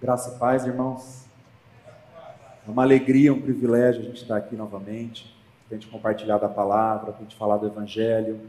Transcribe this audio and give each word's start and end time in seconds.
Graça 0.00 0.34
e 0.34 0.38
paz, 0.38 0.64
irmãos. 0.64 1.26
É 2.66 2.70
uma 2.70 2.82
alegria, 2.82 3.34
um 3.34 3.40
privilégio 3.42 4.00
a 4.00 4.04
gente 4.06 4.22
estar 4.22 4.38
aqui 4.38 4.56
novamente, 4.56 5.36
a 5.70 5.74
gente 5.74 5.88
compartilhar 5.88 6.38
da 6.38 6.48
palavra, 6.48 7.14
a 7.14 7.20
gente 7.20 7.36
falar 7.36 7.58
do 7.58 7.66
Evangelho, 7.66 8.40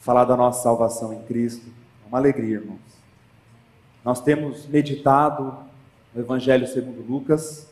falar 0.00 0.26
da 0.26 0.36
nossa 0.36 0.62
salvação 0.62 1.14
em 1.14 1.22
Cristo. 1.22 1.66
É 2.04 2.08
uma 2.08 2.18
alegria, 2.18 2.56
irmãos. 2.56 2.78
Nós 4.04 4.20
temos 4.20 4.66
meditado 4.66 5.56
no 6.14 6.20
Evangelho 6.20 6.66
segundo 6.66 7.00
Lucas, 7.10 7.66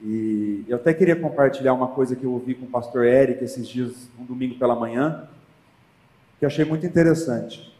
e 0.00 0.64
eu 0.68 0.76
até 0.76 0.94
queria 0.94 1.16
compartilhar 1.16 1.72
uma 1.72 1.88
coisa 1.88 2.14
que 2.14 2.22
eu 2.22 2.32
ouvi 2.32 2.54
com 2.54 2.66
o 2.66 2.70
pastor 2.70 3.04
Eric 3.04 3.42
esses 3.42 3.66
dias, 3.66 4.08
um 4.16 4.24
domingo 4.24 4.56
pela 4.56 4.76
manhã, 4.76 5.28
que 6.38 6.44
eu 6.44 6.46
achei 6.46 6.64
muito 6.64 6.86
interessante. 6.86 7.75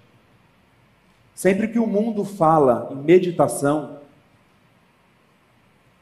Sempre 1.37 1.69
que 1.69 1.79
o 1.79 1.87
mundo 1.87 2.25
fala 2.25 2.89
em 2.91 2.97
meditação, 2.97 3.99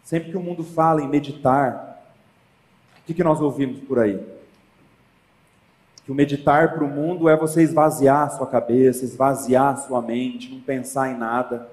sempre 0.05 0.31
que 0.31 0.37
o 0.37 0.41
mundo 0.41 0.63
fala 0.63 1.03
em 1.03 1.09
meditar, 1.09 2.01
o 3.01 3.05
que, 3.05 3.13
que 3.13 3.25
nós 3.25 3.41
ouvimos 3.41 3.81
por 3.81 3.99
aí? 3.99 4.25
Que 6.05 6.13
o 6.13 6.15
meditar 6.15 6.73
para 6.73 6.85
o 6.85 6.89
mundo 6.89 7.29
é 7.29 7.37
você 7.37 7.63
esvaziar 7.63 8.31
sua 8.31 8.47
cabeça, 8.47 9.05
esvaziar 9.05 9.77
sua 9.77 10.01
mente, 10.01 10.55
não 10.55 10.61
pensar 10.61 11.11
em 11.11 11.19
nada. 11.19 11.69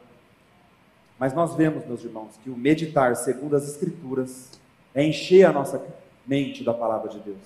Mas 1.19 1.31
nós 1.31 1.53
vemos, 1.53 1.85
meus 1.85 2.03
irmãos, 2.03 2.31
que 2.43 2.49
o 2.49 2.57
meditar 2.57 3.15
segundo 3.15 3.55
as 3.55 3.69
Escrituras 3.69 4.59
é 4.95 5.05
encher 5.05 5.45
a 5.45 5.53
nossa 5.53 5.85
mente 6.25 6.63
da 6.63 6.73
palavra 6.73 7.09
de 7.09 7.19
Deus. 7.19 7.37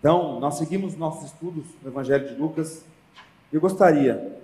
Então, 0.00 0.40
nós 0.40 0.58
seguimos 0.58 0.96
nossos 0.96 1.26
estudos 1.26 1.66
no 1.84 1.88
Evangelho 1.88 2.26
de 2.26 2.34
Lucas. 2.34 2.84
Eu 3.52 3.60
gostaria 3.60 4.37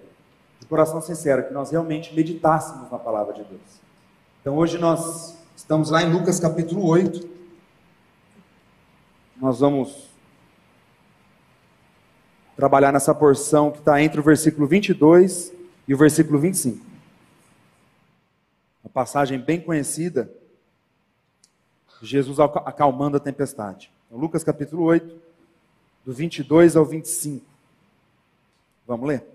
de 0.65 0.69
coração 0.69 1.03
sincero, 1.03 1.47
que 1.47 1.53
nós 1.53 1.71
realmente 1.71 2.15
meditássemos 2.15 2.91
na 2.91 2.99
palavra 2.99 3.35
de 3.35 3.45
Deus. 3.45 3.61
Então 4.41 4.57
hoje 4.57 4.79
nós 4.79 5.37
estamos 5.55 5.91
lá 5.91 6.03
em 6.03 6.11
Lucas 6.11 6.41
capítulo 6.41 6.87
8. 6.87 7.29
Nós 9.37 9.61
vamos 9.61 10.09
trabalhar 12.57 12.93
nessa 12.93 13.15
porção 13.15 13.71
que 13.71 13.81
está 13.81 14.01
entre 14.01 14.19
o 14.19 14.23
versículo 14.23 14.67
22 14.67 15.53
e 15.87 15.93
o 15.93 15.99
versículo 15.99 16.39
25. 16.39 16.83
Uma 18.83 18.91
passagem 18.91 19.39
bem 19.39 19.61
conhecida, 19.61 20.33
Jesus 22.01 22.41
acalmando 22.41 23.19
a 23.19 23.21
tempestade. 23.21 23.91
Então, 24.07 24.19
Lucas 24.19 24.43
capítulo 24.43 24.83
8, 24.85 25.15
do 26.07 26.13
22 26.15 26.75
ao 26.75 26.87
25. 26.87 27.45
Vamos 28.87 29.07
ler? 29.07 29.34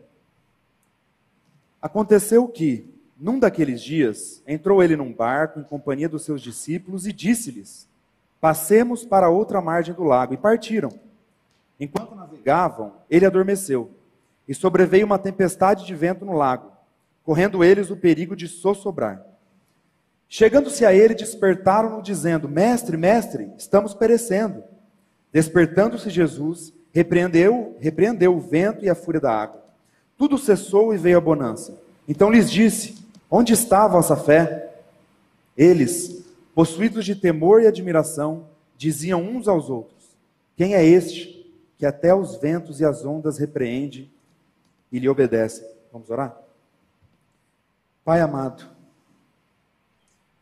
Aconteceu 1.82 2.48
que, 2.48 2.86
num 3.18 3.40
daqueles 3.40 3.82
dias, 3.82 4.44
entrou 4.46 4.84
ele 4.84 4.98
num 4.98 5.14
barco 5.14 5.60
em 5.60 5.64
companhia 5.64 6.10
dos 6.10 6.24
seus 6.24 6.42
discípulos 6.42 7.08
e 7.08 7.14
disse-lhes: 7.14 7.88
Passemos 8.42 9.06
para 9.06 9.30
outra 9.30 9.62
margem 9.62 9.94
do 9.94 10.04
lago. 10.04 10.34
E 10.34 10.38
partiram. 10.38 10.92
Enquanto 11.80 12.16
navegavam, 12.16 12.94
ele 13.10 13.26
adormeceu. 13.26 13.92
E 14.48 14.54
sobreveio 14.54 15.06
uma 15.06 15.18
tempestade 15.18 15.86
de 15.86 15.96
vento 15.96 16.26
no 16.26 16.34
lago, 16.34 16.72
correndo 17.24 17.64
eles 17.64 17.90
o 17.90 17.96
perigo 17.96 18.36
de 18.36 18.48
sossobrar. 18.48 19.26
Chegando-se 20.28 20.86
a 20.86 20.94
ele, 20.94 21.16
despertaram-no, 21.16 22.02
dizendo: 22.02 22.50
Mestre, 22.50 22.98
mestre, 22.98 23.50
estamos 23.58 23.94
perecendo. 23.94 24.64
Despertando-se 25.32 26.10
Jesus, 26.10 26.74
repreendeu, 26.92 27.78
repreendeu 27.80 28.36
o 28.36 28.42
vento 28.42 28.84
e 28.84 28.90
a 28.90 28.96
fúria 28.96 29.22
da 29.22 29.32
água 29.32 29.69
tudo 30.20 30.38
cessou 30.38 30.94
e 30.94 30.98
veio 30.98 31.18
a 31.18 31.22
bonança. 31.22 31.82
Então 32.06 32.30
lhes 32.30 32.52
disse: 32.52 33.08
Onde 33.32 33.54
está 33.54 33.86
a 33.86 33.88
vossa 33.88 34.18
fé? 34.18 34.84
Eles, 35.56 36.26
possuídos 36.54 37.06
de 37.06 37.16
temor 37.16 37.62
e 37.62 37.68
admiração, 37.68 38.46
diziam 38.78 39.24
uns 39.24 39.48
aos 39.48 39.70
outros: 39.70 40.10
Quem 40.58 40.76
é 40.76 40.86
este 40.86 41.50
que 41.78 41.86
até 41.86 42.14
os 42.14 42.36
ventos 42.36 42.82
e 42.82 42.86
as 42.86 43.06
ondas 43.06 43.38
repreende 43.38 44.12
e 44.92 45.00
lhe 45.00 45.08
obedece? 45.08 45.66
Vamos 45.92 46.10
orar? 46.10 46.38
Pai 48.04 48.20
amado, 48.20 48.66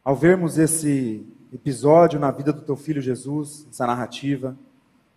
ao 0.03 0.15
vermos 0.15 0.57
esse 0.57 1.23
episódio 1.53 2.19
na 2.19 2.31
vida 2.31 2.51
do 2.51 2.61
teu 2.61 2.75
filho 2.75 3.01
Jesus, 3.01 3.67
essa 3.69 3.85
narrativa, 3.85 4.57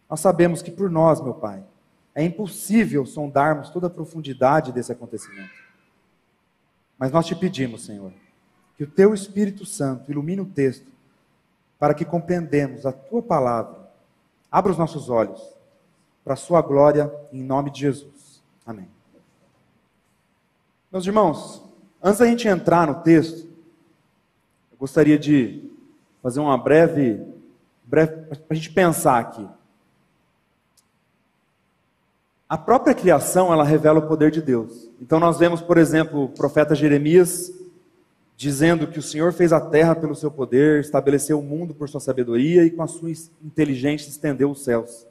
nós 0.09 0.21
sabemos 0.21 0.61
que 0.61 0.71
por 0.71 0.91
nós, 0.91 1.21
meu 1.23 1.33
Pai, 1.33 1.63
é 2.21 2.25
impossível 2.25 3.07
sondarmos 3.07 3.71
toda 3.71 3.87
a 3.87 3.91
profundidade 3.91 4.73
desse 4.73 4.93
acontecimento. 4.93 5.55
Mas 6.99 7.11
nós 7.11 7.27
te 7.27 7.35
pedimos, 7.35 7.85
Senhor, 7.85 8.13
que 8.77 8.85
o 8.85 8.87
teu 8.87 9.15
Espírito 9.15 9.65
Santo 9.65 10.11
ilumine 10.11 10.43
o 10.43 10.47
texto 10.47 10.87
para 11.79 11.95
que 11.95 12.05
compreendamos 12.05 12.85
a 12.85 12.93
tua 12.93 13.23
palavra. 13.23 13.91
Abra 14.53 14.71
os 14.71 14.77
nossos 14.77 15.09
olhos 15.09 15.41
para 16.23 16.35
a 16.35 16.37
sua 16.37 16.61
glória 16.61 17.11
em 17.33 17.43
nome 17.43 17.71
de 17.71 17.81
Jesus. 17.81 18.43
Amém. 18.67 18.89
Meus 20.93 21.07
irmãos, 21.07 21.65
antes 22.03 22.19
da 22.19 22.27
gente 22.27 22.47
entrar 22.47 22.87
no 22.87 23.03
texto, 23.03 23.49
eu 24.71 24.77
gostaria 24.79 25.19
de 25.19 25.71
fazer 26.23 26.41
uma 26.41 26.59
breve, 26.59 27.27
breve 27.85 28.27
para 28.27 28.39
a 28.51 28.55
gente 28.55 28.71
pensar 28.71 29.19
aqui. 29.19 29.49
A 32.51 32.59
própria 32.59 32.93
criação, 32.93 33.53
ela 33.53 33.63
revela 33.63 34.01
o 34.01 34.09
poder 34.09 34.33
de 34.33 34.43
Deus. 34.43 34.91
Então 35.01 35.21
nós 35.21 35.39
vemos, 35.39 35.61
por 35.61 35.79
exemplo, 35.79 36.25
o 36.25 36.29
profeta 36.29 36.75
Jeremias 36.75 37.53
dizendo 38.37 38.89
que 38.89 38.99
o 38.99 39.03
Senhor 39.03 39.33
fez 39.33 39.53
a 39.53 39.61
terra 39.61 39.95
pelo 39.95 40.17
seu 40.17 40.33
poder, 40.33 40.81
estabeleceu 40.81 41.39
o 41.39 41.43
mundo 41.43 41.73
por 41.73 41.89
sua 41.89 42.01
sabedoria 42.01 42.65
e 42.65 42.71
com 42.73 42.83
a 42.83 42.89
sua 42.89 43.13
inteligência 43.45 44.09
estendeu 44.09 44.51
os 44.51 44.65
céus. 44.65 45.07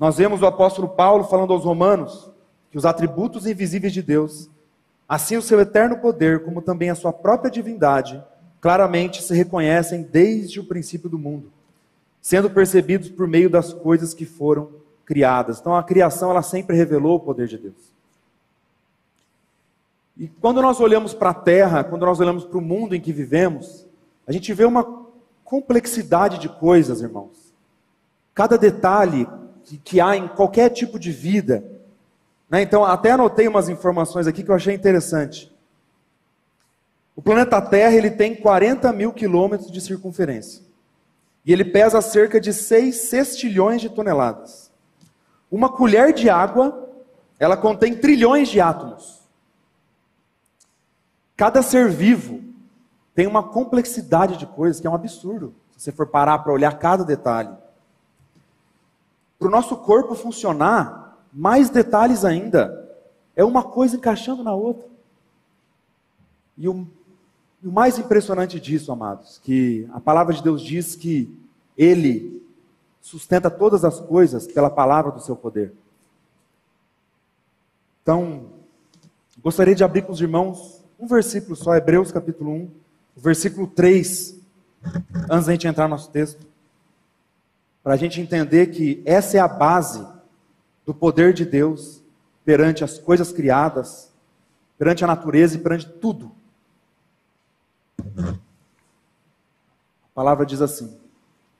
Nós 0.00 0.16
vemos 0.16 0.40
o 0.40 0.46
apóstolo 0.46 0.88
Paulo 0.88 1.24
falando 1.24 1.52
aos 1.52 1.64
romanos 1.64 2.30
que 2.70 2.78
os 2.78 2.86
atributos 2.86 3.46
invisíveis 3.46 3.92
de 3.92 4.00
Deus, 4.00 4.48
assim 5.06 5.36
o 5.36 5.42
seu 5.42 5.60
eterno 5.60 5.98
poder, 5.98 6.44
como 6.44 6.62
também 6.62 6.88
a 6.88 6.94
sua 6.94 7.12
própria 7.12 7.50
divindade, 7.50 8.24
claramente 8.58 9.22
se 9.22 9.34
reconhecem 9.34 10.02
desde 10.02 10.60
o 10.60 10.64
princípio 10.64 11.10
do 11.10 11.18
mundo, 11.18 11.52
sendo 12.22 12.48
percebidos 12.48 13.10
por 13.10 13.28
meio 13.28 13.50
das 13.50 13.74
coisas 13.74 14.14
que 14.14 14.24
foram 14.24 14.78
criadas. 15.08 15.58
Então 15.58 15.74
a 15.74 15.82
criação 15.82 16.30
ela 16.30 16.42
sempre 16.42 16.76
revelou 16.76 17.16
o 17.16 17.20
poder 17.20 17.48
de 17.48 17.56
Deus. 17.56 17.94
E 20.18 20.28
quando 20.28 20.60
nós 20.60 20.78
olhamos 20.80 21.14
para 21.14 21.30
a 21.30 21.34
terra, 21.34 21.82
quando 21.82 22.04
nós 22.04 22.20
olhamos 22.20 22.44
para 22.44 22.58
o 22.58 22.60
mundo 22.60 22.94
em 22.94 23.00
que 23.00 23.10
vivemos, 23.10 23.86
a 24.26 24.32
gente 24.32 24.52
vê 24.52 24.66
uma 24.66 25.06
complexidade 25.42 26.38
de 26.38 26.50
coisas, 26.50 27.00
irmãos. 27.00 27.54
Cada 28.34 28.58
detalhe 28.58 29.26
que, 29.64 29.78
que 29.78 30.00
há 30.00 30.14
em 30.14 30.28
qualquer 30.28 30.68
tipo 30.68 30.98
de 30.98 31.10
vida. 31.10 31.64
Né? 32.50 32.60
Então, 32.60 32.84
até 32.84 33.12
anotei 33.12 33.48
umas 33.48 33.70
informações 33.70 34.26
aqui 34.26 34.42
que 34.42 34.50
eu 34.50 34.54
achei 34.54 34.74
interessante. 34.74 35.50
O 37.16 37.22
planeta 37.22 37.62
Terra 37.62 37.94
ele 37.94 38.10
tem 38.10 38.34
40 38.34 38.92
mil 38.92 39.10
quilômetros 39.10 39.72
de 39.72 39.80
circunferência. 39.80 40.62
E 41.46 41.52
ele 41.52 41.64
pesa 41.64 42.02
cerca 42.02 42.38
de 42.38 42.52
6 42.52 42.94
sextilhões 42.94 43.80
de 43.80 43.88
toneladas. 43.88 44.67
Uma 45.50 45.68
colher 45.68 46.12
de 46.12 46.28
água, 46.28 46.88
ela 47.38 47.56
contém 47.56 47.96
trilhões 47.96 48.48
de 48.48 48.60
átomos. 48.60 49.22
Cada 51.36 51.62
ser 51.62 51.90
vivo 51.90 52.42
tem 53.14 53.26
uma 53.26 53.42
complexidade 53.42 54.36
de 54.36 54.46
coisas 54.46 54.80
que 54.80 54.86
é 54.86 54.90
um 54.90 54.94
absurdo, 54.94 55.54
se 55.76 55.84
você 55.84 55.92
for 55.92 56.06
parar 56.06 56.40
para 56.40 56.52
olhar 56.52 56.78
cada 56.78 57.04
detalhe. 57.04 57.50
Para 59.38 59.48
o 59.48 59.50
nosso 59.50 59.76
corpo 59.76 60.14
funcionar, 60.14 61.16
mais 61.32 61.70
detalhes 61.70 62.24
ainda. 62.24 62.88
É 63.36 63.44
uma 63.44 63.62
coisa 63.62 63.96
encaixando 63.96 64.42
na 64.42 64.52
outra. 64.52 64.88
E 66.56 66.68
o, 66.68 66.86
o 67.64 67.70
mais 67.70 67.98
impressionante 67.98 68.58
disso, 68.58 68.90
amados, 68.90 69.40
que 69.44 69.88
a 69.92 70.00
palavra 70.00 70.34
de 70.34 70.42
Deus 70.42 70.60
diz 70.60 70.96
que 70.96 71.32
Ele 71.76 72.37
sustenta 73.08 73.50
todas 73.50 73.86
as 73.86 73.98
coisas 73.98 74.46
pela 74.46 74.68
palavra 74.68 75.10
do 75.10 75.18
seu 75.18 75.34
poder. 75.34 75.72
Então, 78.02 78.50
gostaria 79.42 79.74
de 79.74 79.82
abrir 79.82 80.02
com 80.02 80.12
os 80.12 80.20
irmãos 80.20 80.84
um 80.98 81.06
versículo 81.06 81.56
só, 81.56 81.74
Hebreus 81.74 82.12
capítulo 82.12 82.50
1, 82.50 82.70
versículo 83.16 83.66
3, 83.66 84.38
antes 85.30 85.46
da 85.46 85.52
gente 85.52 85.66
entrar 85.66 85.84
no 85.84 85.94
nosso 85.94 86.10
texto, 86.10 86.46
para 87.82 87.94
a 87.94 87.96
gente 87.96 88.20
entender 88.20 88.66
que 88.66 89.02
essa 89.06 89.38
é 89.38 89.40
a 89.40 89.48
base 89.48 90.06
do 90.84 90.92
poder 90.92 91.32
de 91.32 91.46
Deus 91.46 92.02
perante 92.44 92.84
as 92.84 92.98
coisas 92.98 93.32
criadas, 93.32 94.12
perante 94.76 95.02
a 95.02 95.06
natureza 95.06 95.56
e 95.56 95.60
perante 95.60 95.88
tudo. 95.88 96.30
A 98.18 98.34
palavra 100.14 100.44
diz 100.44 100.60
assim: 100.60 100.97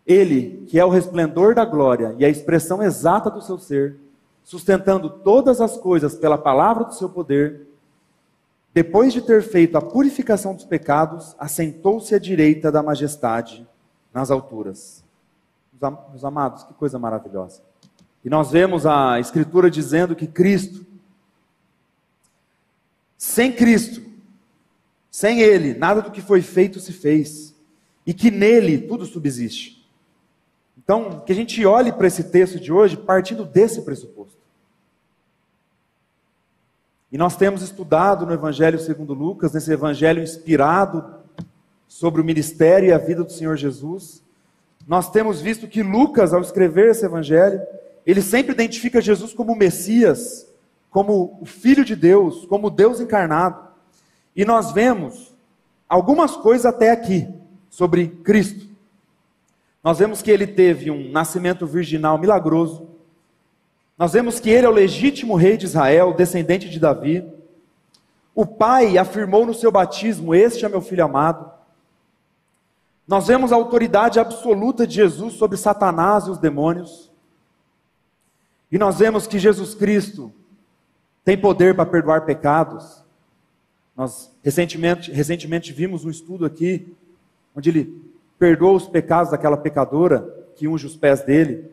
ele, 0.09 0.65
que 0.67 0.81
é 0.81 0.85
o 0.85 0.89
resplendor 0.89 1.55
da 1.55 1.67
glória 1.67 2.17
e 2.19 2.25
a 2.25 2.31
expressão 2.31 2.83
exata 2.83 3.31
do 3.31 3.43
seu 3.43 3.59
ser, 3.59 3.99
sustentando 4.43 5.11
todas 5.11 5.61
as 5.61 5.77
coisas 5.77 6.15
pela 6.15 6.39
palavra 6.39 6.85
do 6.85 6.95
seu 6.95 7.11
poder, 7.11 7.69
depois 8.73 9.13
de 9.13 9.21
ter 9.21 9.43
feito 9.43 9.77
a 9.77 9.83
purificação 9.83 10.55
dos 10.55 10.65
pecados, 10.65 11.37
assentou-se 11.39 12.15
à 12.15 12.19
direita 12.19 12.73
da 12.73 12.83
majestade 12.83 13.69
nas 14.13 14.31
alturas. 14.31 15.05
Meus 16.11 16.25
amados, 16.25 16.65
que 16.65 16.73
coisa 16.73 16.99
maravilhosa. 16.99 17.61
E 18.25 18.31
nós 18.31 18.51
vemos 18.51 18.87
a 18.87 19.21
Escritura 19.21 19.71
dizendo 19.71 20.17
que 20.17 20.27
Cristo, 20.27 20.87
sem 23.17 23.53
Cristo, 23.53 24.03
sem 25.11 25.41
Ele, 25.41 25.75
nada 25.75 26.01
do 26.01 26.11
que 26.11 26.23
foi 26.23 26.41
feito 26.41 26.81
se 26.81 26.93
fez. 26.93 27.55
E 28.07 28.15
que 28.15 28.31
nele 28.31 28.79
tudo 28.79 29.05
subsiste. 29.05 29.78
Então, 30.79 31.21
que 31.21 31.33
a 31.33 31.35
gente 31.35 31.65
olhe 31.67 31.93
para 31.93 32.07
esse 32.07 32.25
texto 32.25 32.59
de 32.59 32.73
hoje 32.73 32.97
partindo 32.97 33.45
desse 33.45 33.83
pressuposto. 33.83 34.39
E 37.11 37.19
nós 37.19 37.37
temos 37.37 37.63
estudado 37.63 38.25
no 38.25 38.33
Evangelho 38.33 38.79
segundo 38.79 39.13
Lucas, 39.13 39.53
nesse 39.53 39.73
evangelho 39.73 40.23
inspirado 40.23 41.05
sobre 41.87 42.21
o 42.21 42.25
ministério 42.25 42.89
e 42.89 42.93
a 42.93 42.99
vida 42.99 43.25
do 43.25 43.33
Senhor 43.33 43.57
Jesus. 43.57 44.23
Nós 44.87 45.11
temos 45.11 45.41
visto 45.41 45.67
que 45.67 45.83
Lucas, 45.83 46.35
ao 46.35 46.43
escrever 46.43 46.91
esse 46.91 47.05
evangelho, 47.05 47.61
ele 48.07 48.23
sempre 48.23 48.53
identifica 48.53 49.01
Jesus 49.01 49.33
como 49.33 49.53
o 49.53 49.57
Messias, 49.57 50.47
como 50.91 51.39
o 51.41 51.47
Filho 51.47 51.85
de 51.85 51.97
Deus, 51.97 52.47
como 52.47 52.71
Deus 52.71 53.01
encarnado. 53.01 53.69
E 54.37 54.45
nós 54.45 54.73
vemos 54.73 55.35
algumas 55.89 56.37
coisas 56.37 56.67
até 56.67 56.91
aqui 56.91 57.27
sobre 57.71 58.09
Cristo. 58.09 58.68
Nós 59.83 59.99
vemos 59.99 60.23
que 60.23 60.31
ele 60.31 60.47
teve 60.47 60.91
um 60.91 61.11
nascimento 61.11 61.67
virginal 61.67 62.19
milagroso. 62.19 62.89
Nós 63.97 64.13
vemos 64.13 64.41
que 64.41 64.51
ele 64.51 64.67
é 64.67 64.69
o 64.69 64.73
legítimo 64.73 65.35
rei 65.37 65.57
de 65.57 65.67
Israel, 65.67 66.13
descendente 66.13 66.69
de 66.69 66.79
Davi. 66.79 67.27
O 68.35 68.47
pai 68.47 68.99
afirmou 68.99 69.47
no 69.47 69.55
seu 69.55 69.71
batismo: 69.71 70.35
Este 70.35 70.65
é 70.65 70.69
meu 70.69 70.81
filho 70.81 71.05
amado. 71.05 71.51
Nós 73.07 73.27
vemos 73.27 73.53
a 73.53 73.57
autoridade 73.57 74.21
absoluta 74.21 74.87
de 74.87 74.97
Jesus 74.97 75.35
sobre 75.35 75.57
Satanás 75.57 76.27
e 76.27 76.31
os 76.31 76.39
demônios. 76.39 77.11
E 78.71 78.77
nós 78.77 78.99
vemos 78.99 79.27
que 79.27 79.39
Jesus 79.39 79.75
Cristo 79.75 80.33
tem 81.25 81.39
poder 81.39 81.75
para 81.75 81.87
perdoar 81.87 82.27
pecados. 82.27 83.03
Nós 83.97 84.31
recentemente, 84.45 85.11
recentemente 85.11 85.73
vimos 85.73 86.05
um 86.05 86.11
estudo 86.11 86.45
aqui, 86.45 86.95
onde 87.57 87.71
ele 87.71 88.08
perdoou 88.39 88.77
os 88.77 88.87
pecados 88.87 89.33
daquela 89.33 89.57
pecadora 89.57 90.35
que 90.55 90.69
unge 90.69 90.87
os 90.87 90.97
pés 90.97 91.23
dele. 91.23 91.71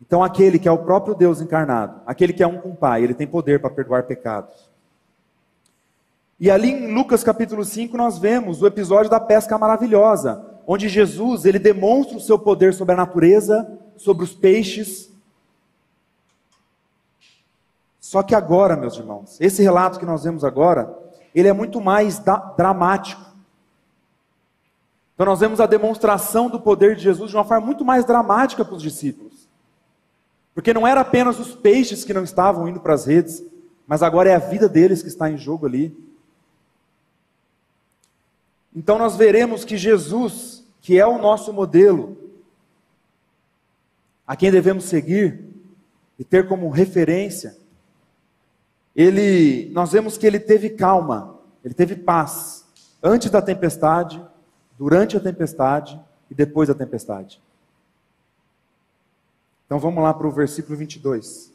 Então, 0.00 0.22
aquele 0.22 0.58
que 0.58 0.68
é 0.68 0.72
o 0.72 0.78
próprio 0.78 1.14
Deus 1.14 1.40
encarnado, 1.40 2.00
aquele 2.06 2.32
que 2.32 2.42
é 2.42 2.46
um 2.46 2.58
com 2.58 2.70
o 2.70 2.76
Pai, 2.76 3.02
ele 3.02 3.14
tem 3.14 3.26
poder 3.26 3.60
para 3.60 3.70
perdoar 3.70 4.04
pecados. 4.04 4.70
E 6.38 6.50
ali 6.50 6.70
em 6.70 6.92
Lucas 6.92 7.24
capítulo 7.24 7.64
5 7.64 7.96
nós 7.96 8.18
vemos 8.18 8.60
o 8.60 8.66
episódio 8.66 9.10
da 9.10 9.18
pesca 9.18 9.56
maravilhosa, 9.56 10.44
onde 10.66 10.88
Jesus 10.88 11.46
ele 11.46 11.58
demonstra 11.58 12.16
o 12.16 12.20
seu 12.20 12.38
poder 12.38 12.74
sobre 12.74 12.92
a 12.92 12.96
natureza, 12.96 13.78
sobre 13.96 14.22
os 14.22 14.34
peixes. 14.34 15.10
Só 17.98 18.22
que 18.22 18.34
agora, 18.34 18.76
meus 18.76 18.96
irmãos, 18.96 19.40
esse 19.40 19.62
relato 19.62 19.98
que 19.98 20.04
nós 20.04 20.24
vemos 20.24 20.44
agora, 20.44 20.94
ele 21.34 21.48
é 21.48 21.52
muito 21.52 21.80
mais 21.80 22.22
dramático. 22.56 23.25
Então 25.16 25.24
nós 25.24 25.40
vemos 25.40 25.62
a 25.62 25.66
demonstração 25.66 26.50
do 26.50 26.60
poder 26.60 26.94
de 26.94 27.02
Jesus 27.02 27.30
de 27.30 27.36
uma 27.36 27.44
forma 27.44 27.64
muito 27.64 27.82
mais 27.86 28.04
dramática 28.04 28.62
para 28.62 28.74
os 28.74 28.82
discípulos. 28.82 29.48
Porque 30.54 30.74
não 30.74 30.86
era 30.86 31.00
apenas 31.00 31.40
os 31.40 31.54
peixes 31.54 32.04
que 32.04 32.12
não 32.12 32.22
estavam 32.22 32.68
indo 32.68 32.80
para 32.80 32.92
as 32.92 33.06
redes, 33.06 33.42
mas 33.86 34.02
agora 34.02 34.28
é 34.28 34.34
a 34.34 34.38
vida 34.38 34.68
deles 34.68 35.00
que 35.00 35.08
está 35.08 35.30
em 35.30 35.38
jogo 35.38 35.64
ali. 35.64 35.96
Então 38.74 38.98
nós 38.98 39.16
veremos 39.16 39.64
que 39.64 39.78
Jesus, 39.78 40.62
que 40.82 41.00
é 41.00 41.06
o 41.06 41.16
nosso 41.16 41.50
modelo, 41.50 42.14
a 44.26 44.36
quem 44.36 44.50
devemos 44.50 44.84
seguir 44.84 45.42
e 46.18 46.24
ter 46.24 46.46
como 46.46 46.68
referência, 46.68 47.56
ele, 48.94 49.70
nós 49.72 49.92
vemos 49.92 50.18
que 50.18 50.26
ele 50.26 50.38
teve 50.38 50.70
calma, 50.70 51.38
ele 51.64 51.72
teve 51.72 51.96
paz 51.96 52.66
antes 53.02 53.30
da 53.30 53.40
tempestade, 53.40 54.22
durante 54.78 55.16
a 55.16 55.20
tempestade 55.20 56.00
e 56.30 56.34
depois 56.34 56.68
da 56.68 56.74
tempestade. 56.74 57.40
Então 59.66 59.78
vamos 59.78 60.02
lá 60.02 60.14
para 60.14 60.26
o 60.26 60.30
versículo 60.30 60.76
22. 60.76 61.52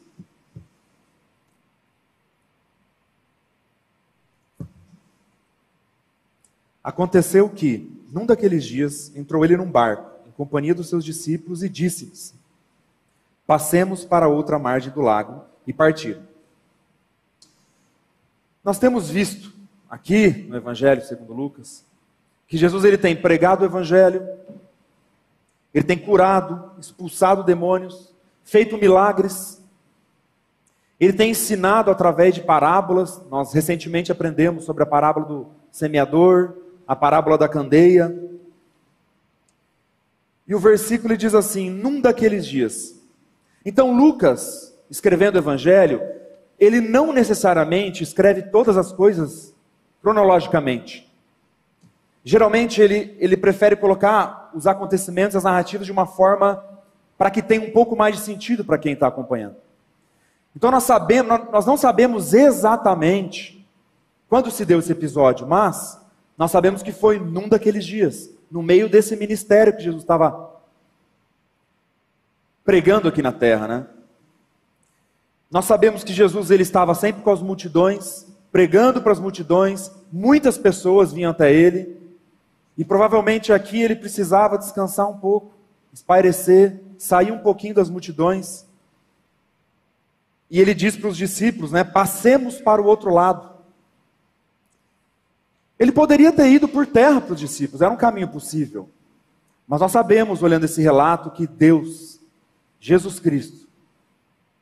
Aconteceu 6.84 7.48
que, 7.48 8.04
num 8.10 8.26
daqueles 8.26 8.64
dias, 8.64 9.14
entrou 9.14 9.44
ele 9.44 9.56
num 9.56 9.70
barco, 9.70 10.28
em 10.28 10.32
companhia 10.32 10.74
dos 10.74 10.88
seus 10.88 11.04
discípulos, 11.04 11.62
e 11.62 11.68
disse-lhes: 11.68 12.34
Passemos 13.46 14.04
para 14.04 14.28
outra 14.28 14.58
margem 14.58 14.92
do 14.92 15.00
lago, 15.00 15.44
e 15.66 15.72
partiram. 15.72 16.22
Nós 18.64 18.78
temos 18.78 19.08
visto 19.08 19.52
aqui 19.88 20.28
no 20.48 20.56
Evangelho 20.56 21.04
segundo 21.04 21.32
Lucas 21.32 21.84
que 22.52 22.58
Jesus 22.58 22.84
ele 22.84 22.98
tem 22.98 23.16
pregado 23.16 23.62
o 23.62 23.64
evangelho, 23.64 24.28
ele 25.72 25.86
tem 25.86 25.96
curado, 25.96 26.72
expulsado 26.78 27.42
demônios, 27.42 28.12
feito 28.44 28.76
milagres. 28.76 29.58
Ele 31.00 31.14
tem 31.14 31.30
ensinado 31.30 31.90
através 31.90 32.34
de 32.34 32.42
parábolas. 32.42 33.22
Nós 33.30 33.54
recentemente 33.54 34.12
aprendemos 34.12 34.64
sobre 34.64 34.82
a 34.82 34.86
parábola 34.86 35.24
do 35.24 35.46
semeador, 35.70 36.52
a 36.86 36.94
parábola 36.94 37.38
da 37.38 37.48
candeia. 37.48 38.14
E 40.46 40.54
o 40.54 40.58
versículo 40.58 41.16
diz 41.16 41.34
assim: 41.34 41.70
num 41.70 42.02
daqueles 42.02 42.46
dias. 42.46 43.00
Então, 43.64 43.96
Lucas, 43.96 44.76
escrevendo 44.90 45.36
o 45.36 45.38
evangelho, 45.38 46.02
ele 46.60 46.82
não 46.82 47.14
necessariamente 47.14 48.02
escreve 48.02 48.42
todas 48.42 48.76
as 48.76 48.92
coisas 48.92 49.54
cronologicamente. 50.02 51.10
Geralmente 52.24 52.80
ele, 52.80 53.16
ele 53.18 53.36
prefere 53.36 53.74
colocar 53.74 54.50
os 54.54 54.66
acontecimentos, 54.66 55.36
as 55.36 55.44
narrativas 55.44 55.86
de 55.86 55.92
uma 55.92 56.06
forma 56.06 56.64
para 57.18 57.30
que 57.30 57.42
tenha 57.42 57.66
um 57.66 57.70
pouco 57.70 57.96
mais 57.96 58.16
de 58.16 58.22
sentido 58.22 58.64
para 58.64 58.78
quem 58.78 58.92
está 58.92 59.06
acompanhando. 59.06 59.56
Então 60.56 60.70
nós 60.70 60.84
sabemos, 60.84 61.40
nós 61.50 61.66
não 61.66 61.76
sabemos 61.76 62.34
exatamente 62.34 63.66
quando 64.28 64.50
se 64.50 64.64
deu 64.64 64.78
esse 64.78 64.92
episódio, 64.92 65.46
mas 65.46 66.00
nós 66.36 66.50
sabemos 66.50 66.82
que 66.82 66.92
foi 66.92 67.18
num 67.18 67.48
daqueles 67.48 67.84
dias, 67.84 68.30
no 68.50 68.62
meio 68.62 68.88
desse 68.88 69.16
ministério 69.16 69.74
que 69.76 69.82
Jesus 69.82 70.02
estava 70.02 70.50
pregando 72.64 73.08
aqui 73.08 73.22
na 73.22 73.32
terra, 73.32 73.66
né? 73.66 73.86
Nós 75.50 75.64
sabemos 75.64 76.02
que 76.02 76.12
Jesus 76.12 76.50
ele 76.50 76.62
estava 76.62 76.94
sempre 76.94 77.22
com 77.22 77.30
as 77.30 77.42
multidões, 77.42 78.26
pregando 78.50 79.02
para 79.02 79.12
as 79.12 79.20
multidões, 79.20 79.90
muitas 80.10 80.56
pessoas 80.56 81.12
vinham 81.12 81.30
até 81.30 81.52
ele, 81.52 82.01
e 82.76 82.84
provavelmente 82.84 83.52
aqui 83.52 83.82
ele 83.82 83.96
precisava 83.96 84.58
descansar 84.58 85.08
um 85.08 85.18
pouco, 85.18 85.52
espairecer, 85.92 86.80
sair 86.98 87.30
um 87.30 87.38
pouquinho 87.38 87.74
das 87.74 87.90
multidões. 87.90 88.66
E 90.50 90.60
ele 90.60 90.74
diz 90.74 90.96
para 90.96 91.08
os 91.08 91.16
discípulos, 91.16 91.72
né, 91.72 91.84
passemos 91.84 92.60
para 92.60 92.80
o 92.80 92.86
outro 92.86 93.12
lado. 93.12 93.50
Ele 95.78 95.92
poderia 95.92 96.32
ter 96.32 96.48
ido 96.48 96.68
por 96.68 96.86
terra 96.86 97.20
para 97.20 97.34
os 97.34 97.40
discípulos, 97.40 97.82
era 97.82 97.92
um 97.92 97.96
caminho 97.96 98.28
possível. 98.28 98.88
Mas 99.66 99.80
nós 99.80 99.92
sabemos, 99.92 100.42
olhando 100.42 100.64
esse 100.64 100.82
relato, 100.82 101.30
que 101.30 101.46
Deus, 101.46 102.20
Jesus 102.78 103.18
Cristo, 103.18 103.68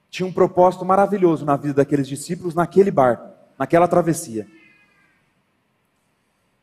tinha 0.09 0.26
um 0.26 0.33
propósito 0.33 0.85
maravilhoso 0.85 1.45
na 1.45 1.57
vida 1.57 1.75
daqueles 1.75 2.09
discípulos 2.09 2.55
naquele 2.55 2.90
barco, 2.90 3.29
naquela 3.59 3.87
travessia. 3.87 4.47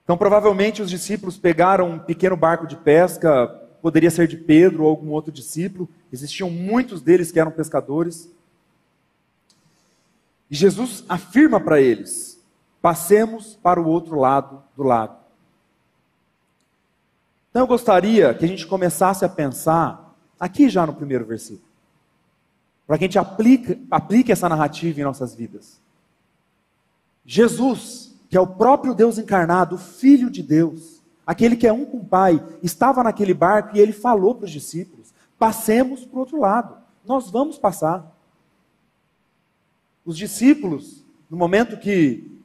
Então, 0.08 0.18
provavelmente, 0.18 0.82
os 0.82 0.90
discípulos 0.90 1.38
pegaram 1.38 1.92
um 1.92 2.00
pequeno 2.00 2.38
barco 2.38 2.66
de 2.66 2.78
pesca, 2.78 3.46
poderia 3.82 4.10
ser 4.10 4.26
de 4.26 4.38
Pedro 4.38 4.84
ou 4.84 4.90
algum 4.90 5.10
outro 5.10 5.34
discípulo, 5.34 5.90
existiam 6.14 6.50
muitos 6.50 7.02
deles 7.02 7.30
que 7.30 7.38
eram 7.38 7.52
pescadores. 7.52 8.32
E 10.50 10.56
Jesus 10.56 11.04
afirma 11.10 11.60
para 11.60 11.82
eles: 11.82 12.42
passemos 12.82 13.60
para 13.62 13.82
o 13.82 13.86
outro 13.86 14.18
lado 14.18 14.64
do 14.78 14.84
lago. 14.84 15.18
Então, 17.50 17.64
eu 17.64 17.68
gostaria 17.68 18.34
que 18.34 18.46
a 18.46 18.48
gente 18.48 18.66
começasse 18.66 19.26
a 19.26 19.30
pensar, 19.30 20.16
aqui 20.40 20.70
já 20.70 20.88
no 20.88 20.94
primeiro 20.94 21.26
versículo, 21.26 21.68
para 22.88 22.98
que 22.98 23.04
a 23.04 23.08
gente 23.08 23.20
aplique, 23.20 23.86
aplique 23.92 24.32
essa 24.32 24.48
narrativa 24.48 25.02
em 25.02 25.04
nossas 25.04 25.36
vidas. 25.36 25.82
Jesus 27.26 28.17
que 28.30 28.38
é 28.38 28.42
o 28.42 28.48
próprio 28.48 28.94
Deus 28.94 29.18
encarnado, 29.18 29.76
o 29.76 29.80
Filho 29.80 30.30
de 30.30 30.44
Deus, 30.44 31.02
aquele 31.26 31.56
que 31.56 31.68
é 31.68 31.74
um 31.74 31.86
com 31.86 31.98
o 31.98 32.06
Pai, 32.06 32.46
estava 32.62 33.04
naquele 33.04 33.34
barco 33.34 33.76
e 33.76 33.80
ele 33.80 33.94
falou 33.94 34.36
para 34.36 34.46
os 34.46 34.52
discípulos: 34.52 35.14
passemos 35.38 36.06
para 36.06 36.18
o 36.18 36.20
outro 36.20 36.40
lado, 36.40 36.78
nós 37.06 37.30
vamos 37.30 37.58
passar. 37.58 38.16
Os 40.06 40.18
discípulos, 40.18 41.04
no 41.30 41.38
momento 41.38 41.78
que 41.78 42.40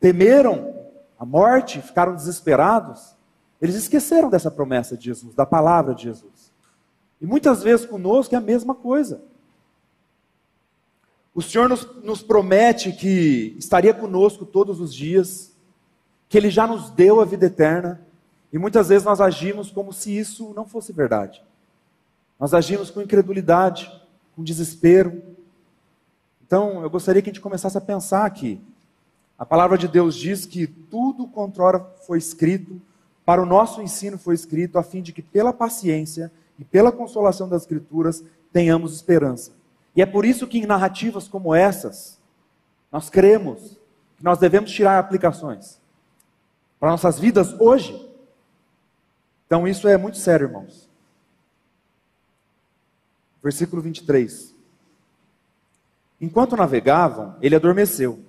temeram 0.00 0.74
a 1.18 1.24
morte, 1.24 1.80
ficaram 1.80 2.14
desesperados, 2.14 3.14
eles 3.60 3.76
esqueceram 3.76 4.28
dessa 4.28 4.50
promessa 4.50 4.96
de 4.96 5.04
Jesus, 5.04 5.34
da 5.34 5.46
palavra 5.46 5.94
de 5.94 6.04
Jesus. 6.04 6.50
E 7.20 7.26
muitas 7.26 7.62
vezes 7.62 7.86
conosco 7.86 8.34
é 8.34 8.38
a 8.38 8.40
mesma 8.40 8.74
coisa. 8.74 9.22
O 11.34 11.40
Senhor 11.40 11.68
nos, 11.68 11.86
nos, 12.02 12.22
promete 12.22 12.92
que 12.92 13.56
estaria 13.58 13.94
conosco 13.94 14.44
todos 14.44 14.80
os 14.80 14.94
dias, 14.94 15.52
que 16.28 16.36
Ele 16.36 16.50
já 16.50 16.66
nos 16.66 16.90
deu 16.90 17.20
a 17.20 17.24
vida 17.24 17.46
eterna, 17.46 18.00
e 18.52 18.58
muitas 18.58 18.88
vezes 18.88 19.04
nós 19.04 19.20
agimos 19.20 19.70
como 19.70 19.92
se 19.92 20.16
isso 20.16 20.52
não 20.54 20.66
fosse 20.66 20.92
verdade. 20.92 21.42
Nós 22.38 22.52
agimos 22.52 22.90
com 22.90 23.00
incredulidade, 23.00 23.90
com 24.36 24.42
desespero. 24.42 25.22
Então, 26.44 26.82
eu 26.82 26.90
gostaria 26.90 27.22
que 27.22 27.30
a 27.30 27.32
gente 27.32 27.40
começasse 27.40 27.78
a 27.78 27.80
pensar 27.80 28.26
aqui. 28.26 28.60
A 29.38 29.46
palavra 29.46 29.78
de 29.78 29.88
Deus 29.88 30.14
diz 30.14 30.44
que 30.44 30.66
tudo 30.66 31.26
quanto 31.26 31.62
ora 31.62 31.80
foi 32.06 32.18
escrito, 32.18 32.80
para 33.24 33.42
o 33.42 33.46
nosso 33.46 33.80
ensino 33.80 34.18
foi 34.18 34.34
escrito, 34.34 34.78
a 34.78 34.82
fim 34.82 35.00
de 35.00 35.12
que 35.12 35.22
pela 35.22 35.52
paciência 35.52 36.30
e 36.58 36.64
pela 36.64 36.92
consolação 36.92 37.48
das 37.48 37.62
Escrituras 37.62 38.22
tenhamos 38.52 38.94
esperança. 38.94 39.61
E 39.94 40.02
é 40.02 40.06
por 40.06 40.24
isso 40.24 40.46
que 40.46 40.58
em 40.58 40.66
narrativas 40.66 41.28
como 41.28 41.54
essas, 41.54 42.18
nós 42.90 43.10
cremos 43.10 43.78
que 44.16 44.24
nós 44.24 44.38
devemos 44.38 44.70
tirar 44.70 44.98
aplicações 44.98 45.80
para 46.78 46.90
nossas 46.90 47.18
vidas 47.18 47.52
hoje. 47.60 48.10
Então 49.46 49.68
isso 49.68 49.86
é 49.86 49.96
muito 49.96 50.18
sério, 50.18 50.46
irmãos. 50.46 50.88
Versículo 53.42 53.82
23. 53.82 54.54
Enquanto 56.20 56.56
navegavam, 56.56 57.36
ele 57.42 57.56
adormeceu. 57.56 58.20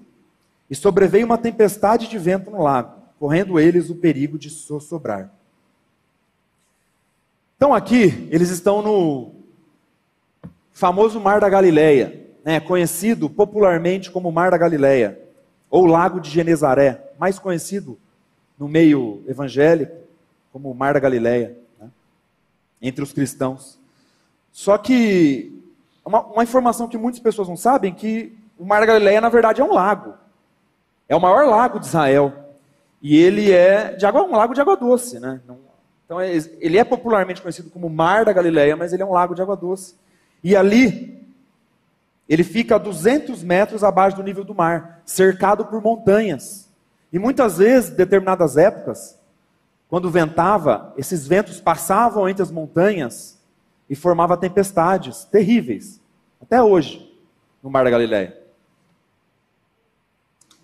E 0.70 0.76
sobreveio 0.76 1.26
uma 1.26 1.38
tempestade 1.38 2.08
de 2.08 2.18
vento 2.18 2.50
no 2.50 2.64
lago, 2.64 3.02
correndo 3.20 3.60
eles 3.60 3.90
o 3.90 3.96
perigo 3.96 4.38
de 4.38 4.50
sossobrar. 4.50 5.32
Então 7.56 7.74
aqui, 7.74 8.28
eles 8.32 8.50
estão 8.50 8.82
no 8.82 9.33
famoso 10.74 11.20
Mar 11.20 11.40
da 11.40 11.48
Galileia, 11.48 12.22
né, 12.44 12.60
conhecido 12.60 13.30
popularmente 13.30 14.12
como 14.12 14.32
Mar 14.32 14.52
da 14.52 14.58
Galileia, 14.58 15.20
ou 15.70 15.86
Lago 15.86 16.20
de 16.20 16.30
Genezaré, 16.30 17.12
mais 17.18 17.40
conhecido 17.40 17.98
no 18.58 18.68
meio 18.68 19.24
evangélico 19.28 19.96
como 20.52 20.74
Mar 20.74 20.94
da 20.94 21.00
Galileia, 21.00 21.56
né, 21.80 21.90
entre 22.82 23.04
os 23.04 23.14
cristãos. 23.14 23.80
Só 24.52 24.78
que 24.78 25.64
uma, 26.06 26.22
uma, 26.22 26.44
informação 26.44 26.88
que 26.88 26.98
muitas 26.98 27.22
pessoas 27.22 27.48
não 27.48 27.56
sabem 27.56 27.94
que 27.94 28.36
o 28.60 28.66
Mar 28.66 28.82
da 28.82 28.88
Galileia 28.88 29.22
na 29.22 29.30
verdade 29.30 29.62
é 29.62 29.64
um 29.64 29.74
lago, 29.74 30.16
é 31.08 31.16
o 31.16 31.22
maior 31.22 31.48
lago 31.48 31.80
de 31.80 31.86
Israel 31.86 32.34
e 33.02 33.16
ele 33.16 33.52
é 33.52 33.94
de 33.94 34.06
água, 34.06 34.24
um 34.24 34.36
lago 34.36 34.54
de 34.54 34.62
água 34.62 34.76
doce, 34.76 35.20
né? 35.20 35.40
Então 36.06 36.20
é, 36.20 36.32
ele 36.60 36.78
é 36.78 36.84
popularmente 36.84 37.42
conhecido 37.42 37.70
como 37.70 37.90
Mar 37.90 38.26
da 38.26 38.34
Galileia, 38.34 38.76
mas 38.76 38.92
ele 38.92 39.02
é 39.02 39.06
um 39.06 39.12
lago 39.12 39.34
de 39.34 39.42
água 39.42 39.56
doce. 39.56 39.96
E 40.44 40.56
ali, 40.56 41.26
ele 42.28 42.44
fica 42.44 42.76
a 42.76 42.80
200 42.80 43.44
metros 43.44 43.84
abaixo 43.84 44.18
do 44.18 44.24
nível 44.24 44.44
do 44.44 44.54
mar, 44.54 45.02
cercado 45.06 45.66
por 45.66 45.82
montanhas. 45.82 46.70
E 47.12 47.20
muitas 47.20 47.58
vezes, 47.60 47.92
em 47.92 47.96
determinadas 47.96 48.58
épocas, 48.58 49.20
quando 49.88 50.10
ventava, 50.10 50.94
esses 50.98 51.28
ventos 51.28 51.62
passavam 51.62 52.28
entre 52.28 52.42
as 52.42 52.50
montanhas 52.50 53.40
e 53.90 53.96
formavam 53.96 54.36
tempestades 54.36 55.24
terríveis, 55.26 56.02
até 56.42 56.62
hoje, 56.62 57.16
no 57.62 57.70
Mar 57.70 57.84
da 57.84 57.92
Galileia. 57.92 58.36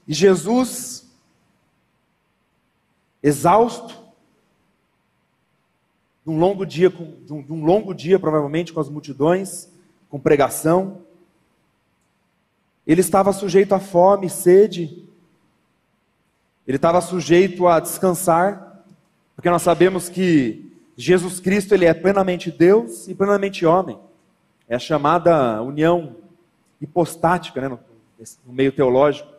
E 0.08 0.14
Jesus, 0.14 1.08
exausto, 3.22 3.96
de 6.24 6.30
um 6.30 6.38
longo 6.38 6.66
dia, 6.66 6.90
de 6.90 7.34
um, 7.34 7.42
de 7.42 7.52
um 7.52 7.64
longo 7.64 7.94
dia 7.94 8.20
provavelmente 8.20 8.74
com 8.74 8.80
as 8.80 8.90
multidões, 8.90 9.70
com 10.10 10.20
pregação. 10.20 11.02
Ele 12.86 13.02
estava 13.02 13.32
sujeito 13.32 13.74
a 13.74 13.80
fome, 13.80 14.30
sede. 14.30 15.06
Ele 16.68 16.76
estava 16.76 17.02
sujeito 17.02 17.68
a 17.68 17.80
descansar, 17.80 18.84
porque 19.36 19.50
nós 19.50 19.62
sabemos 19.62 20.10
que 20.10 20.72
Jesus 20.96 21.40
Cristo 21.40 21.74
ele 21.74 21.86
é 21.86 21.94
plenamente 21.94 22.52
Deus 22.52 23.08
e 23.08 23.16
plenamente 23.16 23.66
homem. 23.66 23.98
É 24.68 24.76
a 24.76 24.80
chamada 24.80 25.62
união 25.62 26.16
hipostática, 26.82 27.62
né, 27.62 27.68
no, 27.70 27.80
no 28.46 28.54
meio 28.54 28.72
teológico, 28.72 29.30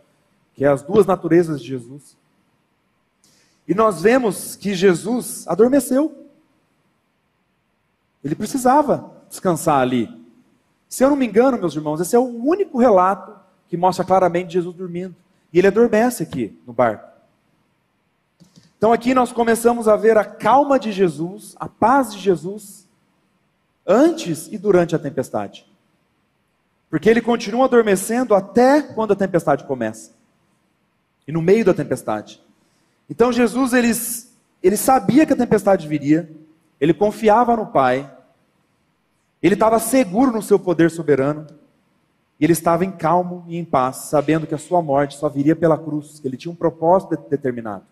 que 0.54 0.64
é 0.64 0.68
as 0.68 0.82
duas 0.82 1.06
naturezas 1.06 1.60
de 1.60 1.68
Jesus. 1.68 2.16
E 3.68 3.74
nós 3.74 4.02
vemos 4.02 4.56
que 4.56 4.74
Jesus 4.74 5.46
adormeceu. 5.46 6.29
Ele 8.24 8.34
precisava 8.34 9.12
descansar 9.28 9.80
ali. 9.80 10.08
Se 10.88 11.04
eu 11.04 11.10
não 11.10 11.16
me 11.16 11.26
engano, 11.26 11.58
meus 11.58 11.74
irmãos, 11.74 12.00
esse 12.00 12.16
é 12.16 12.18
o 12.18 12.24
único 12.24 12.78
relato 12.78 13.32
que 13.68 13.76
mostra 13.76 14.04
claramente 14.04 14.52
Jesus 14.52 14.74
dormindo. 14.74 15.14
E 15.52 15.58
ele 15.58 15.68
adormece 15.68 16.22
aqui 16.22 16.58
no 16.66 16.72
barco. 16.72 17.08
Então 18.76 18.92
aqui 18.92 19.14
nós 19.14 19.30
começamos 19.30 19.86
a 19.86 19.96
ver 19.96 20.16
a 20.16 20.24
calma 20.24 20.78
de 20.78 20.90
Jesus, 20.90 21.54
a 21.60 21.68
paz 21.68 22.12
de 22.12 22.18
Jesus, 22.18 22.88
antes 23.86 24.48
e 24.50 24.58
durante 24.58 24.96
a 24.96 24.98
tempestade. 24.98 25.66
Porque 26.88 27.08
ele 27.08 27.20
continua 27.20 27.66
adormecendo 27.66 28.34
até 28.34 28.82
quando 28.82 29.12
a 29.12 29.16
tempestade 29.16 29.64
começa. 29.64 30.12
E 31.28 31.30
no 31.30 31.40
meio 31.40 31.64
da 31.64 31.72
tempestade. 31.72 32.42
Então 33.08 33.32
Jesus, 33.32 33.72
ele, 33.72 33.92
ele 34.62 34.76
sabia 34.76 35.24
que 35.24 35.32
a 35.32 35.36
tempestade 35.36 35.86
viria, 35.86 36.28
ele 36.80 36.94
confiava 36.94 37.56
no 37.56 37.66
Pai, 37.66 38.10
ele 39.42 39.54
estava 39.54 39.78
seguro 39.78 40.32
no 40.32 40.42
seu 40.42 40.58
poder 40.58 40.90
soberano, 40.90 41.46
e 42.38 42.44
ele 42.44 42.54
estava 42.54 42.84
em 42.84 42.90
calmo 42.90 43.44
e 43.46 43.58
em 43.58 43.64
paz, 43.64 43.96
sabendo 43.96 44.46
que 44.46 44.54
a 44.54 44.58
sua 44.58 44.80
morte 44.80 45.16
só 45.16 45.28
viria 45.28 45.54
pela 45.54 45.76
cruz, 45.76 46.18
que 46.18 46.26
ele 46.26 46.38
tinha 46.38 46.50
um 46.50 46.56
propósito 46.56 47.14
determinado. 47.28 47.84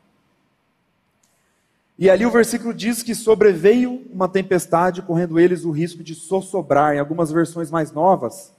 E 1.99 2.09
ali 2.09 2.25
o 2.25 2.31
versículo 2.31 2.73
diz 2.73 3.03
que 3.03 3.15
sobreveio 3.15 4.07
uma 4.11 4.29
tempestade, 4.29 5.03
correndo 5.03 5.39
eles 5.39 5.65
o 5.65 5.71
risco 5.71 6.03
de 6.03 6.15
sossobrar. 6.15 6.95
Em 6.95 7.01
algumas 7.01 7.31
versões 7.33 7.73
mais 7.73 7.91
novas, 7.91 8.55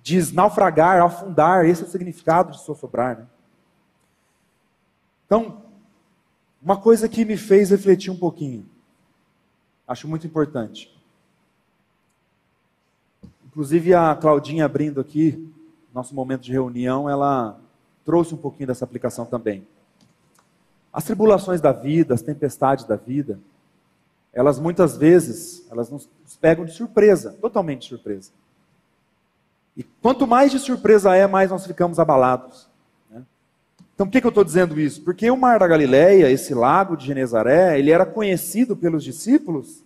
diz 0.00 0.32
naufragar, 0.32 1.02
afundar. 1.02 1.66
Esse 1.66 1.82
é 1.82 1.86
o 1.86 1.90
significado 1.90 2.52
de 2.52 2.60
sossobrar. 2.60 3.18
Né? 3.18 3.26
Então, 5.26 5.62
uma 6.62 6.76
coisa 6.76 7.08
que 7.08 7.24
me 7.24 7.36
fez 7.36 7.70
refletir 7.70 8.10
um 8.10 8.16
pouquinho. 8.16 8.64
Acho 9.86 10.08
muito 10.08 10.26
importante. 10.26 10.94
Inclusive 13.46 13.94
a 13.94 14.14
Claudinha 14.14 14.64
abrindo 14.64 15.00
aqui, 15.00 15.50
nosso 15.94 16.14
momento 16.14 16.42
de 16.42 16.52
reunião, 16.52 17.08
ela 17.08 17.58
trouxe 18.04 18.34
um 18.34 18.36
pouquinho 18.36 18.66
dessa 18.66 18.84
aplicação 18.84 19.24
também. 19.24 19.66
As 20.92 21.04
tribulações 21.04 21.60
da 21.60 21.72
vida, 21.72 22.14
as 22.14 22.22
tempestades 22.22 22.84
da 22.84 22.96
vida, 22.96 23.40
elas 24.32 24.58
muitas 24.58 24.96
vezes, 24.96 25.66
elas 25.70 25.90
nos 25.90 26.08
pegam 26.38 26.64
de 26.64 26.72
surpresa, 26.72 27.32
totalmente 27.40 27.82
de 27.82 27.88
surpresa. 27.88 28.30
E 29.76 29.82
quanto 29.82 30.26
mais 30.26 30.50
de 30.50 30.58
surpresa 30.58 31.14
é, 31.14 31.26
mais 31.26 31.50
nós 31.50 31.66
ficamos 31.66 31.98
abalados. 31.98 32.65
Então, 33.96 34.06
por 34.06 34.12
que, 34.12 34.20
que 34.20 34.26
eu 34.26 34.28
estou 34.28 34.44
dizendo 34.44 34.78
isso? 34.78 35.00
Porque 35.02 35.30
o 35.30 35.38
Mar 35.38 35.58
da 35.58 35.66
Galileia, 35.66 36.30
esse 36.30 36.52
lago 36.52 36.98
de 36.98 37.06
Genezaré, 37.06 37.78
ele 37.78 37.90
era 37.90 38.04
conhecido 38.04 38.76
pelos 38.76 39.02
discípulos 39.02 39.82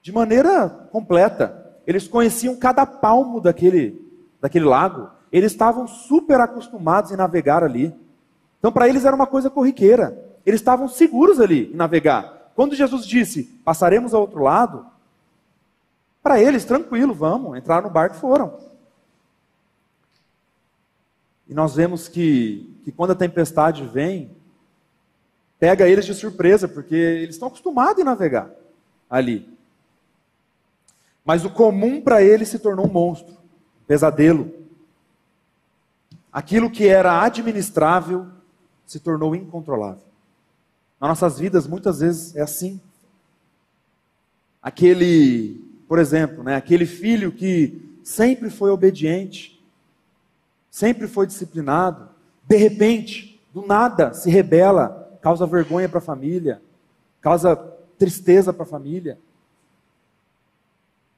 de 0.00 0.12
maneira 0.12 0.68
completa. 0.92 1.74
Eles 1.84 2.06
conheciam 2.06 2.54
cada 2.54 2.86
palmo 2.86 3.40
daquele, 3.40 4.00
daquele 4.40 4.66
lago. 4.66 5.10
Eles 5.32 5.50
estavam 5.50 5.88
super 5.88 6.40
acostumados 6.40 7.10
em 7.10 7.16
navegar 7.16 7.64
ali. 7.64 7.92
Então, 8.60 8.70
para 8.70 8.88
eles 8.88 9.04
era 9.04 9.16
uma 9.16 9.26
coisa 9.26 9.50
corriqueira. 9.50 10.16
Eles 10.46 10.60
estavam 10.60 10.88
seguros 10.88 11.40
ali 11.40 11.72
em 11.72 11.76
navegar. 11.76 12.52
Quando 12.54 12.76
Jesus 12.76 13.04
disse, 13.04 13.42
passaremos 13.64 14.14
ao 14.14 14.20
outro 14.20 14.44
lado, 14.44 14.86
para 16.22 16.40
eles, 16.40 16.64
tranquilo, 16.64 17.14
vamos, 17.14 17.58
entraram 17.58 17.88
no 17.88 17.92
barco 17.92 18.14
e 18.14 18.20
foram. 18.20 18.69
E 21.50 21.54
nós 21.54 21.74
vemos 21.74 22.06
que, 22.06 22.72
que 22.84 22.92
quando 22.92 23.10
a 23.10 23.16
tempestade 23.16 23.84
vem, 23.84 24.30
pega 25.58 25.88
eles 25.88 26.06
de 26.06 26.14
surpresa, 26.14 26.68
porque 26.68 26.94
eles 26.94 27.34
estão 27.34 27.48
acostumados 27.48 28.00
a 28.00 28.04
navegar 28.04 28.52
ali. 29.10 29.52
Mas 31.24 31.44
o 31.44 31.50
comum 31.50 32.00
para 32.00 32.22
eles 32.22 32.48
se 32.48 32.60
tornou 32.60 32.86
um 32.86 32.92
monstro, 32.92 33.32
um 33.34 33.84
pesadelo. 33.84 34.54
Aquilo 36.32 36.70
que 36.70 36.86
era 36.86 37.20
administrável 37.20 38.28
se 38.86 39.00
tornou 39.00 39.34
incontrolável. 39.34 40.04
Nas 41.00 41.10
nossas 41.10 41.40
vidas, 41.40 41.66
muitas 41.66 41.98
vezes 41.98 42.36
é 42.36 42.42
assim. 42.42 42.80
Aquele, 44.62 45.60
por 45.88 45.98
exemplo, 45.98 46.44
né, 46.44 46.54
aquele 46.54 46.86
filho 46.86 47.32
que 47.32 47.98
sempre 48.04 48.50
foi 48.50 48.70
obediente, 48.70 49.59
sempre 50.70 51.08
foi 51.08 51.26
disciplinado, 51.26 52.08
de 52.46 52.56
repente, 52.56 53.40
do 53.52 53.66
nada 53.66 54.14
se 54.14 54.30
rebela, 54.30 55.18
causa 55.20 55.46
vergonha 55.46 55.88
para 55.88 55.98
a 55.98 56.02
família, 56.02 56.62
causa 57.20 57.56
tristeza 57.98 58.52
para 58.52 58.62
a 58.62 58.66
família. 58.66 59.18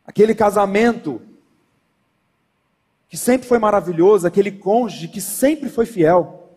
Aquele 0.04 0.34
casamento 0.34 1.22
que 3.08 3.16
sempre 3.16 3.46
foi 3.46 3.58
maravilhoso, 3.58 4.26
aquele 4.26 4.50
cônjuge 4.50 5.06
que 5.06 5.20
sempre 5.20 5.68
foi 5.68 5.84
fiel. 5.84 6.48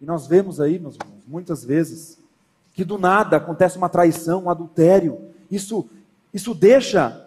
E 0.00 0.04
nós 0.04 0.26
vemos 0.26 0.60
aí, 0.60 0.80
meus 0.80 0.96
irmãos, 0.96 1.22
muitas 1.28 1.64
vezes, 1.64 2.18
que 2.74 2.84
do 2.84 2.98
nada 2.98 3.36
acontece 3.36 3.78
uma 3.78 3.88
traição, 3.88 4.44
um 4.44 4.50
adultério. 4.50 5.30
Isso, 5.48 5.88
isso 6.34 6.54
deixa 6.54 7.21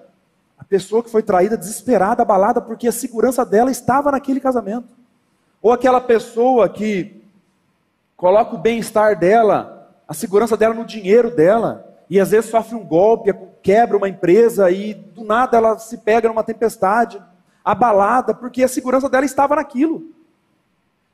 pessoa 0.69 1.03
que 1.03 1.09
foi 1.09 1.23
traída 1.23 1.57
desesperada, 1.57 2.21
abalada, 2.21 2.61
porque 2.61 2.87
a 2.87 2.91
segurança 2.91 3.45
dela 3.45 3.71
estava 3.71 4.11
naquele 4.11 4.39
casamento. 4.39 4.93
Ou 5.61 5.71
aquela 5.71 6.01
pessoa 6.01 6.67
que 6.69 7.23
coloca 8.15 8.55
o 8.55 8.59
bem-estar 8.59 9.17
dela, 9.17 9.91
a 10.07 10.13
segurança 10.13 10.55
dela 10.55 10.73
no 10.73 10.85
dinheiro 10.85 11.29
dela, 11.29 11.85
e 12.09 12.19
às 12.19 12.31
vezes 12.31 12.49
sofre 12.49 12.75
um 12.75 12.85
golpe, 12.85 13.33
quebra 13.61 13.97
uma 13.97 14.09
empresa 14.09 14.69
e 14.69 14.93
do 14.93 15.23
nada 15.23 15.57
ela 15.57 15.79
se 15.79 15.97
pega 15.97 16.27
numa 16.27 16.43
tempestade, 16.43 17.21
abalada, 17.63 18.33
porque 18.33 18.63
a 18.63 18.67
segurança 18.67 19.09
dela 19.09 19.25
estava 19.25 19.55
naquilo. 19.55 20.03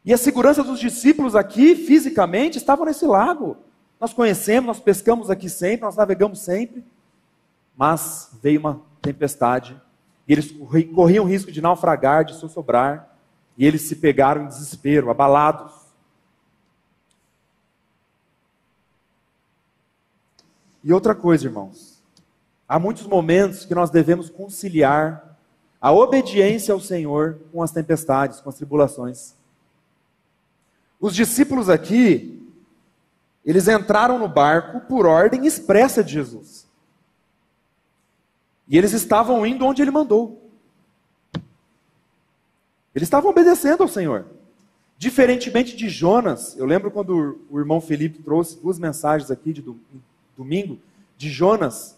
E 0.04 0.14
a 0.14 0.18
segurança 0.18 0.64
dos 0.64 0.80
discípulos 0.80 1.36
aqui, 1.36 1.76
fisicamente, 1.76 2.58
estavam 2.58 2.86
nesse 2.86 3.06
lago. 3.06 3.56
Nós 4.00 4.14
conhecemos, 4.14 4.68
nós 4.68 4.80
pescamos 4.80 5.30
aqui 5.30 5.48
sempre, 5.48 5.86
nós 5.86 5.96
navegamos 5.96 6.40
sempre, 6.40 6.84
mas 7.78 8.32
veio 8.42 8.60
uma 8.60 8.82
tempestade, 9.02 9.80
e 10.28 10.34
eles 10.34 10.52
corriam 10.94 11.26
risco 11.26 11.52
de 11.52 11.62
naufragar, 11.62 12.24
de 12.24 12.36
sossobrar, 12.36 13.18
e 13.58 13.66
eles 13.66 13.82
se 13.82 13.96
pegaram 13.96 14.44
em 14.44 14.48
desespero, 14.48 15.10
abalados. 15.10 15.74
E 20.84 20.94
outra 20.94 21.14
coisa, 21.14 21.46
irmãos, 21.46 22.02
há 22.68 22.80
muitos 22.80 23.06
momentos 23.06 23.66
que 23.66 23.76
nós 23.76 23.90
devemos 23.90 24.30
conciliar 24.30 25.38
a 25.80 25.92
obediência 25.92 26.74
ao 26.74 26.80
Senhor 26.80 27.40
com 27.52 27.62
as 27.62 27.72
tempestades, 27.72 28.40
com 28.40 28.50
as 28.50 28.56
tribulações. 28.56 29.36
Os 31.00 31.16
discípulos 31.16 31.70
aqui, 31.70 32.48
eles 33.44 33.68
entraram 33.68 34.20
no 34.20 34.28
barco 34.28 34.82
por 34.82 35.08
ordem 35.08 35.48
expressa 35.48 36.04
de 36.04 36.14
Jesus. 36.14 36.61
E 38.68 38.78
eles 38.78 38.94
estavam 38.94 39.46
indo 39.46 39.66
onde 39.66 39.82
ele 39.82 39.92
mandou. 39.92 40.42
Eles 42.94 43.08
estavam 43.08 43.32
obedecendo 43.32 43.84
ao 43.84 43.88
Senhor. 43.88 44.26
Diferentemente 44.98 45.76
de 45.76 45.90
Jonas, 45.90 46.56
eu 46.58 46.66
lembro 46.66 46.92
quando 46.92 47.40
o 47.50 47.60
irmão 47.60 47.82
Felipe 47.82 48.22
trouxe 48.22 48.60
duas 48.62 48.78
mensagens 48.78 49.32
aqui 49.32 49.52
de 49.52 49.64
domingo, 50.38 50.80
de 51.18 51.30
Jonas, 51.30 51.98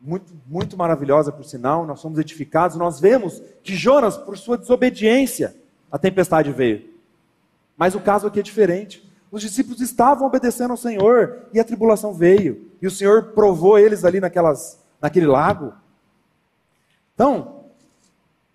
muito, 0.00 0.32
muito 0.46 0.76
maravilhosa 0.76 1.32
por 1.32 1.44
sinal, 1.44 1.86
nós 1.86 2.00
somos 2.00 2.18
edificados, 2.18 2.76
nós 2.76 3.00
vemos 3.00 3.42
que 3.62 3.74
Jonas, 3.74 4.16
por 4.16 4.36
sua 4.36 4.58
desobediência, 4.58 5.56
a 5.90 5.98
tempestade 5.98 6.52
veio. 6.52 6.84
Mas 7.76 7.94
o 7.94 8.00
caso 8.00 8.26
aqui 8.26 8.40
é 8.40 8.42
diferente. 8.42 9.08
Os 9.30 9.42
discípulos 9.42 9.80
estavam 9.80 10.26
obedecendo 10.26 10.72
ao 10.72 10.76
Senhor 10.76 11.46
e 11.52 11.60
a 11.60 11.64
tribulação 11.64 12.12
veio. 12.12 12.70
E 12.80 12.86
o 12.86 12.90
Senhor 12.90 13.32
provou 13.32 13.78
eles 13.78 14.04
ali 14.04 14.20
naquelas 14.20 14.78
naquele 15.00 15.26
lago. 15.26 15.74
Então, 17.14 17.64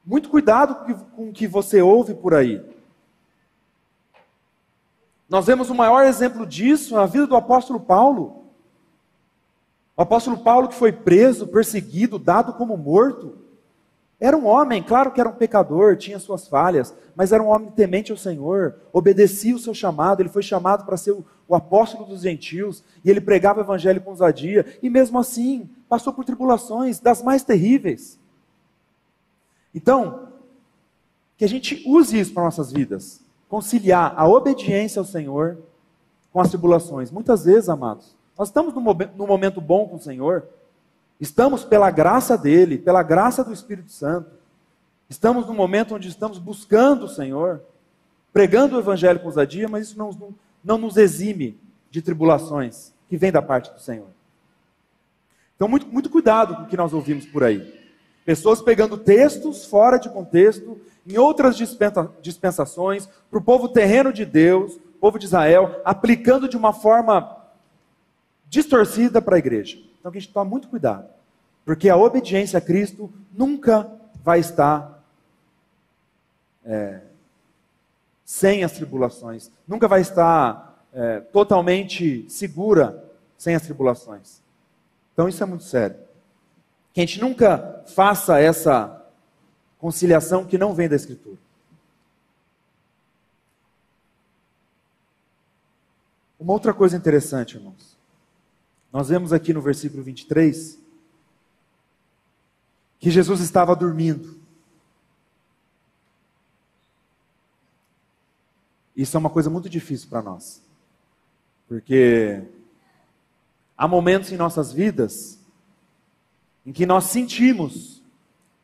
muito 0.05 0.29
cuidado 0.29 0.95
com 1.15 1.29
o 1.29 1.33
que 1.33 1.47
você 1.47 1.81
ouve 1.81 2.13
por 2.13 2.33
aí. 2.33 2.63
Nós 5.29 5.45
vemos 5.45 5.69
o 5.69 5.75
maior 5.75 6.05
exemplo 6.05 6.45
disso 6.45 6.95
na 6.95 7.05
vida 7.05 7.25
do 7.25 7.35
apóstolo 7.35 7.79
Paulo. 7.79 8.43
O 9.95 10.01
apóstolo 10.01 10.37
Paulo, 10.37 10.67
que 10.67 10.75
foi 10.75 10.91
preso, 10.91 11.47
perseguido, 11.47 12.19
dado 12.19 12.53
como 12.53 12.75
morto, 12.75 13.37
era 14.19 14.37
um 14.37 14.45
homem, 14.45 14.81
claro 14.81 15.11
que 15.11 15.19
era 15.19 15.29
um 15.29 15.35
pecador, 15.35 15.97
tinha 15.97 16.17
suas 16.17 16.47
falhas, 16.47 16.93
mas 17.15 17.31
era 17.31 17.43
um 17.43 17.47
homem 17.47 17.69
temente 17.71 18.11
ao 18.11 18.17
Senhor, 18.17 18.75
obedecia 18.93 19.55
o 19.55 19.59
seu 19.59 19.73
chamado, 19.73 20.21
ele 20.21 20.29
foi 20.29 20.41
chamado 20.41 20.85
para 20.85 20.95
ser 20.95 21.11
o, 21.11 21.25
o 21.47 21.53
apóstolo 21.53 22.05
dos 22.05 22.21
gentios, 22.21 22.83
e 23.03 23.09
ele 23.09 23.19
pregava 23.19 23.59
o 23.59 23.63
evangelho 23.63 23.99
com 23.99 24.11
ousadia, 24.11 24.77
e 24.81 24.89
mesmo 24.89 25.19
assim, 25.19 25.69
passou 25.93 26.11
por 26.11 26.25
tribulações 26.25 26.99
das 26.99 27.21
mais 27.21 27.43
terríveis. 27.43 28.17
Então, 29.75 30.27
que 31.37 31.45
a 31.45 31.47
gente 31.47 31.83
use 31.85 32.19
isso 32.19 32.33
para 32.33 32.41
nossas 32.41 32.71
vidas, 32.71 33.21
conciliar 33.47 34.11
a 34.17 34.27
obediência 34.27 34.99
ao 34.99 35.05
Senhor 35.05 35.59
com 36.31 36.41
as 36.41 36.49
tribulações. 36.49 37.11
Muitas 37.11 37.45
vezes, 37.45 37.69
amados, 37.69 38.15
nós 38.35 38.47
estamos 38.47 38.73
num 38.73 39.27
momento 39.27 39.61
bom 39.61 39.87
com 39.87 39.97
o 39.97 40.01
Senhor, 40.01 40.47
estamos 41.21 41.63
pela 41.63 41.91
graça 41.91 42.35
dele, 42.35 42.79
pela 42.79 43.03
graça 43.03 43.43
do 43.43 43.53
Espírito 43.53 43.91
Santo, 43.91 44.31
estamos 45.07 45.45
num 45.45 45.53
momento 45.53 45.93
onde 45.93 46.07
estamos 46.07 46.39
buscando 46.39 47.05
o 47.05 47.09
Senhor, 47.09 47.61
pregando 48.33 48.77
o 48.77 48.79
Evangelho 48.79 49.19
com 49.19 49.27
ousadia, 49.27 49.69
mas 49.69 49.89
isso 49.89 49.99
não, 49.99 50.33
não, 50.63 50.79
nos 50.79 50.97
exime 50.97 51.55
de 51.91 52.01
tribulações 52.01 52.91
que 53.07 53.15
vêm 53.15 53.31
da 53.31 53.43
parte 53.43 53.71
do 53.71 53.79
Senhor. 53.79 54.07
Então, 55.63 55.69
muito, 55.69 55.87
muito 55.87 56.09
cuidado 56.09 56.57
com 56.57 56.63
o 56.63 56.67
que 56.67 56.75
nós 56.75 56.91
ouvimos 56.91 57.25
por 57.25 57.41
aí. 57.41 57.73
Pessoas 58.25 58.61
pegando 58.61 58.97
textos 58.97 59.63
fora 59.65 59.97
de 59.97 60.09
contexto, 60.09 60.77
em 61.07 61.17
outras 61.17 61.55
dispensações, 62.21 63.07
para 63.29 63.39
o 63.39 63.41
povo 63.41 63.69
terreno 63.69 64.11
de 64.11 64.25
Deus, 64.25 64.77
povo 64.99 65.17
de 65.17 65.23
Israel, 65.23 65.79
aplicando 65.85 66.49
de 66.49 66.57
uma 66.57 66.73
forma 66.73 67.37
distorcida 68.49 69.21
para 69.21 69.37
a 69.37 69.39
igreja. 69.39 69.77
Então, 70.01 70.11
a 70.11 70.13
gente 70.13 70.33
toma 70.33 70.49
muito 70.49 70.67
cuidado, 70.67 71.07
porque 71.63 71.87
a 71.87 71.95
obediência 71.95 72.57
a 72.57 72.61
Cristo 72.61 73.09
nunca 73.31 73.89
vai 74.21 74.41
estar 74.41 75.01
é, 76.65 76.99
sem 78.25 78.65
as 78.65 78.73
tribulações, 78.73 79.49
nunca 79.65 79.87
vai 79.87 80.01
estar 80.01 80.83
é, 80.91 81.21
totalmente 81.21 82.29
segura 82.29 83.09
sem 83.37 83.55
as 83.55 83.61
tribulações. 83.61 84.42
Então 85.13 85.29
isso 85.29 85.41
é 85.41 85.45
muito 85.45 85.63
sério. 85.63 85.95
Que 86.91 87.01
a 87.01 87.05
gente 87.05 87.21
nunca 87.21 87.83
faça 87.87 88.39
essa 88.39 89.01
conciliação 89.79 90.45
que 90.45 90.57
não 90.57 90.73
vem 90.73 90.89
da 90.89 90.95
Escritura. 90.95 91.37
Uma 96.39 96.53
outra 96.53 96.73
coisa 96.73 96.97
interessante, 96.97 97.55
irmãos. 97.55 97.97
Nós 98.91 99.09
vemos 99.09 99.31
aqui 99.31 99.53
no 99.53 99.61
versículo 99.61 100.03
23 100.03 100.77
que 102.99 103.09
Jesus 103.09 103.41
estava 103.41 103.75
dormindo. 103.75 104.39
Isso 108.95 109.17
é 109.17 109.19
uma 109.19 109.29
coisa 109.29 109.49
muito 109.49 109.69
difícil 109.69 110.07
para 110.09 110.21
nós. 110.21 110.61
Porque 111.67 112.43
Há 113.77 113.87
momentos 113.87 114.31
em 114.31 114.37
nossas 114.37 114.71
vidas 114.71 115.39
em 116.65 116.71
que 116.71 116.85
nós 116.85 117.05
sentimos 117.05 118.01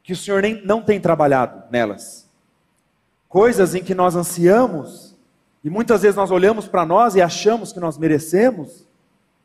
que 0.03 0.13
o 0.13 0.15
Senhor 0.15 0.41
nem, 0.41 0.63
não 0.65 0.81
tem 0.81 0.99
trabalhado 0.99 1.69
nelas. 1.71 2.27
Coisas 3.27 3.75
em 3.75 3.83
que 3.83 3.93
nós 3.93 4.15
ansiamos 4.15 5.15
e 5.63 5.69
muitas 5.69 6.01
vezes 6.01 6.15
nós 6.15 6.31
olhamos 6.31 6.67
para 6.67 6.85
nós 6.85 7.15
e 7.15 7.21
achamos 7.21 7.73
que 7.73 7.79
nós 7.79 7.97
merecemos 7.97 8.87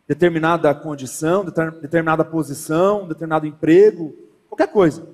determinada 0.06 0.74
condição, 0.74 1.44
determinada 1.44 2.24
posição, 2.24 3.08
determinado 3.08 3.46
emprego, 3.46 4.14
qualquer 4.48 4.68
coisa. 4.68 5.06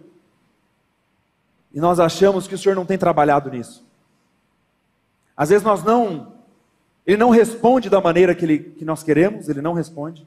E 1.73 1.81
nós 1.81 2.01
achamos 2.01 2.49
que 2.49 2.55
o 2.55 2.59
Senhor 2.59 2.75
não 2.75 2.85
tem 2.85 2.99
trabalhado 2.99 3.51
nisso. 3.51 3.87
Às 5.37 5.49
vezes 5.49 5.65
nós 5.65 5.83
não, 5.83 6.35
Ele 7.07 7.17
não 7.17 7.31
responde 7.31 7.89
da 7.89 8.01
maneira 8.01 8.35
que, 8.35 8.45
ele, 8.45 8.59
que 8.59 8.85
nós 8.85 9.03
queremos, 9.03 9.49
Ele 9.49 9.63
não 9.63 9.73
responde. 9.73 10.27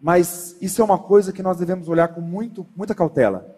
Mas 0.00 0.56
isso 0.60 0.80
é 0.80 0.84
uma 0.84 0.98
coisa 0.98 1.32
que 1.32 1.42
nós 1.42 1.58
devemos 1.58 1.88
olhar 1.88 2.08
com 2.08 2.20
muito, 2.20 2.66
muita 2.76 2.94
cautela. 2.94 3.56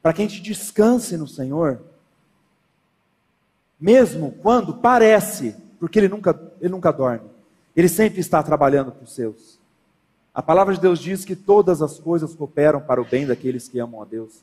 Para 0.00 0.12
que 0.12 0.22
a 0.22 0.26
gente 0.26 0.40
descanse 0.40 1.16
no 1.16 1.28
Senhor, 1.28 1.80
mesmo 3.78 4.32
quando 4.42 4.74
parece, 4.74 5.54
porque 5.78 5.98
Ele 5.98 6.08
nunca, 6.08 6.38
ele 6.60 6.70
nunca 6.70 6.92
dorme, 6.92 7.28
Ele 7.76 7.88
sempre 7.88 8.20
está 8.20 8.42
trabalhando 8.42 8.92
para 8.92 9.04
os 9.04 9.12
seus. 9.12 9.58
A 10.34 10.42
palavra 10.42 10.74
de 10.74 10.80
Deus 10.80 11.00
diz 11.00 11.24
que 11.24 11.36
todas 11.36 11.82
as 11.82 11.98
coisas 11.98 12.34
cooperam 12.34 12.80
para 12.80 13.00
o 13.00 13.04
bem 13.04 13.26
daqueles 13.26 13.68
que 13.68 13.78
amam 13.78 14.00
a 14.00 14.04
Deus. 14.04 14.42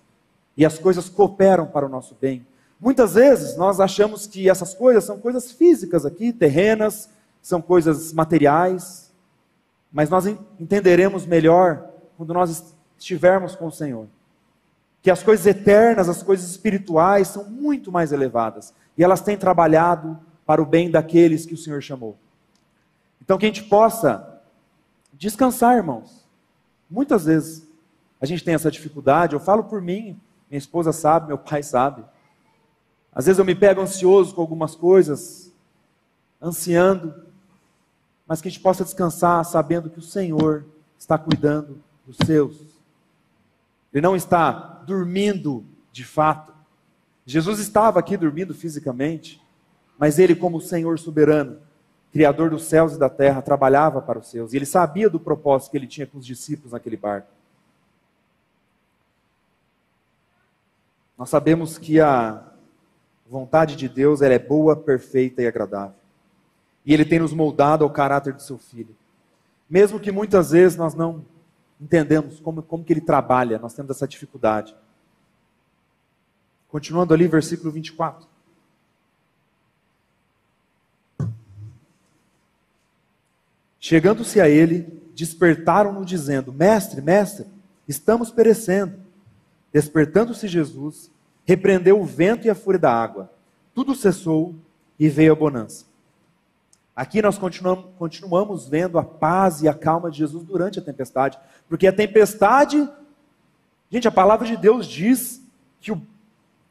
E 0.57 0.65
as 0.65 0.77
coisas 0.77 1.09
cooperam 1.09 1.65
para 1.65 1.85
o 1.85 1.89
nosso 1.89 2.15
bem. 2.19 2.45
Muitas 2.79 3.15
vezes 3.15 3.57
nós 3.57 3.79
achamos 3.79 4.27
que 4.27 4.49
essas 4.49 4.73
coisas 4.73 5.03
são 5.03 5.17
coisas 5.17 5.51
físicas 5.51 6.05
aqui, 6.05 6.33
terrenas, 6.33 7.09
são 7.41 7.61
coisas 7.61 8.11
materiais, 8.11 9.04
mas 9.95 10.09
nós 10.09 10.25
entenderemos 10.59 11.25
melhor 11.25 11.89
quando 12.17 12.33
nós 12.33 12.75
estivermos 12.97 13.55
com 13.55 13.67
o 13.67 13.71
Senhor. 13.71 14.07
Que 15.01 15.09
as 15.09 15.23
coisas 15.23 15.45
eternas, 15.45 16.09
as 16.09 16.21
coisas 16.21 16.49
espirituais 16.49 17.29
são 17.29 17.45
muito 17.45 17.93
mais 17.93 18.11
elevadas. 18.11 18.73
e 18.97 19.03
elas 19.03 19.21
têm 19.21 19.37
trabalhado 19.37 20.19
para 20.45 20.61
o 20.61 20.65
bem 20.65 20.91
daqueles 20.91 21.45
que 21.45 21.53
o 21.53 21.57
Senhor 21.57 21.81
chamou. 21.81 22.17
Então, 23.21 23.37
que 23.37 23.45
a 23.45 23.47
gente 23.47 23.63
possa 23.63 24.41
descansar, 25.13 25.77
irmãos. 25.77 26.27
Muitas 26.89 27.23
vezes 27.23 27.65
a 28.19 28.25
gente 28.25 28.43
tem 28.43 28.53
essa 28.53 28.69
dificuldade, 28.69 29.33
eu 29.33 29.39
falo 29.39 29.63
por 29.63 29.81
mim, 29.81 30.19
minha 30.49 30.57
esposa 30.57 30.91
sabe, 30.91 31.27
meu 31.27 31.37
pai 31.37 31.63
sabe. 31.63 32.03
Às 33.13 33.27
vezes 33.27 33.39
eu 33.39 33.45
me 33.45 33.55
pego 33.55 33.79
ansioso 33.79 34.35
com 34.35 34.41
algumas 34.41 34.75
coisas, 34.75 35.53
ansiando, 36.41 37.24
mas 38.27 38.41
que 38.41 38.47
a 38.47 38.51
gente 38.51 38.61
possa 38.61 38.83
descansar 38.83 39.43
sabendo 39.45 39.89
que 39.89 39.99
o 39.99 40.03
Senhor 40.03 40.65
está 40.97 41.17
cuidando 41.17 41.81
dos 42.05 42.17
seus. 42.25 42.59
Ele 43.93 44.01
não 44.01 44.15
está 44.15 44.51
dormindo 44.85 45.63
de 45.91 46.03
fato. 46.03 46.53
Jesus 47.25 47.59
estava 47.59 47.99
aqui 47.99 48.17
dormindo 48.17 48.53
fisicamente, 48.53 49.41
mas 49.97 50.19
ele, 50.19 50.35
como 50.35 50.59
Senhor 50.59 50.99
soberano, 50.99 51.59
Criador 52.11 52.49
dos 52.49 52.63
céus 52.63 52.93
e 52.93 52.99
da 52.99 53.09
terra, 53.09 53.41
trabalhava 53.41 54.01
para 54.01 54.19
os 54.19 54.27
seus. 54.27 54.53
E 54.53 54.55
ele 54.55 54.65
sabia 54.65 55.09
do 55.09 55.19
propósito 55.19 55.71
que 55.71 55.77
ele 55.77 55.87
tinha 55.87 56.07
com 56.07 56.17
os 56.17 56.25
discípulos 56.25 56.71
naquele 56.71 56.95
barco. 56.95 57.27
Nós 61.17 61.29
sabemos 61.29 61.77
que 61.77 61.99
a 61.99 62.41
vontade 63.27 63.75
de 63.75 63.89
Deus 63.89 64.21
ela 64.21 64.33
é 64.33 64.39
boa, 64.39 64.75
perfeita 64.75 65.41
e 65.41 65.47
agradável. 65.47 66.04
E 66.85 66.93
Ele 66.93 67.05
tem 67.05 67.19
nos 67.19 67.33
moldado 67.33 67.83
ao 67.83 67.89
caráter 67.89 68.33
do 68.33 68.41
Seu 68.41 68.57
Filho. 68.57 68.95
Mesmo 69.69 69.99
que 69.99 70.11
muitas 70.11 70.51
vezes 70.51 70.77
nós 70.77 70.93
não 70.93 71.25
entendemos 71.81 72.39
como, 72.39 72.61
como 72.61 72.83
que 72.83 72.93
Ele 72.93 73.01
trabalha, 73.01 73.59
nós 73.59 73.73
temos 73.73 73.91
essa 73.91 74.07
dificuldade. 74.07 74.75
Continuando 76.69 77.13
ali, 77.13 77.27
versículo 77.27 77.71
24. 77.71 78.27
Chegando-se 83.79 84.41
a 84.41 84.49
ele, 84.49 84.81
despertaram-no, 85.15 86.03
dizendo: 86.03 86.51
Mestre, 86.51 87.01
mestre, 87.01 87.45
estamos 87.87 88.31
perecendo. 88.31 88.97
Despertando-se 89.71 90.47
Jesus, 90.47 91.11
repreendeu 91.45 92.01
o 92.01 92.03
vento 92.03 92.47
e 92.47 92.49
a 92.49 92.55
fúria 92.55 92.79
da 92.79 92.91
água. 92.91 93.31
Tudo 93.75 93.93
cessou 93.93 94.55
e 94.99 95.07
veio 95.07 95.33
a 95.33 95.35
bonança. 95.35 95.85
Aqui 96.95 97.21
nós 97.21 97.37
continuamos, 97.37 97.85
continuamos 97.97 98.69
vendo 98.69 98.97
a 98.97 99.03
paz 99.03 99.61
e 99.61 99.67
a 99.67 99.73
calma 99.73 100.09
de 100.09 100.19
Jesus 100.19 100.43
durante 100.45 100.79
a 100.79 100.81
tempestade, 100.81 101.37
porque 101.67 101.87
a 101.87 101.91
tempestade, 101.91 102.89
gente, 103.91 104.07
a 104.07 104.11
palavra 104.11 104.47
de 104.47 104.55
Deus 104.55 104.87
diz 104.87 105.41
que 105.81 105.91
o, 105.91 106.01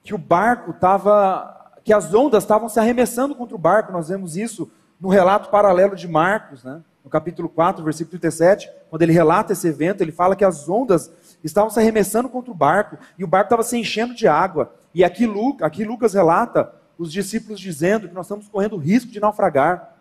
que 0.03 0.15
o 0.15 0.19
barco 0.19 0.71
estava, 0.71 1.73
que 1.85 1.93
as 1.93 2.15
ondas 2.15 2.43
estavam 2.43 2.71
se 2.71 2.81
arremessando 2.81 3.35
contra 3.35 3.55
o 3.55 3.59
barco, 3.59 3.93
nós 3.93 4.09
vemos 4.09 4.35
isso 4.35 4.71
no 4.99 5.11
relato 5.11 5.51
paralelo 5.51 5.95
de 5.95 6.09
Marcos, 6.09 6.65
né? 6.65 6.81
no 7.05 7.11
capítulo 7.11 7.51
4, 7.51 7.85
versículo 7.85 8.19
37, 8.19 8.71
quando 8.89 9.03
ele 9.03 9.13
relata 9.13 9.53
esse 9.53 9.69
evento, 9.69 10.01
ele 10.01 10.11
fala 10.11 10.35
que 10.35 10.45
as 10.45 10.67
ondas 10.71 11.13
estavam 11.45 11.69
se 11.69 11.79
arremessando 11.79 12.31
contra 12.31 12.51
o 12.51 12.55
barco, 12.55 12.97
e 13.19 13.25
o 13.25 13.27
barco 13.27 13.49
estava 13.49 13.63
se 13.63 13.77
enchendo 13.77 14.15
de 14.15 14.27
água. 14.27 14.73
E 14.95 15.05
aqui, 15.05 15.29
aqui 15.61 15.85
Lucas 15.85 16.15
relata 16.15 16.73
os 16.97 17.13
discípulos 17.13 17.61
dizendo 17.61 18.09
que 18.09 18.15
nós 18.15 18.25
estamos 18.25 18.49
correndo 18.49 18.77
o 18.77 18.79
risco 18.79 19.11
de 19.11 19.21
naufragar. 19.21 19.94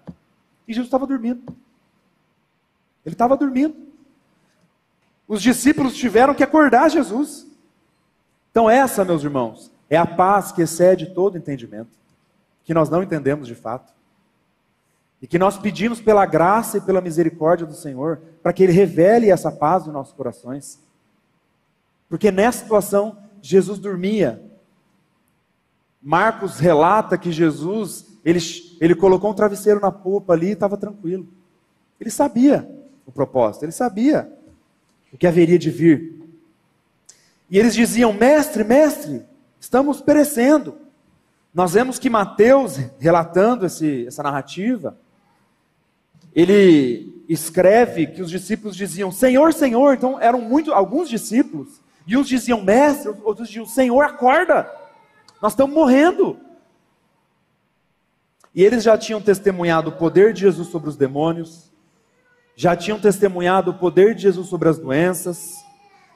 E 0.67 0.73
Jesus 0.73 0.87
estava 0.87 1.05
dormindo. 1.05 1.43
Ele 3.05 3.13
estava 3.15 3.35
dormindo. 3.35 3.75
Os 5.27 5.41
discípulos 5.41 5.95
tiveram 5.95 6.33
que 6.33 6.43
acordar 6.43 6.89
Jesus. 6.89 7.47
Então, 8.51 8.69
essa, 8.69 9.03
meus 9.03 9.23
irmãos, 9.23 9.71
é 9.89 9.97
a 9.97 10.05
paz 10.05 10.51
que 10.51 10.61
excede 10.61 11.13
todo 11.13 11.37
entendimento, 11.37 11.91
que 12.63 12.73
nós 12.73 12.89
não 12.89 13.01
entendemos 13.03 13.47
de 13.47 13.55
fato. 13.55 13.93
E 15.21 15.27
que 15.27 15.39
nós 15.39 15.57
pedimos 15.57 16.01
pela 16.01 16.25
graça 16.25 16.77
e 16.77 16.81
pela 16.81 17.01
misericórdia 17.01 17.65
do 17.65 17.73
Senhor, 17.73 18.21
para 18.41 18.51
que 18.51 18.63
Ele 18.63 18.73
revele 18.73 19.31
essa 19.31 19.51
paz 19.51 19.85
nos 19.85 19.93
nossos 19.93 20.13
corações. 20.13 20.79
Porque 22.09 22.29
nessa 22.29 22.59
situação, 22.59 23.17
Jesus 23.41 23.79
dormia. 23.79 24.43
Marcos 26.01 26.59
relata 26.59 27.17
que 27.17 27.31
Jesus, 27.31 28.12
ele, 28.23 28.39
ele 28.79 28.95
colocou 28.95 29.31
um 29.31 29.33
travesseiro 29.33 29.79
na 29.79 29.91
polpa 29.91 30.33
ali 30.33 30.47
e 30.47 30.51
estava 30.51 30.77
tranquilo. 30.77 31.27
Ele 31.99 32.09
sabia 32.09 32.69
o 33.05 33.11
propósito, 33.11 33.63
ele 33.63 33.71
sabia 33.71 34.31
o 35.11 35.17
que 35.17 35.27
haveria 35.27 35.59
de 35.59 35.69
vir. 35.69 36.21
E 37.49 37.57
eles 37.57 37.73
diziam: 37.73 38.13
Mestre, 38.13 38.63
mestre, 38.63 39.23
estamos 39.59 40.01
perecendo. 40.01 40.75
Nós 41.53 41.73
vemos 41.73 41.99
que 41.99 42.09
Mateus, 42.09 42.77
relatando 42.99 43.65
esse, 43.65 44.07
essa 44.07 44.23
narrativa, 44.23 44.97
ele 46.33 47.23
escreve 47.29 48.07
que 48.07 48.21
os 48.21 48.29
discípulos 48.29 48.75
diziam: 48.75 49.11
Senhor, 49.11 49.53
Senhor. 49.53 49.93
Então 49.93 50.19
eram 50.19 50.41
muito, 50.41 50.73
alguns 50.73 51.09
discípulos 51.09 51.83
e 52.05 52.17
uns 52.17 52.27
diziam, 52.27 52.61
mestre, 52.61 53.13
outros 53.23 53.47
diziam, 53.47 53.65
Senhor, 53.65 54.03
acorda, 54.03 54.69
nós 55.41 55.53
estamos 55.53 55.73
morrendo. 55.73 56.37
E 58.53 58.63
eles 58.63 58.83
já 58.83 58.97
tinham 58.97 59.21
testemunhado 59.21 59.89
o 59.89 59.93
poder 59.93 60.33
de 60.33 60.41
Jesus 60.41 60.67
sobre 60.67 60.89
os 60.89 60.95
demônios, 60.95 61.71
já 62.55 62.75
tinham 62.75 62.99
testemunhado 62.99 63.71
o 63.71 63.73
poder 63.73 64.13
de 64.13 64.21
Jesus 64.21 64.47
sobre 64.47 64.69
as 64.69 64.77
doenças, 64.77 65.63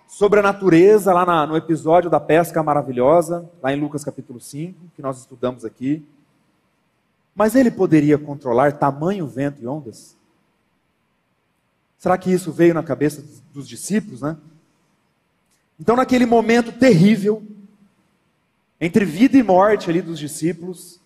sobre 0.07 0.39
a 0.39 0.43
natureza, 0.43 1.11
lá 1.11 1.25
na, 1.25 1.47
no 1.47 1.57
episódio 1.57 2.09
da 2.09 2.19
pesca 2.19 2.61
maravilhosa, 2.61 3.49
lá 3.61 3.73
em 3.73 3.79
Lucas 3.79 4.03
capítulo 4.03 4.39
5, 4.39 4.79
que 4.95 5.01
nós 5.01 5.19
estudamos 5.19 5.65
aqui. 5.65 6.05
Mas 7.35 7.55
ele 7.55 7.71
poderia 7.71 8.17
controlar 8.17 8.73
tamanho 8.73 9.27
vento 9.27 9.61
e 9.61 9.67
ondas? 9.67 10.15
Será 11.97 12.17
que 12.17 12.31
isso 12.31 12.51
veio 12.51 12.73
na 12.73 12.83
cabeça 12.83 13.23
dos 13.53 13.67
discípulos, 13.67 14.21
né? 14.21 14.37
Então, 15.79 15.95
naquele 15.95 16.25
momento 16.25 16.71
terrível, 16.71 17.43
entre 18.79 19.05
vida 19.05 19.37
e 19.37 19.43
morte 19.43 19.89
ali 19.89 20.01
dos 20.01 20.17
discípulos, 20.17 20.99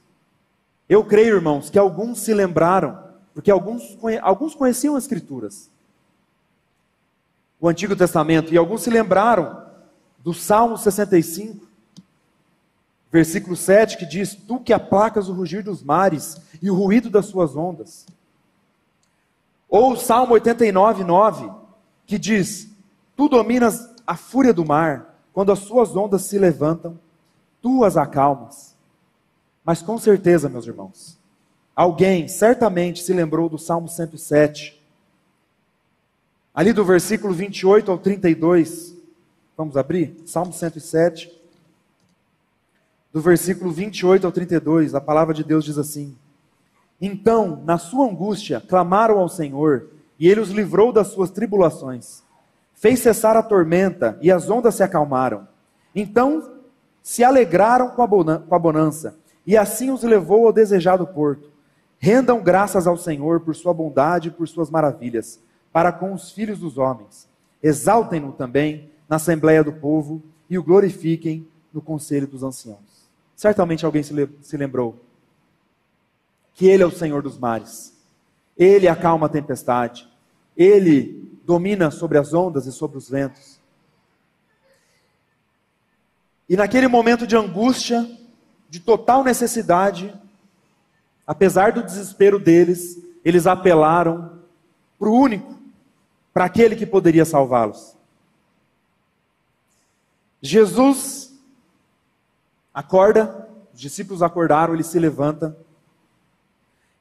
eu 0.88 1.04
creio, 1.06 1.36
irmãos, 1.36 1.70
que 1.70 1.80
alguns 1.80 2.20
se 2.20 2.34
lembraram, 2.34 3.02
porque 3.34 3.50
alguns, 3.50 3.98
alguns 4.22 4.56
conheciam 4.56 4.96
as 4.96 5.04
Escrituras, 5.04 5.70
o 7.60 7.68
Antigo 7.70 7.96
Testamento, 7.96 8.54
e 8.54 8.58
alguns 8.58 8.82
se 8.82 8.90
lembraram 8.90 9.66
do 10.20 10.34
Salmo 10.34 10.78
65, 10.78 11.66
versículo 13.12 13.56
7, 13.56 13.98
que 13.98 14.06
diz: 14.06 14.36
Tu 14.36 14.60
que 14.60 14.74
aplacas 14.74 15.30
o 15.30 15.34
rugir 15.34 15.64
dos 15.64 15.84
mares 15.84 16.42
e 16.62 16.70
o 16.70 16.76
ruído 16.76 17.10
das 17.10 17.26
suas 17.26 17.56
ondas. 17.56 18.06
Ou 19.70 19.94
o 19.94 19.98
Salmo 19.98 20.34
89, 20.34 21.04
9, 21.04 21.52
que 22.06 22.18
diz: 22.18 22.70
Tu 23.16 23.30
dominas 23.30 23.90
a 24.06 24.16
fúria 24.16 24.54
do 24.54 24.66
mar, 24.66 25.16
quando 25.32 25.52
as 25.52 25.60
suas 25.60 25.96
ondas 25.96 26.24
se 26.24 26.38
levantam, 26.38 27.00
tu 27.62 27.84
as 27.84 27.96
acalmas. 27.96 28.71
Mas 29.64 29.82
com 29.82 29.98
certeza, 29.98 30.50
meus 30.50 30.66
irmãos, 30.66 31.18
alguém 31.76 32.28
certamente 32.28 33.04
se 33.04 33.14
lembrou 33.14 33.48
do 33.48 33.58
Salmo 33.58 33.88
107, 33.88 34.82
ali 36.54 36.74
do 36.74 36.84
versículo 36.84 37.34
28 37.34 37.92
ao 37.92 37.98
32. 37.98 38.96
Vamos 39.56 39.78
abrir? 39.78 40.16
Salmo 40.26 40.52
107, 40.52 41.32
do 43.14 43.22
versículo 43.22 43.72
28 43.72 44.26
ao 44.26 44.32
32, 44.32 44.96
a 44.96 45.02
palavra 45.02 45.34
de 45.34 45.44
Deus 45.44 45.66
diz 45.66 45.78
assim: 45.78 46.16
Então, 47.00 47.62
na 47.66 47.78
sua 47.78 48.08
angústia, 48.08 48.60
clamaram 48.60 49.20
ao 49.20 49.30
Senhor, 49.30 49.90
e 50.20 50.28
ele 50.28 50.40
os 50.40 50.50
livrou 50.50 50.92
das 50.92 51.08
suas 51.08 51.30
tribulações 51.30 52.24
fez 52.82 53.00
cessar 53.00 53.38
a 53.38 53.44
tormenta 53.44 54.18
e 54.24 54.32
as 54.32 54.50
ondas 54.50 54.74
se 54.74 54.82
acalmaram. 54.82 55.48
Então 55.94 56.56
se 57.04 57.24
alegraram 57.24 57.92
com 57.92 58.02
a 58.02 58.60
bonança, 58.60 59.16
e 59.46 59.58
assim 59.58 59.92
os 59.92 60.04
levou 60.04 60.48
ao 60.48 60.54
desejado 60.54 61.06
porto. 61.08 61.50
Rendam 62.00 62.42
graças 62.42 62.88
ao 62.88 62.98
Senhor 62.98 63.42
por 63.42 63.56
sua 63.56 63.74
bondade 63.74 64.30
e 64.30 64.32
por 64.32 64.48
suas 64.48 64.70
maravilhas, 64.70 65.40
para 65.72 65.92
com 65.92 66.14
os 66.14 66.32
filhos 66.32 66.60
dos 66.60 66.78
homens. 66.78 67.28
Exaltem-no 67.62 68.32
também 68.32 68.90
na 69.08 69.18
assembleia 69.18 69.64
do 69.64 69.74
povo 69.74 70.22
e 70.50 70.58
o 70.58 70.64
glorifiquem 70.64 71.48
no 71.74 71.82
conselho 71.82 72.28
dos 72.28 72.44
anciãos. 72.44 73.10
Certamente 73.36 73.86
alguém 73.86 74.04
se 74.04 74.58
lembrou 74.58 75.00
que 76.54 76.68
Ele 76.68 76.84
é 76.84 76.86
o 76.86 76.92
Senhor 76.92 77.22
dos 77.22 77.38
mares, 77.38 77.94
Ele 78.58 78.88
acalma 78.88 79.28
a 79.28 79.30
tempestade, 79.30 80.08
Ele 80.56 81.40
domina 81.46 81.90
sobre 81.92 82.18
as 82.18 82.34
ondas 82.34 82.66
e 82.66 82.72
sobre 82.72 82.98
os 82.98 83.10
ventos. 83.10 83.60
E 86.48 86.56
naquele 86.56 86.88
momento 86.88 87.26
de 87.26 87.36
angústia, 87.36 88.10
de 88.72 88.80
total 88.80 89.22
necessidade, 89.22 90.18
apesar 91.28 91.74
do 91.74 91.84
desespero 91.84 92.40
deles, 92.40 93.04
eles 93.24 93.46
apelaram 93.46 94.40
para 94.98 95.10
o 95.10 95.14
único, 95.14 95.60
para 96.34 96.46
aquele 96.46 96.78
que 96.78 96.86
poderia 96.86 97.26
salvá-los. 97.26 97.98
Jesus 100.42 101.38
acorda, 102.74 103.50
Os 103.74 103.80
discípulos 103.82 104.24
acordaram, 104.24 104.74
ele 104.74 104.84
se 104.84 104.98
levanta 104.98 105.58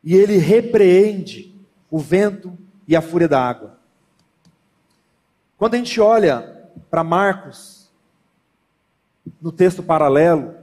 e 0.02 0.16
ele 0.16 0.38
repreende 0.38 1.54
o 1.88 2.00
vento 2.00 2.58
e 2.88 2.96
a 2.96 3.02
fúria 3.02 3.28
da 3.28 3.40
água. 3.40 3.78
Quando 5.56 5.74
a 5.74 5.76
gente 5.76 6.00
olha 6.00 6.68
para 6.90 7.04
Marcos, 7.04 7.88
no 9.40 9.52
texto 9.52 9.84
paralelo, 9.84 10.59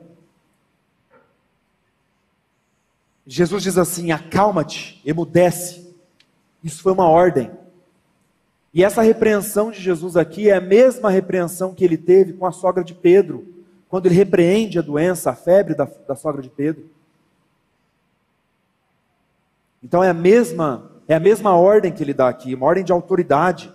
Jesus 3.27 3.61
diz 3.61 3.77
assim: 3.77 4.11
acalma-te, 4.11 5.01
emudece. 5.05 5.93
Isso 6.63 6.81
foi 6.81 6.93
uma 6.93 7.09
ordem. 7.09 7.51
E 8.73 8.83
essa 8.83 9.01
repreensão 9.01 9.69
de 9.69 9.81
Jesus 9.81 10.15
aqui 10.15 10.49
é 10.49 10.55
a 10.55 10.61
mesma 10.61 11.09
repreensão 11.09 11.73
que 11.73 11.83
ele 11.83 11.97
teve 11.97 12.33
com 12.33 12.45
a 12.45 12.51
sogra 12.51 12.83
de 12.83 12.93
Pedro, 12.93 13.45
quando 13.89 14.05
ele 14.05 14.15
repreende 14.15 14.79
a 14.79 14.81
doença, 14.81 15.31
a 15.31 15.35
febre 15.35 15.75
da, 15.75 15.85
da 16.07 16.15
sogra 16.15 16.41
de 16.41 16.49
Pedro. 16.49 16.89
Então 19.83 20.03
é 20.03 20.09
a 20.09 20.13
mesma, 20.13 20.91
é 21.07 21.15
a 21.15 21.19
mesma 21.19 21.55
ordem 21.55 21.91
que 21.91 22.03
ele 22.03 22.13
dá 22.13 22.29
aqui, 22.29 22.55
uma 22.55 22.65
ordem 22.65 22.83
de 22.83 22.91
autoridade. 22.91 23.73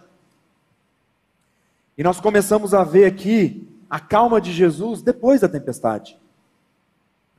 E 1.97 2.03
nós 2.03 2.21
começamos 2.21 2.73
a 2.73 2.85
ver 2.85 3.05
aqui 3.05 3.69
a 3.89 4.01
calma 4.01 4.41
de 4.41 4.53
Jesus 4.53 5.03
depois 5.03 5.41
da 5.41 5.49
tempestade. 5.49 6.19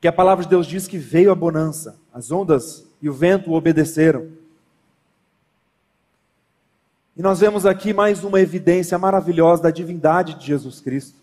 Porque 0.03 0.09
a 0.09 0.11
palavra 0.11 0.43
de 0.43 0.49
Deus 0.49 0.67
diz 0.67 0.85
que 0.85 0.97
veio 0.97 1.31
a 1.31 1.35
bonança, 1.35 1.97
as 2.13 2.29
ondas 2.29 2.85
e 3.01 3.07
o 3.07 3.13
vento 3.13 3.53
obedeceram. 3.53 4.27
E 7.15 7.21
nós 7.21 7.39
vemos 7.39 7.65
aqui 7.65 7.93
mais 7.93 8.21
uma 8.21 8.41
evidência 8.41 8.97
maravilhosa 8.97 9.63
da 9.63 9.71
divindade 9.71 10.33
de 10.33 10.45
Jesus 10.45 10.81
Cristo. 10.81 11.17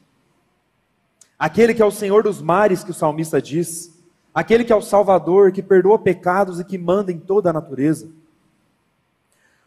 Aquele 1.38 1.74
que 1.74 1.82
é 1.82 1.84
o 1.84 1.90
Senhor 1.90 2.22
dos 2.22 2.40
mares, 2.40 2.82
que 2.82 2.90
o 2.90 2.94
salmista 2.94 3.38
diz, 3.42 3.94
aquele 4.32 4.64
que 4.64 4.72
é 4.72 4.76
o 4.76 4.80
Salvador, 4.80 5.52
que 5.52 5.62
perdoa 5.62 5.98
pecados 5.98 6.58
e 6.58 6.64
que 6.64 6.78
manda 6.78 7.12
em 7.12 7.18
toda 7.18 7.50
a 7.50 7.52
natureza. 7.52 8.08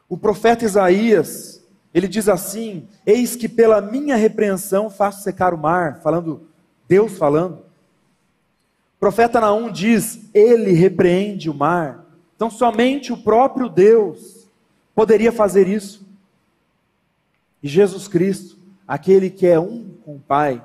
O 0.10 0.18
profeta 0.18 0.66
Isaías, 0.66 1.64
ele 1.94 2.08
diz 2.08 2.28
assim: 2.28 2.88
Eis 3.06 3.36
que 3.36 3.48
pela 3.48 3.80
minha 3.80 4.16
repreensão 4.16 4.90
faço 4.90 5.22
secar 5.22 5.54
o 5.54 5.58
mar, 5.60 6.02
falando, 6.02 6.48
Deus 6.88 7.16
falando. 7.16 7.73
Profeta 9.04 9.42
Naum 9.42 9.70
diz: 9.70 10.30
Ele 10.34 10.72
repreende 10.72 11.50
o 11.50 11.54
mar. 11.54 12.06
Então, 12.38 12.50
somente 12.50 13.12
o 13.12 13.18
próprio 13.18 13.68
Deus 13.68 14.48
poderia 14.96 15.30
fazer 15.30 15.68
isso. 15.68 16.08
E 17.62 17.68
Jesus 17.68 18.08
Cristo, 18.08 18.58
aquele 18.88 19.30
que 19.30 19.46
é 19.46 19.60
um 19.60 19.94
com 20.06 20.16
o 20.16 20.22
Pai, 20.22 20.64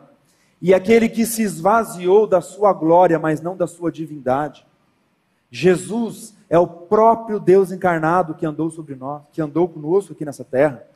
e 0.63 0.73
aquele 0.73 1.09
que 1.09 1.27
se 1.27 1.43
esvaziou 1.43 2.29
da 2.29 2.41
sua 2.41 2.73
glória, 2.73 3.19
mas 3.19 3.41
não 3.41 3.57
da 3.57 3.67
sua 3.67 3.91
divindade. 3.91 4.65
Jesus 5.51 6.33
é 6.49 6.57
o 6.61 6.69
próprio 6.69 7.41
Deus 7.41 7.73
encarnado 7.73 8.37
que 8.37 8.47
andou 8.47 8.71
sobre 8.71 8.95
nós, 8.95 9.25
que 9.33 9.43
andou 9.43 9.69
conosco 9.69 10.13
aqui 10.13 10.25
nessa 10.25 10.45
terra, 10.45 10.87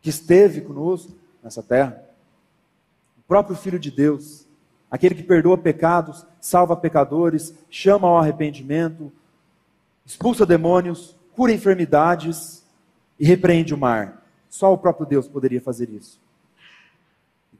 que 0.00 0.10
esteve 0.10 0.60
conosco 0.60 1.10
nessa 1.42 1.64
terra. 1.64 2.00
O 3.18 3.22
próprio 3.26 3.56
Filho 3.56 3.80
de 3.80 3.90
Deus, 3.90 4.45
aquele 4.90 5.14
que 5.14 5.22
perdoa 5.22 5.58
pecados, 5.58 6.26
salva 6.40 6.76
pecadores, 6.76 7.54
chama 7.70 8.08
ao 8.08 8.18
arrependimento, 8.18 9.12
expulsa 10.04 10.46
demônios, 10.46 11.16
cura 11.34 11.52
enfermidades 11.52 12.64
e 13.18 13.26
repreende 13.26 13.74
o 13.74 13.78
mar. 13.78 14.24
Só 14.48 14.72
o 14.72 14.78
próprio 14.78 15.06
Deus 15.06 15.28
poderia 15.28 15.60
fazer 15.60 15.90
isso. 15.90 16.20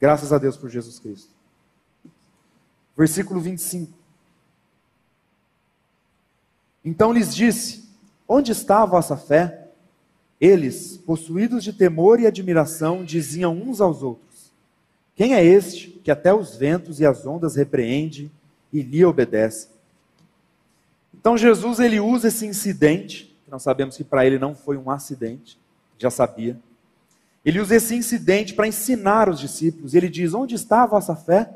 Graças 0.01 0.33
a 0.33 0.39
Deus 0.39 0.57
por 0.57 0.71
Jesus 0.71 0.99
Cristo. 0.99 1.31
Versículo 2.97 3.41
25. 3.41 3.93
Então 6.85 7.13
lhes 7.13 7.35
disse: 7.35 7.89
Onde 8.29 8.53
está 8.53 8.83
a 8.83 8.87
vossa 8.87 9.17
fé? 9.17 9.65
Eles, 10.41 10.99
possuídos 10.99 11.65
de 11.65 11.73
temor 11.73 12.21
e 12.21 12.27
admiração, 12.27 13.05
diziam 13.05 13.55
uns 13.55 13.81
aos 13.81 14.03
outros: 14.03 14.26
Quem 15.17 15.35
é 15.35 15.43
este 15.43 15.89
que 16.05 16.11
até 16.11 16.33
os 16.33 16.55
ventos 16.55 17.01
e 17.01 17.07
as 17.07 17.27
ondas 17.27 17.57
repreende 17.57 18.31
e 18.73 18.83
lhe 18.83 19.05
obedece? 19.05 19.69
Então 21.13 21.37
Jesus 21.37 21.81
ele 21.81 21.99
usa 21.99 22.29
esse 22.29 22.47
incidente, 22.47 23.37
que 23.45 23.51
nós 23.51 23.63
sabemos 23.63 23.97
que 23.97 24.05
para 24.05 24.25
ele 24.27 24.39
não 24.39 24.55
foi 24.55 24.77
um 24.77 24.91
acidente, 24.91 25.59
já 25.99 26.11
sabia. 26.11 26.57
Ele 27.45 27.61
usa 27.61 27.77
esse 27.77 27.95
incidente 27.95 28.55
para 28.55 28.69
ensinar 28.69 29.29
os 29.29 29.41
discípulos. 29.41 29.95
Ele 29.95 30.09
diz: 30.09 30.35
Onde 30.35 30.55
está 30.55 30.83
a 30.83 30.87
vossa 30.87 31.17
fé? 31.17 31.51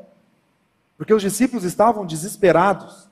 Porque 0.97 1.13
os 1.13 1.21
discípulos 1.21 1.63
estavam 1.63 2.05
desesperados. 2.05 3.09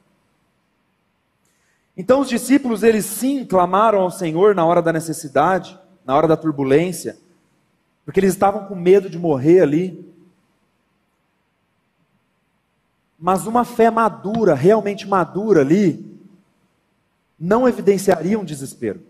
Então 1.95 2.21
os 2.21 2.29
discípulos, 2.29 2.81
eles 2.81 3.05
sim 3.05 3.45
clamaram 3.45 3.99
ao 3.99 4.09
Senhor 4.09 4.55
na 4.55 4.65
hora 4.65 4.81
da 4.81 4.93
necessidade, 4.93 5.77
na 6.05 6.15
hora 6.15 6.27
da 6.27 6.37
turbulência, 6.37 7.17
porque 8.05 8.19
eles 8.19 8.33
estavam 8.33 8.65
com 8.65 8.75
medo 8.75 9.09
de 9.09 9.19
morrer 9.19 9.61
ali. 9.61 10.08
Mas 13.19 13.45
uma 13.45 13.65
fé 13.65 13.91
madura, 13.91 14.53
realmente 14.53 15.07
madura 15.07 15.61
ali, 15.61 16.17
não 17.39 17.67
evidenciaria 17.67 18.39
um 18.39 18.45
desespero. 18.45 19.01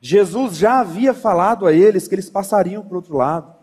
Jesus 0.00 0.56
já 0.56 0.80
havia 0.80 1.14
falado 1.14 1.66
a 1.66 1.72
eles 1.72 2.08
que 2.08 2.14
eles 2.14 2.28
passariam 2.28 2.82
para 2.82 2.92
o 2.92 2.96
outro 2.96 3.16
lado. 3.16 3.54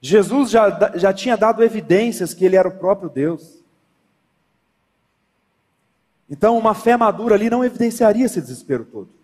Jesus 0.00 0.50
já, 0.50 0.96
já 0.96 1.12
tinha 1.12 1.36
dado 1.36 1.62
evidências 1.62 2.34
que 2.34 2.44
ele 2.44 2.56
era 2.56 2.68
o 2.68 2.78
próprio 2.78 3.08
Deus. 3.08 3.58
Então, 6.28 6.58
uma 6.58 6.74
fé 6.74 6.96
madura 6.96 7.34
ali 7.34 7.48
não 7.48 7.64
evidenciaria 7.64 8.26
esse 8.26 8.40
desespero 8.40 8.84
todo. 8.84 9.17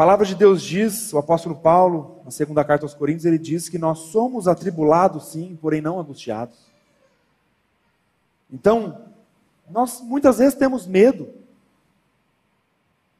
A 0.00 0.02
palavra 0.02 0.24
de 0.24 0.34
Deus 0.34 0.62
diz, 0.62 1.12
o 1.12 1.18
apóstolo 1.18 1.54
Paulo, 1.54 2.22
na 2.24 2.30
segunda 2.30 2.64
carta 2.64 2.86
aos 2.86 2.94
Coríntios, 2.94 3.26
ele 3.26 3.36
diz 3.36 3.68
que 3.68 3.76
nós 3.76 3.98
somos 3.98 4.48
atribulados, 4.48 5.26
sim, 5.26 5.58
porém 5.60 5.82
não 5.82 6.00
angustiados. 6.00 6.58
Então, 8.50 9.04
nós 9.70 10.00
muitas 10.00 10.38
vezes 10.38 10.54
temos 10.54 10.86
medo. 10.86 11.28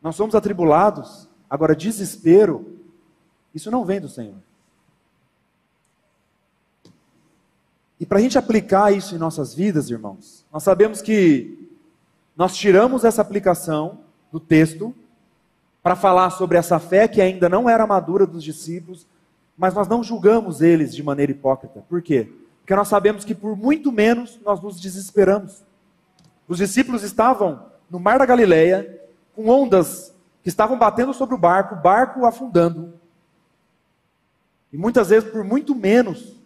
Nós 0.01 0.17
somos 0.17 0.35
atribulados. 0.35 1.29
Agora, 1.51 1.77
desespero, 1.77 2.79
isso 3.55 3.71
não 3.71 3.85
vem 3.85 4.01
do 4.01 4.09
Senhor. 4.09 4.39
E 8.01 8.07
para 8.07 8.21
a 8.21 8.23
gente 8.23 8.39
aplicar 8.39 8.91
isso 8.91 9.15
em 9.15 9.19
nossas 9.19 9.53
vidas, 9.53 9.91
irmãos, 9.91 10.47
nós 10.51 10.63
sabemos 10.63 11.03
que 11.03 11.69
nós 12.35 12.57
tiramos 12.57 13.05
essa 13.05 13.21
aplicação 13.21 13.99
do 14.33 14.41
texto 14.41 14.95
para 15.83 15.97
falar 15.97 16.31
sobre 16.31 16.59
essa 16.59 16.79
fé 16.79 17.09
que 17.09 17.21
ainda 17.21 17.49
não 17.49 17.69
era 17.69 17.87
madura 17.87 18.27
dos 18.27 18.45
discípulos, 18.45 19.07
mas 19.57 19.75
nós 19.75 19.89
não 19.89 20.03
julgamos 20.03 20.61
eles 20.61 20.95
de 20.95 21.03
maneira 21.03 21.33
hipócrita. 21.33 21.85
Por 21.89 22.03
quê? 22.03 22.33
Porque 22.61 22.75
nós 22.75 22.89
sabemos 22.89 23.25
que 23.25 23.35
por 23.35 23.57
muito 23.57 23.91
menos 23.91 24.39
nós 24.45 24.61
nos 24.61 24.81
desesperamos. 24.81 25.63
Os 26.47 26.59
discípulos 26.59 27.03
estavam 27.03 27.67
no 27.91 27.99
mar 27.99 28.19
da 28.19 28.27
Galileia, 28.27 29.01
com 29.35 29.49
ondas 29.49 30.15
que 30.43 30.49
estavam 30.49 30.79
batendo 30.79 31.13
sobre 31.13 31.35
o 31.35 31.39
barco, 31.39 31.75
o 31.75 31.81
barco 31.81 32.25
afundando. 32.25 32.95
E 34.73 34.77
muitas 34.77 35.09
vezes, 35.09 35.31
por 35.31 35.43
muito 35.45 35.75
menos, 35.75 36.37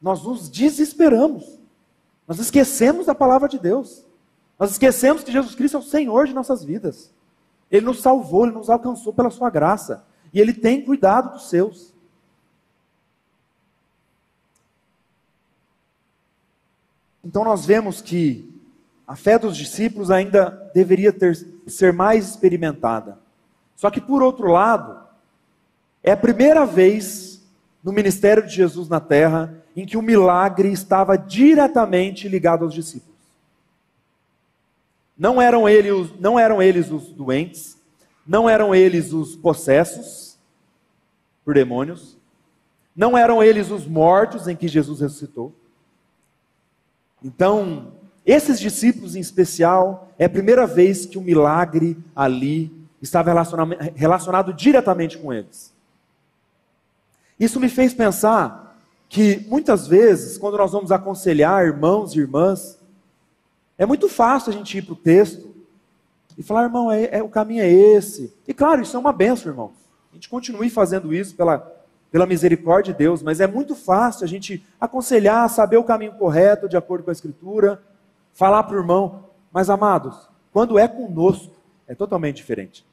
nós 0.00 0.22
nos 0.22 0.48
desesperamos. 0.48 1.58
Nós 2.26 2.38
esquecemos 2.38 3.06
da 3.06 3.14
palavra 3.14 3.48
de 3.48 3.58
Deus. 3.58 4.04
Nós 4.58 4.72
esquecemos 4.72 5.22
que 5.22 5.32
Jesus 5.32 5.54
Cristo 5.54 5.76
é 5.76 5.80
o 5.80 5.82
Senhor 5.82 6.26
de 6.26 6.34
nossas 6.34 6.64
vidas. 6.64 7.12
Ele 7.70 7.86
nos 7.86 8.00
salvou, 8.00 8.44
ele 8.44 8.54
nos 8.54 8.70
alcançou 8.70 9.12
pela 9.12 9.30
sua 9.30 9.50
graça. 9.50 10.04
E 10.32 10.40
ele 10.40 10.52
tem 10.52 10.84
cuidado 10.84 11.32
dos 11.32 11.48
seus. 11.48 11.94
Então 17.24 17.44
nós 17.44 17.66
vemos 17.66 18.00
que 18.00 18.48
a 19.06 19.16
fé 19.16 19.38
dos 19.38 19.56
discípulos 19.56 20.10
ainda 20.10 20.70
deveria 20.74 21.12
ter, 21.12 21.34
ser 21.66 21.92
mais 21.92 22.28
experimentada. 22.28 23.18
Só 23.76 23.90
que, 23.90 24.00
por 24.00 24.22
outro 24.22 24.48
lado, 24.48 24.98
é 26.02 26.12
a 26.12 26.16
primeira 26.16 26.66
vez 26.66 27.46
no 27.82 27.92
ministério 27.92 28.46
de 28.46 28.54
Jesus 28.54 28.88
na 28.88 29.00
terra 29.00 29.62
em 29.74 29.86
que 29.86 29.96
o 29.96 30.02
milagre 30.02 30.70
estava 30.72 31.16
diretamente 31.16 32.28
ligado 32.28 32.64
aos 32.64 32.74
discípulos. 32.74 33.17
Não 35.18 35.42
eram, 35.42 35.68
eles, 35.68 36.10
não 36.20 36.38
eram 36.38 36.62
eles 36.62 36.90
os 36.90 37.10
doentes, 37.10 37.76
não 38.26 38.48
eram 38.48 38.74
eles 38.74 39.12
os 39.12 39.34
possessos 39.34 40.38
por 41.44 41.54
demônios, 41.54 42.16
não 42.94 43.16
eram 43.16 43.42
eles 43.42 43.70
os 43.70 43.86
mortos 43.86 44.46
em 44.46 44.54
que 44.54 44.68
Jesus 44.68 45.00
ressuscitou. 45.00 45.52
Então, 47.24 47.92
esses 48.24 48.60
discípulos 48.60 49.16
em 49.16 49.20
especial, 49.20 50.08
é 50.18 50.26
a 50.26 50.30
primeira 50.30 50.66
vez 50.66 51.06
que 51.06 51.16
o 51.16 51.22
milagre 51.22 51.96
ali 52.14 52.70
estava 53.00 53.32
relacionado, 53.96 54.52
diretamente 54.52 55.16
com 55.16 55.32
eles. 55.32 55.72
Isso 57.40 57.58
me 57.58 57.68
fez 57.68 57.94
pensar 57.94 58.76
que 59.08 59.46
muitas 59.48 59.86
vezes, 59.86 60.36
quando 60.36 60.58
nós 60.58 60.72
vamos 60.72 60.92
aconselhar 60.92 61.64
irmãos 61.64 62.14
e 62.14 62.18
irmãs, 62.18 62.78
é 63.78 63.86
muito 63.86 64.08
fácil 64.08 64.50
a 64.50 64.52
gente 64.52 64.76
ir 64.76 64.82
para 64.82 64.92
o 64.92 64.96
texto 64.96 65.54
e 66.36 66.42
falar, 66.42 66.64
irmão, 66.64 66.90
é, 66.90 67.08
é, 67.12 67.22
o 67.22 67.28
caminho 67.28 67.62
é 67.62 67.70
esse. 67.70 68.36
E 68.46 68.52
claro, 68.52 68.82
isso 68.82 68.96
é 68.96 69.00
uma 69.00 69.12
benção, 69.12 69.50
irmãos. 69.50 69.72
A 70.10 70.14
gente 70.14 70.28
continue 70.28 70.68
fazendo 70.68 71.14
isso 71.14 71.36
pela, 71.36 71.58
pela 72.10 72.26
misericórdia 72.26 72.92
de 72.92 72.98
Deus, 72.98 73.22
mas 73.22 73.40
é 73.40 73.46
muito 73.46 73.76
fácil 73.76 74.24
a 74.24 74.28
gente 74.28 74.64
aconselhar, 74.80 75.48
saber 75.48 75.76
o 75.76 75.84
caminho 75.84 76.12
correto 76.12 76.68
de 76.68 76.76
acordo 76.76 77.04
com 77.04 77.10
a 77.10 77.12
Escritura, 77.12 77.80
falar 78.32 78.64
para 78.64 78.76
o 78.76 78.80
irmão. 78.80 79.24
Mas, 79.52 79.70
amados, 79.70 80.28
quando 80.52 80.78
é 80.78 80.88
conosco, 80.88 81.54
é 81.86 81.94
totalmente 81.94 82.36
diferente. 82.36 82.84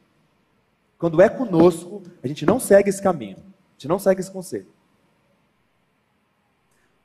Quando 0.97 1.21
é 1.21 1.27
conosco, 1.27 2.03
a 2.23 2.27
gente 2.27 2.45
não 2.45 2.59
segue 2.59 2.89
esse 2.89 3.01
caminho, 3.01 3.37
a 3.37 3.71
gente 3.73 3.87
não 3.87 3.99
segue 3.99 4.21
esse 4.21 4.31
conselho. 4.31 4.67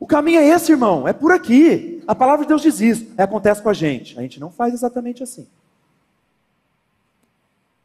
O 0.00 0.06
caminho 0.06 0.40
é 0.40 0.48
esse, 0.48 0.72
irmão, 0.72 1.06
é 1.06 1.12
por 1.12 1.30
aqui. 1.30 2.02
A 2.08 2.14
palavra 2.14 2.46
de 2.46 2.48
Deus 2.48 2.62
diz 2.62 2.80
isso, 2.80 3.12
é, 3.18 3.22
acontece 3.22 3.62
com 3.62 3.68
a 3.68 3.74
gente. 3.74 4.18
A 4.18 4.22
gente 4.22 4.40
não 4.40 4.50
faz 4.50 4.72
exatamente 4.72 5.22
assim. 5.22 5.46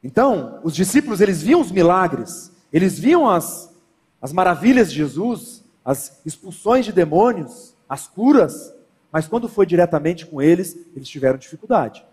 Então, 0.02 0.62
os 0.64 0.74
discípulos, 0.74 1.20
eles 1.20 1.42
viam 1.42 1.60
os 1.60 1.72
milagres, 1.72 2.52
eles 2.72 2.98
viam 2.98 3.28
as, 3.28 3.70
as 4.22 4.32
maravilhas 4.32 4.90
de 4.90 4.96
Jesus, 4.98 5.64
as 5.84 6.22
expulsões 6.26 6.86
de 6.86 6.94
demônios, 6.94 7.76
as 7.88 8.08
curas, 8.08 8.74
mas 9.12 9.28
quando 9.28 9.50
foi 9.50 9.66
diretamente 9.66 10.26
com 10.26 10.42
eles, 10.42 10.78
eles 10.96 11.10
tiveram 11.10 11.38
dificuldade, 11.38 12.06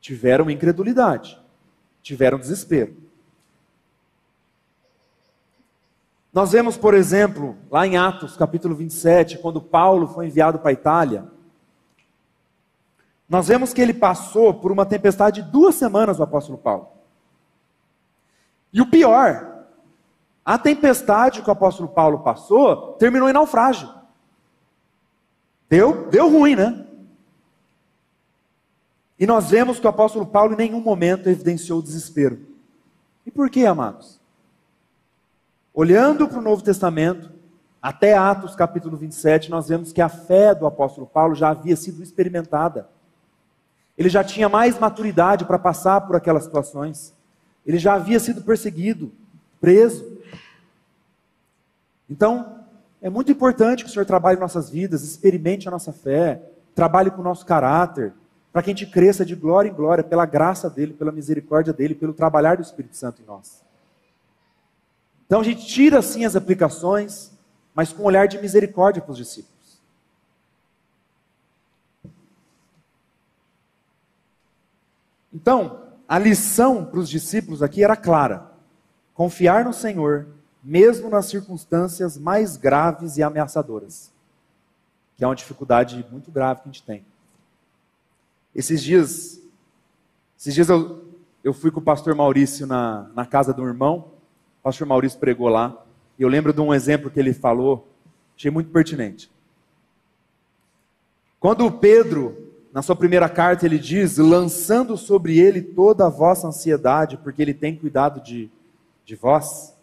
tiveram 0.00 0.50
incredulidade, 0.50 1.38
tiveram 2.02 2.38
desespero. 2.38 2.94
Nós 6.38 6.52
vemos, 6.52 6.76
por 6.76 6.94
exemplo, 6.94 7.56
lá 7.68 7.84
em 7.84 7.96
Atos, 7.96 8.36
capítulo 8.36 8.72
27, 8.72 9.38
quando 9.38 9.60
Paulo 9.60 10.06
foi 10.06 10.28
enviado 10.28 10.60
para 10.60 10.70
a 10.70 10.72
Itália, 10.72 11.24
nós 13.28 13.48
vemos 13.48 13.72
que 13.72 13.80
ele 13.80 13.92
passou 13.92 14.54
por 14.54 14.70
uma 14.70 14.86
tempestade 14.86 15.42
de 15.42 15.50
duas 15.50 15.74
semanas, 15.74 16.20
o 16.20 16.22
apóstolo 16.22 16.56
Paulo. 16.56 16.90
E 18.72 18.80
o 18.80 18.88
pior, 18.88 19.64
a 20.44 20.56
tempestade 20.56 21.42
que 21.42 21.48
o 21.48 21.52
apóstolo 21.52 21.88
Paulo 21.88 22.20
passou 22.20 22.92
terminou 22.92 23.28
em 23.28 23.32
naufrágio. 23.32 23.92
Deu, 25.68 26.08
deu 26.08 26.30
ruim, 26.30 26.54
né? 26.54 26.86
E 29.18 29.26
nós 29.26 29.50
vemos 29.50 29.80
que 29.80 29.86
o 29.86 29.90
apóstolo 29.90 30.24
Paulo 30.24 30.52
em 30.52 30.56
nenhum 30.56 30.80
momento 30.80 31.28
evidenciou 31.28 31.82
desespero. 31.82 32.38
E 33.26 33.30
por 33.32 33.50
que, 33.50 33.66
amados? 33.66 34.17
Olhando 35.78 36.26
para 36.26 36.40
o 36.40 36.42
Novo 36.42 36.60
Testamento, 36.60 37.30
até 37.80 38.12
Atos 38.12 38.56
capítulo 38.56 38.96
27, 38.96 39.48
nós 39.48 39.68
vemos 39.68 39.92
que 39.92 40.02
a 40.02 40.08
fé 40.08 40.52
do 40.52 40.66
apóstolo 40.66 41.06
Paulo 41.06 41.36
já 41.36 41.50
havia 41.50 41.76
sido 41.76 42.02
experimentada. 42.02 42.88
Ele 43.96 44.08
já 44.08 44.24
tinha 44.24 44.48
mais 44.48 44.76
maturidade 44.76 45.44
para 45.44 45.56
passar 45.56 46.00
por 46.00 46.16
aquelas 46.16 46.42
situações. 46.42 47.14
Ele 47.64 47.78
já 47.78 47.94
havia 47.94 48.18
sido 48.18 48.42
perseguido, 48.42 49.12
preso. 49.60 50.04
Então, 52.10 52.64
é 53.00 53.08
muito 53.08 53.30
importante 53.30 53.84
que 53.84 53.90
o 53.90 53.92
Senhor 53.92 54.04
trabalhe 54.04 54.40
nossas 54.40 54.68
vidas, 54.68 55.04
experimente 55.04 55.68
a 55.68 55.70
nossa 55.70 55.92
fé, 55.92 56.42
trabalhe 56.74 57.08
com 57.08 57.20
o 57.20 57.24
nosso 57.24 57.46
caráter, 57.46 58.12
para 58.52 58.64
que 58.64 58.70
a 58.70 58.74
gente 58.74 58.90
cresça 58.90 59.24
de 59.24 59.36
glória 59.36 59.68
em 59.68 59.74
glória 59.74 60.02
pela 60.02 60.26
graça 60.26 60.68
dele, 60.68 60.92
pela 60.92 61.12
misericórdia 61.12 61.72
dele, 61.72 61.94
pelo 61.94 62.12
trabalhar 62.12 62.56
do 62.56 62.64
Espírito 62.64 62.96
Santo 62.96 63.22
em 63.22 63.24
nós. 63.24 63.67
Então 65.28 65.42
a 65.42 65.44
gente 65.44 65.66
tira 65.66 65.98
assim 65.98 66.24
as 66.24 66.34
aplicações, 66.34 67.30
mas 67.74 67.92
com 67.92 68.02
um 68.02 68.06
olhar 68.06 68.26
de 68.26 68.38
misericórdia 68.38 69.02
para 69.02 69.12
os 69.12 69.18
discípulos. 69.18 69.78
Então, 75.30 75.82
a 76.08 76.18
lição 76.18 76.82
para 76.82 76.98
os 76.98 77.10
discípulos 77.10 77.62
aqui 77.62 77.84
era 77.84 77.94
clara: 77.94 78.50
confiar 79.12 79.66
no 79.66 79.74
Senhor, 79.74 80.28
mesmo 80.64 81.10
nas 81.10 81.26
circunstâncias 81.26 82.16
mais 82.16 82.56
graves 82.56 83.18
e 83.18 83.22
ameaçadoras, 83.22 84.10
que 85.14 85.22
é 85.22 85.26
uma 85.26 85.36
dificuldade 85.36 86.06
muito 86.10 86.30
grave 86.30 86.62
que 86.62 86.68
a 86.70 86.72
gente 86.72 86.82
tem. 86.82 87.04
Esses 88.54 88.82
dias, 88.82 89.38
esses 90.38 90.54
dias 90.54 90.70
eu, 90.70 91.04
eu 91.44 91.52
fui 91.52 91.70
com 91.70 91.80
o 91.80 91.84
pastor 91.84 92.14
Maurício 92.14 92.66
na, 92.66 93.10
na 93.14 93.26
casa 93.26 93.54
um 93.60 93.66
irmão, 93.66 94.17
o 94.60 94.62
pastor 94.64 94.86
Maurício 94.86 95.18
pregou 95.18 95.48
lá, 95.48 95.76
e 96.18 96.22
eu 96.22 96.28
lembro 96.28 96.52
de 96.52 96.60
um 96.60 96.74
exemplo 96.74 97.10
que 97.10 97.18
ele 97.18 97.32
falou, 97.32 97.88
achei 98.36 98.50
muito 98.50 98.70
pertinente. 98.70 99.30
Quando 101.40 101.70
Pedro 101.70 102.48
na 102.72 102.82
sua 102.82 102.94
primeira 102.94 103.28
carta, 103.28 103.66
ele 103.66 103.78
diz: 103.78 104.18
lançando 104.18 104.96
sobre 104.96 105.38
ele 105.38 105.62
toda 105.62 106.06
a 106.06 106.10
vossa 106.10 106.46
ansiedade, 106.46 107.16
porque 107.16 107.40
ele 107.42 107.54
tem 107.54 107.74
cuidado 107.74 108.20
de, 108.20 108.50
de 109.04 109.16
vós. 109.16 109.74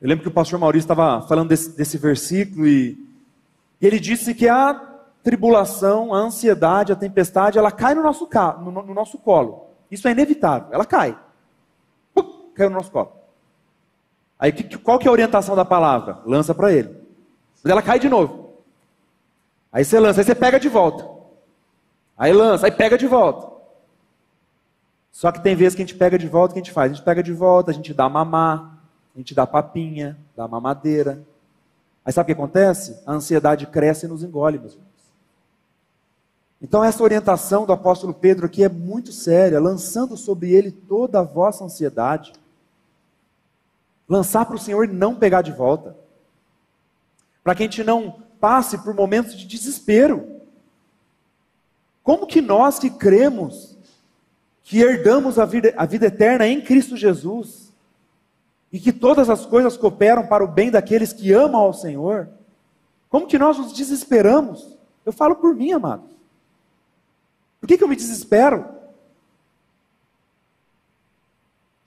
Eu 0.00 0.08
lembro 0.08 0.22
que 0.22 0.28
o 0.28 0.32
pastor 0.32 0.58
Maurício 0.58 0.84
estava 0.84 1.20
falando 1.26 1.48
desse, 1.48 1.76
desse 1.76 1.98
versículo 1.98 2.66
e, 2.66 2.98
e, 3.80 3.86
ele 3.86 3.98
disse 3.98 4.34
que 4.34 4.48
a 4.48 4.74
tribulação, 5.22 6.14
a 6.14 6.18
ansiedade, 6.18 6.92
a 6.92 6.96
tempestade, 6.96 7.58
ela 7.58 7.70
cai 7.70 7.94
no 7.94 8.02
nosso, 8.02 8.28
no, 8.60 8.70
no 8.70 8.94
nosso 8.94 9.18
colo. 9.18 9.66
Isso 9.90 10.06
é 10.06 10.12
inevitável, 10.12 10.68
ela 10.72 10.84
cai. 10.84 11.18
Pum, 12.14 12.50
caiu 12.54 12.70
no 12.70 12.76
nosso 12.76 12.90
colo. 12.90 13.12
Aí 14.44 14.52
qual 14.76 14.98
que 14.98 15.06
é 15.06 15.08
a 15.08 15.12
orientação 15.12 15.56
da 15.56 15.64
palavra? 15.64 16.18
Lança 16.26 16.54
para 16.54 16.70
ele. 16.70 16.94
Mas 17.62 17.70
ela 17.70 17.80
cai 17.80 17.98
de 17.98 18.10
novo. 18.10 18.58
Aí 19.72 19.82
você 19.82 19.98
lança, 19.98 20.20
aí 20.20 20.24
você 20.26 20.34
pega 20.34 20.60
de 20.60 20.68
volta. 20.68 21.08
Aí 22.14 22.30
lança, 22.30 22.66
aí 22.66 22.70
pega 22.70 22.98
de 22.98 23.06
volta. 23.06 23.50
Só 25.10 25.32
que 25.32 25.42
tem 25.42 25.56
vezes 25.56 25.74
que 25.74 25.80
a 25.80 25.86
gente 25.86 25.96
pega 25.96 26.18
de 26.18 26.28
volta, 26.28 26.50
o 26.50 26.52
que 26.52 26.60
a 26.60 26.62
gente 26.62 26.74
faz? 26.74 26.92
A 26.92 26.94
gente 26.94 27.04
pega 27.06 27.22
de 27.22 27.32
volta, 27.32 27.70
a 27.70 27.74
gente 27.74 27.94
dá 27.94 28.06
mamar, 28.06 28.80
a 29.14 29.18
gente 29.18 29.34
dá 29.34 29.46
papinha, 29.46 30.18
dá 30.36 30.46
mamadeira. 30.46 31.22
Aí 32.04 32.12
sabe 32.12 32.24
o 32.24 32.34
que 32.34 32.38
acontece? 32.38 33.00
A 33.06 33.14
ansiedade 33.14 33.66
cresce 33.68 34.04
e 34.04 34.08
nos 34.10 34.22
engole, 34.22 34.58
meus 34.58 34.74
irmãos. 34.74 34.90
Então 36.60 36.84
essa 36.84 37.02
orientação 37.02 37.64
do 37.64 37.72
apóstolo 37.72 38.12
Pedro 38.12 38.44
aqui 38.44 38.62
é 38.62 38.68
muito 38.68 39.10
séria, 39.10 39.58
lançando 39.58 40.18
sobre 40.18 40.52
ele 40.52 40.70
toda 40.70 41.20
a 41.20 41.22
vossa 41.22 41.64
ansiedade. 41.64 42.34
Lançar 44.08 44.44
para 44.44 44.56
o 44.56 44.58
Senhor 44.58 44.84
e 44.84 44.92
não 44.92 45.14
pegar 45.14 45.42
de 45.42 45.52
volta. 45.52 45.96
Para 47.42 47.54
que 47.54 47.62
a 47.62 47.66
gente 47.66 47.84
não 47.84 48.22
passe 48.40 48.78
por 48.78 48.94
momentos 48.94 49.36
de 49.36 49.46
desespero. 49.46 50.40
Como 52.02 52.26
que 52.26 52.42
nós 52.42 52.78
que 52.78 52.90
cremos, 52.90 53.76
que 54.62 54.80
herdamos 54.80 55.38
a 55.38 55.44
vida, 55.44 55.72
a 55.76 55.86
vida 55.86 56.06
eterna 56.06 56.46
em 56.46 56.60
Cristo 56.60 56.96
Jesus, 56.96 57.72
e 58.70 58.80
que 58.80 58.92
todas 58.92 59.30
as 59.30 59.46
coisas 59.46 59.76
cooperam 59.76 60.26
para 60.26 60.44
o 60.44 60.48
bem 60.48 60.70
daqueles 60.70 61.12
que 61.12 61.32
amam 61.32 61.60
ao 61.60 61.72
Senhor, 61.72 62.28
como 63.08 63.26
que 63.26 63.38
nós 63.38 63.56
nos 63.56 63.72
desesperamos? 63.72 64.76
Eu 65.06 65.12
falo 65.12 65.36
por 65.36 65.54
mim, 65.54 65.72
amados. 65.72 66.10
Por 67.60 67.68
que, 67.68 67.78
que 67.78 67.84
eu 67.84 67.88
me 67.88 67.96
desespero? 67.96 68.66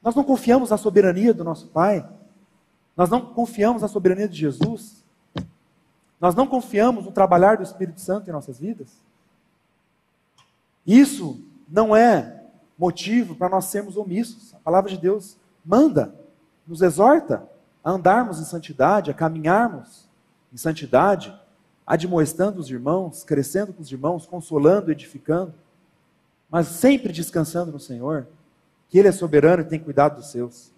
Nós 0.07 0.15
não 0.15 0.23
confiamos 0.23 0.69
na 0.69 0.77
soberania 0.77 1.33
do 1.33 1.43
nosso 1.43 1.67
Pai. 1.67 2.07
Nós 2.95 3.09
não 3.09 3.19
confiamos 3.19 3.81
na 3.81 3.89
soberania 3.89 4.25
de 4.25 4.37
Jesus. 4.37 5.03
Nós 6.17 6.33
não 6.33 6.47
confiamos 6.47 7.03
no 7.03 7.11
trabalhar 7.11 7.57
do 7.57 7.63
Espírito 7.63 7.99
Santo 7.99 8.29
em 8.29 8.31
nossas 8.31 8.57
vidas. 8.57 8.87
Isso 10.85 11.43
não 11.67 11.93
é 11.93 12.41
motivo 12.79 13.35
para 13.35 13.49
nós 13.49 13.65
sermos 13.65 13.97
omissos. 13.97 14.53
A 14.53 14.59
palavra 14.59 14.89
de 14.89 14.97
Deus 14.97 15.35
manda, 15.65 16.15
nos 16.65 16.81
exorta 16.81 17.45
a 17.83 17.91
andarmos 17.91 18.39
em 18.39 18.45
santidade, 18.45 19.11
a 19.11 19.13
caminharmos 19.13 20.07
em 20.53 20.57
santidade, 20.57 21.37
admoestando 21.85 22.61
os 22.61 22.69
irmãos, 22.69 23.25
crescendo 23.25 23.73
com 23.73 23.81
os 23.81 23.91
irmãos, 23.91 24.25
consolando, 24.25 24.89
edificando, 24.89 25.53
mas 26.49 26.67
sempre 26.67 27.11
descansando 27.11 27.73
no 27.73 27.79
Senhor, 27.79 28.25
que 28.89 28.97
Ele 28.97 29.07
é 29.07 29.11
soberano 29.11 29.61
e 29.61 29.65
tem 29.65 29.79
cuidado 29.79 30.17
dos 30.17 30.31
seus. 30.31 30.71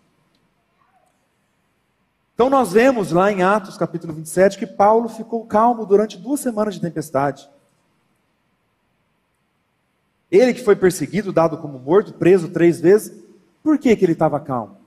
Então 2.34 2.50
nós 2.50 2.72
vemos 2.72 3.12
lá 3.12 3.32
em 3.32 3.44
Atos 3.44 3.78
capítulo 3.78 4.14
27 4.14 4.58
que 4.58 4.66
Paulo 4.66 5.10
ficou 5.10 5.46
calmo 5.46 5.86
durante 5.86 6.18
duas 6.18 6.40
semanas 6.40 6.76
de 6.76 6.82
tempestade. 6.82 7.50
Ele 10.32 10.54
que 10.54 10.64
foi 10.64 10.76
perseguido, 10.76 11.34
dado 11.34 11.58
como 11.58 11.80
morto, 11.80 12.14
preso 12.14 12.50
três 12.50 12.80
vezes, 12.80 13.14
por 13.64 13.78
que, 13.78 13.96
que 13.96 14.06
ele 14.06 14.14
estava 14.14 14.40
calmo? 14.40 14.78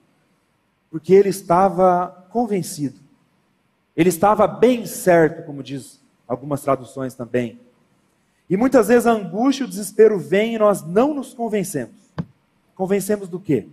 Porque 0.91 1.13
ele 1.13 1.29
estava 1.29 2.27
convencido. 2.31 2.99
Ele 3.95 4.09
estava 4.09 4.47
bem 4.47 4.87
certo, 4.87 5.45
como 5.45 5.63
diz 5.63 6.01
algumas 6.27 6.63
traduções 6.63 7.15
também. 7.15 7.61
E 8.49 8.57
muitas 8.57 8.89
vezes 8.89 9.07
a 9.07 9.13
angústia 9.13 9.65
e 9.65 9.67
o 9.67 9.69
desespero 9.69 10.19
vêm 10.19 10.55
e 10.55 10.59
nós 10.59 10.83
não 10.83 11.13
nos 11.13 11.35
convencemos. 11.35 12.02
Convencemos 12.75 13.29
do 13.29 13.39
quê? 13.39 13.69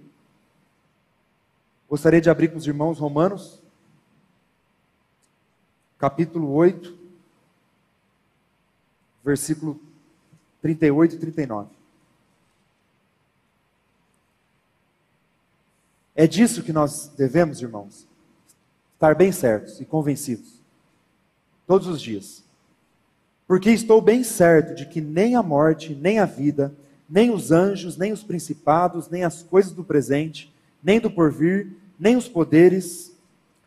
Gostaria 1.89 2.21
de 2.21 2.29
abrir 2.29 2.49
com 2.49 2.57
os 2.57 2.67
irmãos 2.67 2.99
romanos. 2.99 3.59
capítulo 5.97 6.53
8, 6.53 6.97
versículo 9.23 9.79
38 10.61 11.15
e 11.15 11.19
39. 11.19 11.69
É 16.15 16.27
disso 16.27 16.63
que 16.63 16.73
nós 16.73 17.07
devemos, 17.17 17.61
irmãos, 17.61 18.07
estar 18.93 19.15
bem 19.15 19.31
certos 19.31 19.79
e 19.79 19.85
convencidos, 19.85 20.61
todos 21.65 21.87
os 21.87 22.01
dias. 22.01 22.43
Porque 23.47 23.71
estou 23.71 24.01
bem 24.01 24.23
certo 24.23 24.75
de 24.75 24.85
que 24.85 25.01
nem 25.01 25.35
a 25.35 25.41
morte, 25.41 25.95
nem 25.95 26.19
a 26.19 26.25
vida, 26.25 26.75
nem 27.09 27.31
os 27.31 27.51
anjos, 27.51 27.97
nem 27.97 28.11
os 28.11 28.23
principados, 28.23 29.09
nem 29.09 29.23
as 29.23 29.41
coisas 29.41 29.71
do 29.71 29.83
presente, 29.83 30.53
nem 30.83 30.99
do 30.99 31.09
porvir, 31.09 31.75
nem 31.99 32.15
os 32.15 32.27
poderes, 32.29 33.17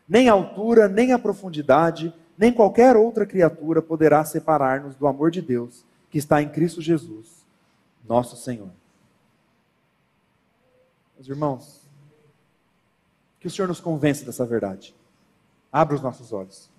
nem 0.07 0.29
a 0.29 0.33
altura, 0.33 0.87
nem 0.87 1.11
a 1.11 1.19
profundidade, 1.19 2.13
nem 2.37 2.53
qualquer 2.53 2.95
outra 2.95 3.25
criatura 3.25 3.81
poderá 3.81 4.23
separar-nos 4.23 4.95
do 4.95 5.07
amor 5.07 5.29
de 5.29 5.41
Deus 5.41 5.85
que 6.09 6.17
está 6.17 6.41
em 6.41 6.49
Cristo 6.49 6.81
Jesus, 6.81 7.45
nosso 8.07 8.37
Senhor. 8.37 8.69
Meus 11.15 11.27
irmãos, 11.27 11.81
que 13.39 13.47
o 13.47 13.51
Senhor 13.51 13.67
nos 13.67 13.79
convença 13.79 14.25
dessa 14.25 14.45
verdade. 14.45 14.95
Abra 15.71 15.95
os 15.95 16.01
nossos 16.01 16.31
olhos. 16.31 16.69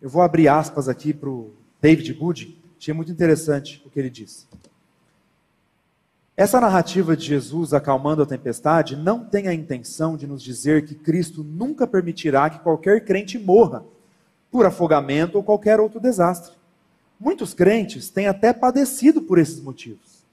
Eu 0.00 0.08
vou 0.08 0.22
abrir 0.22 0.48
aspas 0.48 0.88
aqui 0.88 1.12
para 1.12 1.28
o 1.28 1.52
David 1.80 2.12
Gooding. 2.14 2.56
Achei 2.78 2.94
muito 2.94 3.12
interessante 3.12 3.82
o 3.84 3.90
que 3.90 3.98
ele 3.98 4.08
disse. 4.08 4.46
Essa 6.40 6.58
narrativa 6.58 7.14
de 7.14 7.26
Jesus 7.26 7.74
acalmando 7.74 8.22
a 8.22 8.26
tempestade 8.26 8.96
não 8.96 9.22
tem 9.22 9.46
a 9.46 9.52
intenção 9.52 10.16
de 10.16 10.26
nos 10.26 10.42
dizer 10.42 10.86
que 10.86 10.94
Cristo 10.94 11.44
nunca 11.44 11.86
permitirá 11.86 12.48
que 12.48 12.60
qualquer 12.60 13.04
crente 13.04 13.38
morra 13.38 13.84
por 14.50 14.64
afogamento 14.64 15.36
ou 15.36 15.44
qualquer 15.44 15.78
outro 15.78 16.00
desastre. 16.00 16.54
Muitos 17.20 17.52
crentes 17.52 18.08
têm 18.08 18.26
até 18.26 18.54
padecido 18.54 19.20
por 19.20 19.38
esses 19.38 19.60
motivos. 19.60 20.24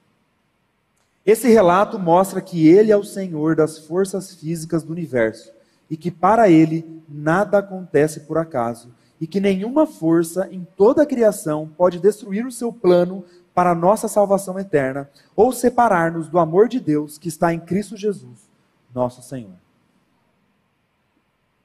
Esse 1.26 1.46
relato 1.46 1.98
mostra 1.98 2.40
que 2.40 2.66
ele 2.66 2.90
é 2.90 2.96
o 2.96 3.04
Senhor 3.04 3.54
das 3.54 3.76
forças 3.76 4.32
físicas 4.34 4.82
do 4.82 4.92
universo 4.94 5.52
e 5.90 5.96
que 5.98 6.10
para 6.10 6.48
ele 6.48 7.02
nada 7.06 7.58
acontece 7.58 8.20
por 8.20 8.38
acaso 8.38 8.88
e 9.20 9.26
que 9.26 9.40
nenhuma 9.40 9.86
força 9.86 10.48
em 10.50 10.66
toda 10.74 11.02
a 11.02 11.06
criação 11.06 11.70
pode 11.76 11.98
destruir 11.98 12.46
o 12.46 12.52
seu 12.52 12.72
plano 12.72 13.26
para 13.58 13.72
a 13.72 13.74
nossa 13.74 14.06
salvação 14.06 14.56
eterna 14.56 15.10
ou 15.34 15.50
separar-nos 15.50 16.28
do 16.28 16.38
amor 16.38 16.68
de 16.68 16.78
Deus 16.78 17.18
que 17.18 17.26
está 17.26 17.52
em 17.52 17.58
Cristo 17.58 17.96
Jesus, 17.96 18.48
nosso 18.94 19.20
Senhor. 19.20 19.56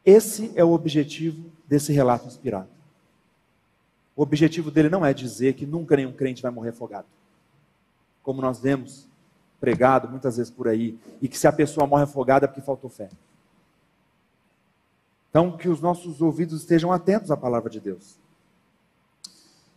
Esse 0.04 0.52
é 0.56 0.64
o 0.64 0.72
objetivo 0.72 1.52
desse 1.68 1.94
relato 1.94 2.26
inspirado. 2.26 2.70
O 4.16 4.24
objetivo 4.24 4.72
dele 4.72 4.90
não 4.90 5.06
é 5.06 5.14
dizer 5.14 5.54
que 5.54 5.68
nunca 5.68 5.96
nenhum 5.96 6.12
crente 6.12 6.42
vai 6.42 6.50
morrer 6.50 6.70
afogado. 6.70 7.06
Como 8.24 8.42
nós 8.42 8.60
vemos 8.60 9.08
pregado 9.60 10.10
muitas 10.10 10.38
vezes 10.38 10.52
por 10.52 10.68
aí, 10.68 10.98
e 11.22 11.28
que 11.28 11.38
se 11.38 11.46
a 11.46 11.54
pessoa 11.54 11.86
morre 11.86 12.06
afogada 12.06 12.46
é 12.46 12.48
porque 12.48 12.62
faltou 12.62 12.90
fé. 12.90 13.12
Então, 15.30 15.56
que 15.56 15.70
os 15.70 15.80
nossos 15.80 16.24
ouvidos 16.24 16.62
estejam 16.62 16.92
atentos 16.92 17.30
à 17.30 17.38
palavra 17.38 17.70
de 17.70 17.80
Deus. 17.80 18.18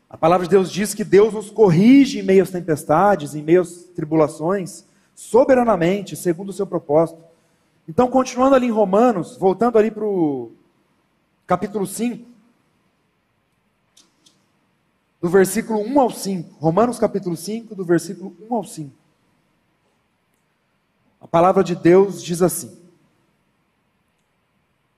A 0.08 0.16
palavra 0.16 0.46
de 0.46 0.50
Deus 0.50 0.70
diz 0.70 0.94
que 0.94 1.04
Deus 1.04 1.34
nos 1.34 1.50
corrige 1.50 2.20
em 2.20 2.22
meio 2.22 2.42
às 2.42 2.50
tempestades, 2.50 3.34
em 3.34 3.42
meio 3.42 3.62
às 3.62 3.84
tribulações, 3.94 4.84
soberanamente, 5.14 6.14
segundo 6.14 6.50
o 6.50 6.52
seu 6.52 6.66
propósito. 6.66 7.22
Então, 7.88 8.08
continuando 8.08 8.54
ali 8.54 8.66
em 8.66 8.70
Romanos, 8.70 9.36
voltando 9.36 9.78
ali 9.78 9.90
para 9.90 10.04
o 10.04 10.52
capítulo 11.46 11.86
5, 11.86 12.26
do 15.20 15.28
versículo 15.28 15.80
1 15.80 16.00
ao 16.00 16.10
5. 16.10 16.54
Romanos 16.60 16.98
capítulo 16.98 17.36
5, 17.36 17.74
do 17.74 17.84
versículo 17.84 18.36
1 18.48 18.54
ao 18.54 18.64
5. 18.64 18.92
A 21.20 21.26
palavra 21.26 21.64
de 21.64 21.74
Deus 21.74 22.22
diz 22.22 22.42
assim: 22.42 22.85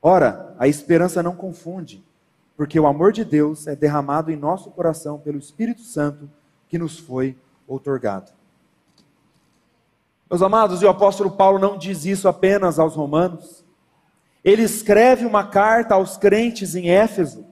Ora, 0.00 0.54
a 0.58 0.68
esperança 0.68 1.22
não 1.22 1.34
confunde, 1.34 2.04
porque 2.56 2.78
o 2.78 2.86
amor 2.86 3.12
de 3.12 3.24
Deus 3.24 3.66
é 3.66 3.74
derramado 3.74 4.30
em 4.30 4.36
nosso 4.36 4.70
coração 4.70 5.18
pelo 5.18 5.38
Espírito 5.38 5.82
Santo 5.82 6.30
que 6.68 6.78
nos 6.78 6.98
foi 6.98 7.36
outorgado. 7.66 8.32
Meus 10.30 10.42
amados, 10.42 10.82
e 10.82 10.84
o 10.84 10.90
apóstolo 10.90 11.30
Paulo 11.30 11.58
não 11.58 11.78
diz 11.78 12.04
isso 12.04 12.28
apenas 12.28 12.78
aos 12.78 12.94
romanos. 12.94 13.64
Ele 14.44 14.62
escreve 14.62 15.24
uma 15.24 15.46
carta 15.46 15.94
aos 15.94 16.16
crentes 16.16 16.74
em 16.74 16.90
Éfeso, 16.90 17.46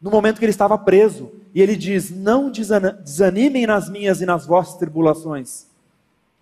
no 0.00 0.10
momento 0.10 0.38
que 0.38 0.44
ele 0.44 0.50
estava 0.50 0.76
preso, 0.76 1.30
e 1.54 1.62
ele 1.62 1.76
diz: 1.76 2.10
Não 2.10 2.50
desanimem 2.50 3.66
nas 3.66 3.88
minhas 3.88 4.20
e 4.20 4.26
nas 4.26 4.44
vossas 4.44 4.76
tribulações 4.76 5.70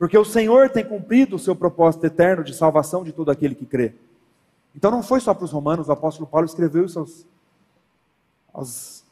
porque 0.01 0.16
o 0.16 0.24
Senhor 0.24 0.70
tem 0.70 0.83
cumprido 0.83 1.37
o 1.37 1.39
seu 1.39 1.55
propósito 1.55 2.07
eterno 2.07 2.43
de 2.43 2.55
salvação 2.55 3.05
de 3.05 3.12
todo 3.12 3.31
aquele 3.31 3.55
que 3.55 3.66
crê. 3.66 3.93
Então 4.74 4.90
não 4.90 5.02
foi 5.02 5.20
só 5.20 5.34
para 5.34 5.44
os 5.44 5.50
romanos, 5.50 5.88
o 5.88 5.92
apóstolo 5.92 6.26
Paulo 6.26 6.46
escreveu 6.46 6.84
isso 6.84 6.98
aos, 6.98 7.26
aos 8.52 9.04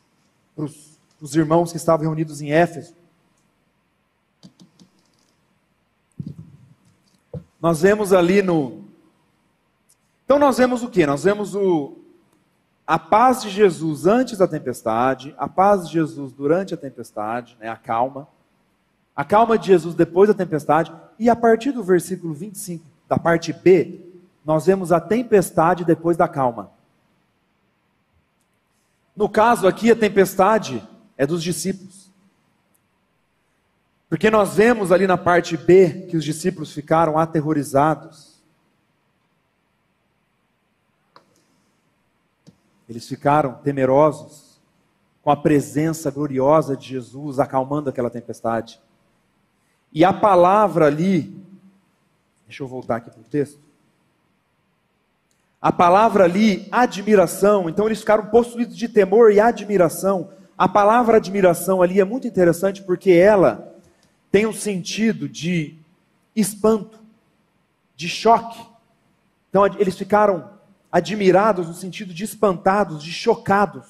para 0.54 0.64
os, 0.64 0.98
os 1.20 1.34
irmãos 1.34 1.70
que 1.70 1.76
estavam 1.76 2.06
reunidos 2.06 2.40
em 2.40 2.52
Éfeso. 2.52 2.94
Nós 7.60 7.82
vemos 7.82 8.12
ali 8.12 8.40
no. 8.40 8.84
Então 10.24 10.38
nós 10.38 10.58
vemos 10.58 10.82
o 10.82 10.88
que? 10.88 11.04
Nós 11.06 11.24
vemos 11.24 11.54
o, 11.54 11.96
a 12.86 12.98
paz 12.98 13.42
de 13.42 13.50
Jesus 13.50 14.06
antes 14.06 14.38
da 14.38 14.46
tempestade, 14.46 15.34
a 15.36 15.48
paz 15.48 15.86
de 15.86 15.94
Jesus 15.94 16.32
durante 16.32 16.74
a 16.74 16.76
tempestade, 16.76 17.56
né, 17.58 17.68
a 17.68 17.76
calma 17.76 18.28
a 19.18 19.24
calma 19.24 19.58
de 19.58 19.66
Jesus 19.66 19.96
depois 19.96 20.28
da 20.28 20.34
tempestade, 20.34 20.92
e 21.18 21.28
a 21.28 21.34
partir 21.34 21.72
do 21.72 21.82
versículo 21.82 22.32
25, 22.32 22.84
da 23.08 23.18
parte 23.18 23.52
B, 23.52 24.07
nós 24.48 24.64
vemos 24.64 24.92
a 24.92 24.98
tempestade 24.98 25.84
depois 25.84 26.16
da 26.16 26.26
calma. 26.26 26.72
No 29.14 29.28
caso 29.28 29.68
aqui, 29.68 29.90
a 29.90 29.94
tempestade 29.94 30.82
é 31.18 31.26
dos 31.26 31.42
discípulos. 31.42 32.10
Porque 34.08 34.30
nós 34.30 34.54
vemos 34.54 34.90
ali 34.90 35.06
na 35.06 35.18
parte 35.18 35.54
B 35.54 36.06
que 36.08 36.16
os 36.16 36.24
discípulos 36.24 36.72
ficaram 36.72 37.18
aterrorizados. 37.18 38.42
Eles 42.88 43.06
ficaram 43.06 43.56
temerosos 43.56 44.58
com 45.20 45.30
a 45.30 45.36
presença 45.36 46.10
gloriosa 46.10 46.74
de 46.74 46.88
Jesus 46.88 47.38
acalmando 47.38 47.90
aquela 47.90 48.08
tempestade. 48.08 48.80
E 49.92 50.06
a 50.06 50.12
palavra 50.14 50.86
ali, 50.86 51.38
deixa 52.46 52.62
eu 52.62 52.66
voltar 52.66 52.96
aqui 52.96 53.10
para 53.10 53.20
o 53.20 53.24
texto. 53.24 53.67
A 55.60 55.72
palavra 55.72 56.24
ali, 56.24 56.68
admiração, 56.70 57.68
então 57.68 57.86
eles 57.86 57.98
ficaram 57.98 58.26
possuídos 58.26 58.76
de 58.76 58.88
temor 58.88 59.32
e 59.32 59.40
admiração. 59.40 60.30
A 60.56 60.68
palavra 60.68 61.16
admiração 61.16 61.82
ali 61.82 62.00
é 62.00 62.04
muito 62.04 62.28
interessante 62.28 62.82
porque 62.82 63.10
ela 63.10 63.74
tem 64.30 64.46
um 64.46 64.52
sentido 64.52 65.28
de 65.28 65.76
espanto, 66.34 67.00
de 67.96 68.08
choque. 68.08 68.64
Então 69.50 69.66
eles 69.66 69.96
ficaram 69.96 70.48
admirados 70.92 71.66
no 71.66 71.74
sentido 71.74 72.14
de 72.14 72.22
espantados, 72.22 73.02
de 73.02 73.10
chocados. 73.10 73.84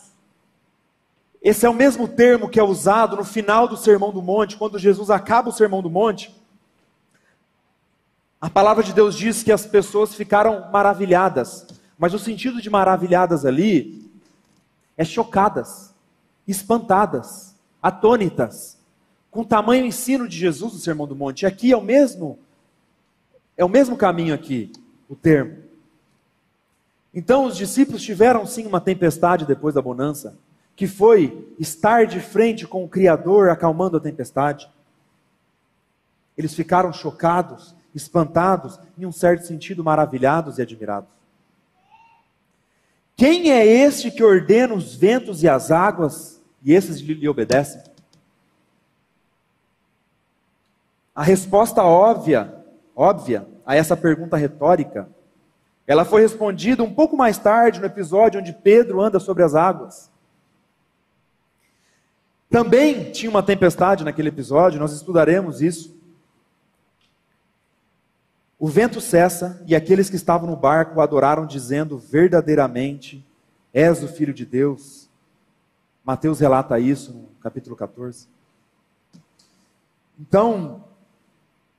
Esse 1.43 1.67
é 1.67 1.69
o 1.69 1.75
mesmo 1.75 2.09
termo 2.09 2.49
que 2.49 2.59
é 2.59 2.63
usado 2.63 3.17
no 3.17 3.25
final 3.25 3.69
do 3.69 3.77
Sermão 3.77 4.11
do 4.11 4.23
Monte, 4.23 4.57
quando 4.57 4.79
Jesus 4.79 5.11
acaba 5.11 5.51
o 5.51 5.53
Sermão 5.53 5.83
do 5.83 5.91
Monte. 5.91 6.35
A 8.41 8.49
palavra 8.49 8.85
de 8.85 8.93
Deus 8.93 9.17
diz 9.17 9.43
que 9.43 9.51
as 9.51 9.67
pessoas 9.67 10.15
ficaram 10.15 10.71
maravilhadas, 10.71 11.67
mas 11.99 12.15
o 12.15 12.19
sentido 12.21 12.63
de 12.63 12.71
maravilhadas 12.71 13.45
ali 13.45 14.09
é 14.97 15.05
chocadas, 15.05 15.93
espantadas, 16.47 17.55
atônitas, 17.83 18.79
com 19.29 19.41
o 19.41 19.45
tamanho 19.45 19.85
ensino 19.85 20.29
de 20.29 20.37
Jesus 20.37 20.73
no 20.73 20.79
Sermão 20.79 21.07
do 21.07 21.17
Monte. 21.17 21.47
Aqui 21.47 21.73
é 21.73 21.77
o 21.77 21.83
mesmo, 21.83 22.39
é 23.57 23.65
o 23.65 23.69
mesmo 23.69 23.97
caminho 23.97 24.35
aqui, 24.35 24.71
o 25.09 25.17
termo. 25.17 25.59
Então 27.13 27.45
os 27.45 27.57
discípulos 27.57 28.03
tiveram 28.03 28.47
sim 28.47 28.67
uma 28.67 28.81
tempestade 28.81 29.45
depois 29.45 29.75
da 29.75 29.83
bonança, 29.83 30.39
que 30.77 30.87
foi 30.87 31.53
estar 31.59 32.07
de 32.07 32.21
frente 32.21 32.69
com 32.69 32.85
o 32.85 32.89
Criador 32.89 33.51
acalmando 33.51 33.97
a 33.97 34.01
tempestade. 34.01 34.71
Eles 36.37 36.55
ficaram 36.55 36.93
chocados, 36.93 37.75
espantados, 37.95 38.79
em 38.99 39.07
um 39.07 39.13
certo 39.13 39.47
sentido 39.47 39.83
maravilhados 39.83 40.59
e 40.59 40.63
admirados. 40.63 41.11
Quem 43.17 43.51
é 43.51 43.67
este 43.67 44.11
que 44.11 44.23
ordena 44.23 44.75
os 44.75 44.95
ventos 44.95 45.43
e 45.43 45.49
as 45.49 45.71
águas 45.71 46.41
e 46.63 46.73
esses 46.73 46.99
lhe 47.01 47.29
obedecem? 47.29 47.83
A 51.15 51.25
resposta 51.25 51.83
óbvia, 51.83 52.65
óbvia 52.95 53.45
a 53.67 53.75
essa 53.75 53.97
pergunta 53.97 54.37
retórica, 54.37 55.09
ela 55.85 56.05
foi 56.05 56.21
respondida 56.21 56.85
um 56.85 56.95
pouco 56.95 57.17
mais 57.17 57.39
tarde 57.39 57.81
no 57.81 57.87
episódio 57.87 58.41
onde 58.41 58.53
Pedro 58.53 59.01
anda 59.01 59.19
sobre 59.19 59.43
as 59.43 59.55
águas. 59.55 60.09
Também 62.49 63.11
tinha 63.11 63.29
uma 63.29 63.43
tempestade 63.43 64.05
naquele 64.05 64.29
episódio, 64.29 64.79
nós 64.79 64.93
estudaremos 64.93 65.61
isso. 65.61 65.98
O 68.59 68.67
vento 68.67 69.01
cessa 69.01 69.63
e 69.67 69.77
aqueles 69.77 70.11
que 70.11 70.17
estavam 70.17 70.51
no 70.51 70.57
barco 70.57 71.01
adoraram, 71.01 71.47
dizendo: 71.47 71.97
Verdadeiramente 71.97 73.25
és 73.73 74.03
o 74.03 74.09
Filho 74.09 74.35
de 74.35 74.45
Deus. 74.45 75.09
Mateus 76.05 76.41
relata 76.41 76.79
isso 76.81 77.13
no 77.13 77.29
capítulo 77.41 77.77
14. 77.77 78.27
Então, 80.19 80.85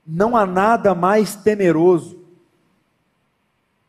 não 0.08 0.38
há 0.38 0.46
nada 0.46 0.96
mais 0.96 1.36
temeroso 1.36 2.20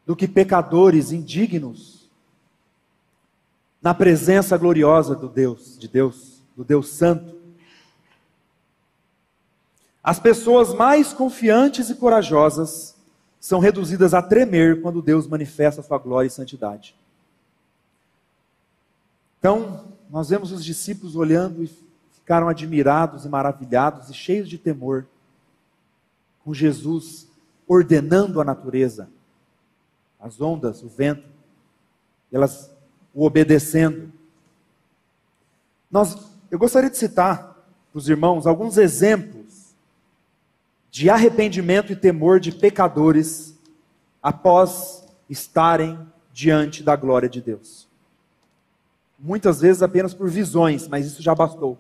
do 0.05 0.17
que 0.17 0.27
pecadores 0.27 1.13
indignos 1.13 2.11
na 3.81 3.95
presença 3.95 4.59
gloriosa 4.59 5.15
do 5.15 5.29
Deus, 5.29 5.79
de 5.79 5.87
Deus, 5.87 6.43
do 6.57 6.65
Deus 6.65 6.89
Santo. 6.89 7.40
As 10.03 10.19
pessoas 10.19 10.73
mais 10.73 11.13
confiantes 11.13 11.91
e 11.91 11.95
corajosas 11.95 12.97
são 13.39 13.59
reduzidas 13.59 14.15
a 14.15 14.23
tremer 14.23 14.81
quando 14.81 15.03
Deus 15.03 15.27
manifesta 15.27 15.83
sua 15.83 15.99
glória 15.99 16.29
e 16.29 16.31
santidade. 16.31 16.95
Então, 19.39 19.85
nós 20.11 20.29
vemos 20.29 20.53
os 20.53 20.65
discípulos 20.65 21.17
olhando 21.17 21.63
e 21.63 21.71
ficaram 22.13 22.49
admirados 22.49 23.25
e 23.25 23.29
maravilhados 23.29 24.09
e 24.09 24.15
cheios 24.15 24.49
de 24.49 24.59
temor 24.59 25.07
com 26.45 26.53
Jesus 26.53 27.27
ordenando 27.67 28.41
a 28.41 28.45
natureza, 28.45 29.09
as 30.19 30.41
ondas, 30.41 30.83
o 30.83 30.89
vento, 30.89 31.29
elas 32.33 32.71
o 33.15 33.25
obedecendo. 33.25 34.13
Nós, 35.91 36.17
eu 36.51 36.59
gostaria 36.59 36.91
de 36.91 36.97
citar 36.97 37.39
para 37.91 37.99
os 37.99 38.09
irmãos 38.09 38.47
alguns 38.47 38.77
exemplos 38.77 39.40
de 40.91 41.09
arrependimento 41.09 41.93
e 41.93 41.97
temor 41.97 42.41
de 42.41 42.53
pecadores 42.53 43.59
após 44.23 45.07
estarem 45.29 45.99
diante 46.33 46.83
da 46.83 46.97
glória 46.97 47.29
de 47.29 47.41
Deus. 47.41 47.89
Muitas 49.19 49.61
vezes 49.61 49.83
apenas 49.83 50.15
por 50.15 50.29
visões, 50.29 50.89
mas 50.89 51.07
isso 51.07 51.23
já 51.23 51.35
bastou. 51.35 51.79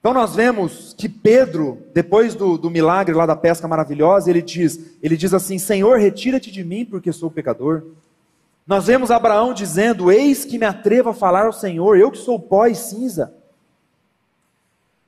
Então 0.00 0.14
nós 0.14 0.34
vemos 0.34 0.94
que 0.96 1.08
Pedro, 1.08 1.82
depois 1.92 2.34
do, 2.34 2.56
do 2.56 2.70
milagre 2.70 3.14
lá 3.14 3.26
da 3.26 3.36
pesca 3.36 3.66
maravilhosa, 3.66 4.30
ele 4.30 4.40
diz, 4.40 4.96
ele 5.02 5.16
diz 5.16 5.34
assim: 5.34 5.58
Senhor, 5.58 5.98
retira-te 5.98 6.50
de 6.50 6.62
mim, 6.64 6.84
porque 6.84 7.12
sou 7.12 7.30
pecador. 7.30 7.82
Nós 8.66 8.86
vemos 8.86 9.10
Abraão 9.10 9.52
dizendo: 9.52 10.10
Eis 10.10 10.44
que 10.44 10.58
me 10.58 10.66
atrevo 10.66 11.10
a 11.10 11.14
falar 11.14 11.46
ao 11.46 11.52
Senhor, 11.52 11.98
eu 11.98 12.10
que 12.10 12.18
sou 12.18 12.38
pó 12.38 12.66
e 12.66 12.74
cinza. 12.74 13.34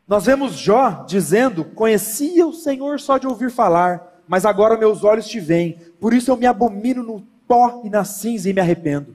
Nós 0.09 0.25
vemos 0.25 0.55
Jó 0.55 1.05
dizendo: 1.07 1.65
Conhecia 1.65 2.47
o 2.47 2.53
Senhor 2.53 2.99
só 2.99 3.19
de 3.19 3.27
ouvir 3.27 3.51
falar, 3.51 4.23
mas 4.27 4.47
agora 4.47 4.79
meus 4.79 5.05
olhos 5.05 5.29
te 5.29 5.39
veem, 5.39 5.79
por 6.01 6.15
isso 6.15 6.31
eu 6.31 6.37
me 6.37 6.47
abomino 6.47 7.03
no 7.03 7.27
pó 7.47 7.83
e 7.85 7.91
na 7.91 8.05
cinza 8.05 8.49
e 8.49 8.55
me 8.55 8.61
arrependo. 8.61 9.15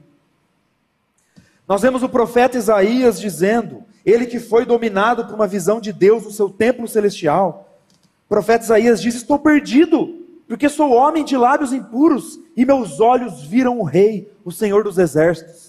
Nós 1.66 1.82
vemos 1.82 2.02
o 2.02 2.08
profeta 2.08 2.58
Isaías 2.58 3.18
dizendo, 3.18 3.84
ele 4.04 4.26
que 4.26 4.38
foi 4.38 4.66
dominado 4.66 5.24
por 5.24 5.34
uma 5.34 5.46
visão 5.46 5.80
de 5.80 5.92
Deus 5.92 6.24
no 6.24 6.30
seu 6.30 6.50
templo 6.50 6.86
celestial. 6.86 7.78
O 8.26 8.28
profeta 8.28 8.64
Isaías 8.64 9.00
diz: 9.00 9.14
Estou 9.14 9.38
perdido, 9.38 10.22
porque 10.46 10.68
sou 10.68 10.92
homem 10.92 11.24
de 11.24 11.36
lábios 11.36 11.72
impuros 11.72 12.38
e 12.56 12.64
meus 12.64 13.00
olhos 13.00 13.42
viram 13.42 13.80
o 13.80 13.84
Rei, 13.84 14.30
o 14.44 14.52
Senhor 14.52 14.84
dos 14.84 14.98
exércitos. 14.98 15.63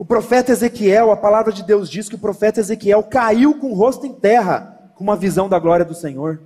O 0.00 0.04
profeta 0.06 0.50
Ezequiel, 0.50 1.10
a 1.10 1.16
palavra 1.18 1.52
de 1.52 1.62
Deus 1.62 1.90
diz 1.90 2.08
que 2.08 2.14
o 2.14 2.18
profeta 2.18 2.58
Ezequiel 2.58 3.02
caiu 3.02 3.58
com 3.58 3.70
o 3.70 3.74
rosto 3.74 4.06
em 4.06 4.14
terra, 4.14 4.90
com 4.94 5.04
uma 5.04 5.14
visão 5.14 5.46
da 5.46 5.58
glória 5.58 5.84
do 5.84 5.94
Senhor. 5.94 6.40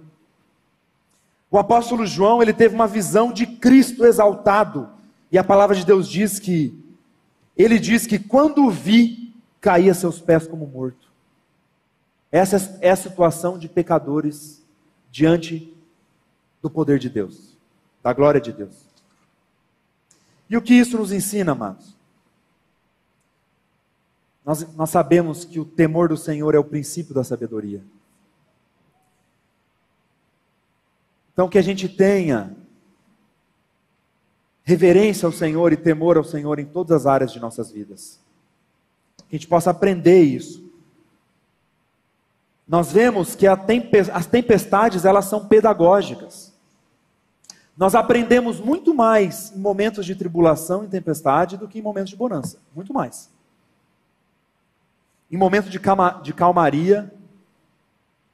O 1.48 1.56
apóstolo 1.56 2.04
João, 2.04 2.42
ele 2.42 2.52
teve 2.52 2.74
uma 2.74 2.88
visão 2.88 3.32
de 3.32 3.46
Cristo 3.46 4.04
exaltado, 4.04 4.90
e 5.30 5.38
a 5.38 5.44
palavra 5.44 5.76
de 5.76 5.86
Deus 5.86 6.08
diz 6.08 6.40
que 6.40 6.76
ele 7.56 7.78
diz 7.78 8.08
que 8.08 8.18
quando 8.18 8.64
o 8.64 8.70
vi, 8.72 9.32
caía 9.60 9.92
a 9.92 9.94
seus 9.94 10.20
pés 10.20 10.48
como 10.48 10.66
morto. 10.66 11.08
Essa 12.32 12.76
é 12.80 12.90
a 12.90 12.96
situação 12.96 13.56
de 13.56 13.68
pecadores 13.68 14.64
diante 15.12 15.72
do 16.60 16.68
poder 16.68 16.98
de 16.98 17.08
Deus, 17.08 17.56
da 18.02 18.12
glória 18.12 18.40
de 18.40 18.52
Deus. 18.52 18.74
E 20.50 20.56
o 20.56 20.60
que 20.60 20.74
isso 20.74 20.98
nos 20.98 21.12
ensina, 21.12 21.52
amados? 21.52 21.94
Nós, 24.44 24.74
nós 24.74 24.90
sabemos 24.90 25.44
que 25.44 25.58
o 25.58 25.64
temor 25.64 26.08
do 26.08 26.16
Senhor 26.16 26.54
é 26.54 26.58
o 26.58 26.64
princípio 26.64 27.14
da 27.14 27.24
sabedoria. 27.24 27.82
Então, 31.32 31.48
que 31.48 31.58
a 31.58 31.62
gente 31.62 31.88
tenha 31.88 32.54
reverência 34.62 35.26
ao 35.26 35.32
Senhor 35.32 35.72
e 35.72 35.76
temor 35.76 36.16
ao 36.16 36.24
Senhor 36.24 36.58
em 36.58 36.64
todas 36.64 37.02
as 37.02 37.06
áreas 37.06 37.32
de 37.32 37.40
nossas 37.40 37.70
vidas. 37.70 38.20
Que 39.28 39.36
a 39.36 39.38
gente 39.38 39.48
possa 39.48 39.70
aprender 39.70 40.22
isso. 40.22 40.62
Nós 42.66 42.92
vemos 42.92 43.34
que 43.34 43.46
as 43.46 44.26
tempestades, 44.26 45.04
elas 45.04 45.26
são 45.26 45.46
pedagógicas. 45.46 46.52
Nós 47.76 47.94
aprendemos 47.94 48.60
muito 48.60 48.94
mais 48.94 49.52
em 49.54 49.58
momentos 49.58 50.06
de 50.06 50.14
tribulação 50.14 50.84
e 50.84 50.88
tempestade 50.88 51.56
do 51.56 51.66
que 51.66 51.78
em 51.78 51.82
momentos 51.82 52.10
de 52.10 52.16
bonança. 52.16 52.58
Muito 52.74 52.92
mais. 52.92 53.33
Em 55.30 55.36
momentos 55.36 55.70
de, 55.70 55.80
calma, 55.80 56.20
de 56.22 56.32
calmaria, 56.32 57.12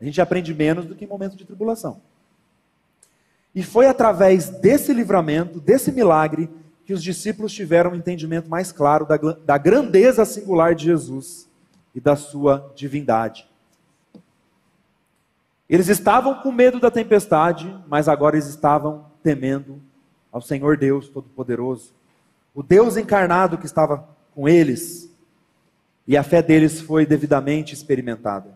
a 0.00 0.04
gente 0.04 0.20
aprende 0.20 0.54
menos 0.54 0.86
do 0.86 0.94
que 0.94 1.04
em 1.04 1.08
momentos 1.08 1.36
de 1.36 1.44
tribulação. 1.44 2.00
E 3.54 3.62
foi 3.62 3.86
através 3.86 4.48
desse 4.48 4.92
livramento, 4.92 5.60
desse 5.60 5.90
milagre, 5.90 6.48
que 6.84 6.92
os 6.92 7.02
discípulos 7.02 7.52
tiveram 7.52 7.92
um 7.92 7.94
entendimento 7.94 8.48
mais 8.48 8.72
claro 8.72 9.06
da, 9.06 9.16
da 9.16 9.58
grandeza 9.58 10.24
singular 10.24 10.74
de 10.74 10.84
Jesus 10.84 11.48
e 11.94 12.00
da 12.00 12.16
sua 12.16 12.72
divindade. 12.74 13.48
Eles 15.68 15.88
estavam 15.88 16.34
com 16.42 16.50
medo 16.50 16.80
da 16.80 16.90
tempestade, 16.90 17.72
mas 17.86 18.08
agora 18.08 18.36
eles 18.36 18.48
estavam 18.48 19.06
temendo 19.22 19.80
ao 20.32 20.40
Senhor 20.40 20.76
Deus 20.76 21.08
Todo-Poderoso. 21.08 21.92
O 22.54 22.62
Deus 22.62 22.96
encarnado 22.96 23.58
que 23.58 23.66
estava 23.66 24.08
com 24.34 24.48
eles 24.48 25.09
e 26.10 26.16
a 26.16 26.24
fé 26.24 26.42
deles 26.42 26.80
foi 26.80 27.06
devidamente 27.06 27.72
experimentada. 27.72 28.50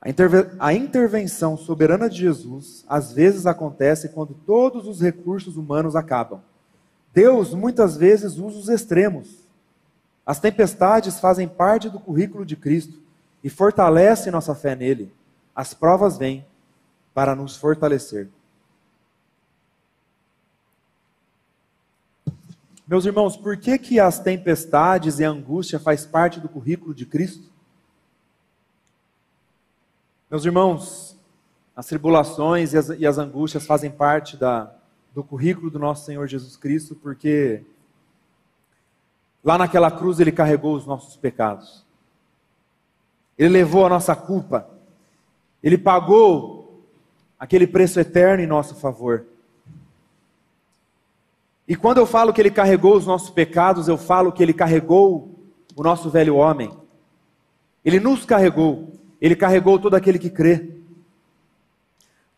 A, 0.00 0.08
interve 0.08 0.48
a, 0.58 0.72
intervenção 0.72 1.54
soberana 1.54 2.08
de 2.08 2.16
Jesus 2.16 2.82
às 2.88 3.12
vezes 3.12 3.44
acontece 3.44 4.08
quando 4.08 4.32
todos 4.32 4.86
os 4.86 5.02
recursos 5.02 5.58
humanos 5.58 5.94
acabam. 5.94 6.40
Deus 7.12 7.52
muitas 7.52 7.98
vezes 7.98 8.38
usa 8.38 8.58
os 8.58 8.68
extremos. 8.70 9.46
As 10.24 10.40
tempestades 10.40 11.20
fazem 11.20 11.46
parte 11.46 11.90
do 11.90 12.00
currículo 12.00 12.46
de 12.46 12.56
Cristo 12.56 13.02
e 13.44 13.50
fortalecem 13.50 14.32
nossa 14.32 14.54
fé 14.54 14.74
nele. 14.74 15.12
As 15.54 15.74
provas 15.74 16.16
vêm 16.16 16.42
para 17.12 17.36
nos 17.36 17.54
fortalecer. 17.54 18.30
Meus 22.88 23.04
irmãos, 23.04 23.36
por 23.36 23.58
que, 23.58 23.78
que 23.78 24.00
as 24.00 24.18
tempestades 24.18 25.18
e 25.18 25.24
a 25.24 25.28
angústia 25.28 25.78
faz 25.78 26.06
parte 26.06 26.40
do 26.40 26.48
currículo 26.48 26.94
de 26.94 27.04
Cristo? 27.04 27.52
Meus 30.30 30.46
irmãos, 30.46 31.14
as 31.76 31.84
tribulações 31.84 32.72
e 32.72 32.78
as, 32.78 32.88
e 32.88 33.06
as 33.06 33.18
angústias 33.18 33.66
fazem 33.66 33.90
parte 33.90 34.38
da, 34.38 34.74
do 35.14 35.22
currículo 35.22 35.70
do 35.70 35.78
nosso 35.78 36.06
Senhor 36.06 36.26
Jesus 36.26 36.56
Cristo, 36.56 36.94
porque 36.94 37.62
lá 39.44 39.58
naquela 39.58 39.90
cruz 39.90 40.18
ele 40.18 40.32
carregou 40.32 40.74
os 40.74 40.86
nossos 40.86 41.14
pecados. 41.14 41.84
Ele 43.36 43.50
levou 43.50 43.84
a 43.84 43.90
nossa 43.90 44.16
culpa. 44.16 44.66
Ele 45.62 45.76
pagou 45.76 46.82
aquele 47.38 47.66
preço 47.66 48.00
eterno 48.00 48.42
em 48.42 48.46
nosso 48.46 48.74
favor. 48.76 49.26
E 51.68 51.76
quando 51.76 51.98
eu 51.98 52.06
falo 52.06 52.32
que 52.32 52.40
ele 52.40 52.50
carregou 52.50 52.96
os 52.96 53.06
nossos 53.06 53.28
pecados, 53.28 53.88
eu 53.88 53.98
falo 53.98 54.32
que 54.32 54.42
ele 54.42 54.54
carregou 54.54 55.38
o 55.76 55.82
nosso 55.82 56.08
velho 56.08 56.34
homem. 56.34 56.72
Ele 57.84 58.00
nos 58.00 58.24
carregou, 58.24 58.94
ele 59.20 59.36
carregou 59.36 59.78
todo 59.78 59.94
aquele 59.94 60.18
que 60.18 60.30
crê. 60.30 60.70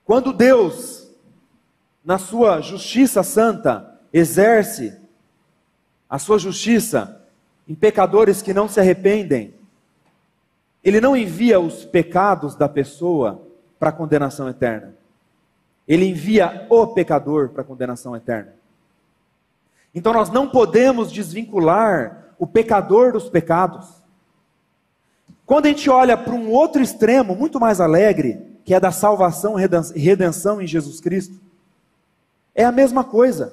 Quando 0.04 0.32
Deus, 0.32 1.08
na 2.04 2.18
sua 2.18 2.60
justiça 2.60 3.22
santa, 3.22 4.00
exerce 4.12 4.98
a 6.08 6.18
sua 6.18 6.36
justiça 6.36 7.24
em 7.68 7.74
pecadores 7.76 8.42
que 8.42 8.52
não 8.52 8.68
se 8.68 8.80
arrependem, 8.80 9.54
ele 10.82 11.00
não 11.00 11.16
envia 11.16 11.60
os 11.60 11.84
pecados 11.84 12.56
da 12.56 12.68
pessoa 12.68 13.46
para 13.78 13.90
a 13.90 13.92
condenação 13.92 14.48
eterna. 14.48 14.92
Ele 15.86 16.06
envia 16.06 16.66
o 16.68 16.88
pecador 16.88 17.50
para 17.50 17.62
a 17.62 17.64
condenação 17.64 18.16
eterna. 18.16 18.59
Então 19.94 20.12
nós 20.12 20.30
não 20.30 20.48
podemos 20.48 21.10
desvincular 21.10 22.34
o 22.38 22.46
pecador 22.46 23.12
dos 23.12 23.28
pecados. 23.28 23.86
Quando 25.44 25.66
a 25.66 25.68
gente 25.68 25.90
olha 25.90 26.16
para 26.16 26.32
um 26.32 26.50
outro 26.50 26.80
extremo, 26.80 27.34
muito 27.34 27.58
mais 27.58 27.80
alegre, 27.80 28.40
que 28.64 28.72
é 28.72 28.80
da 28.80 28.92
salvação 28.92 29.56
e 29.58 29.98
redenção 29.98 30.62
em 30.62 30.66
Jesus 30.66 31.00
Cristo, 31.00 31.40
é 32.54 32.64
a 32.64 32.72
mesma 32.72 33.02
coisa. 33.02 33.52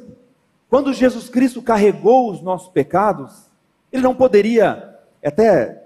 Quando 0.70 0.94
Jesus 0.94 1.30
Cristo 1.30 1.62
carregou 1.62 2.32
os 2.32 2.42
nossos 2.42 2.70
pecados, 2.70 3.48
ele 3.92 4.04
não 4.04 4.14
poderia, 4.14 5.00
é 5.22 5.30
até 5.30 5.84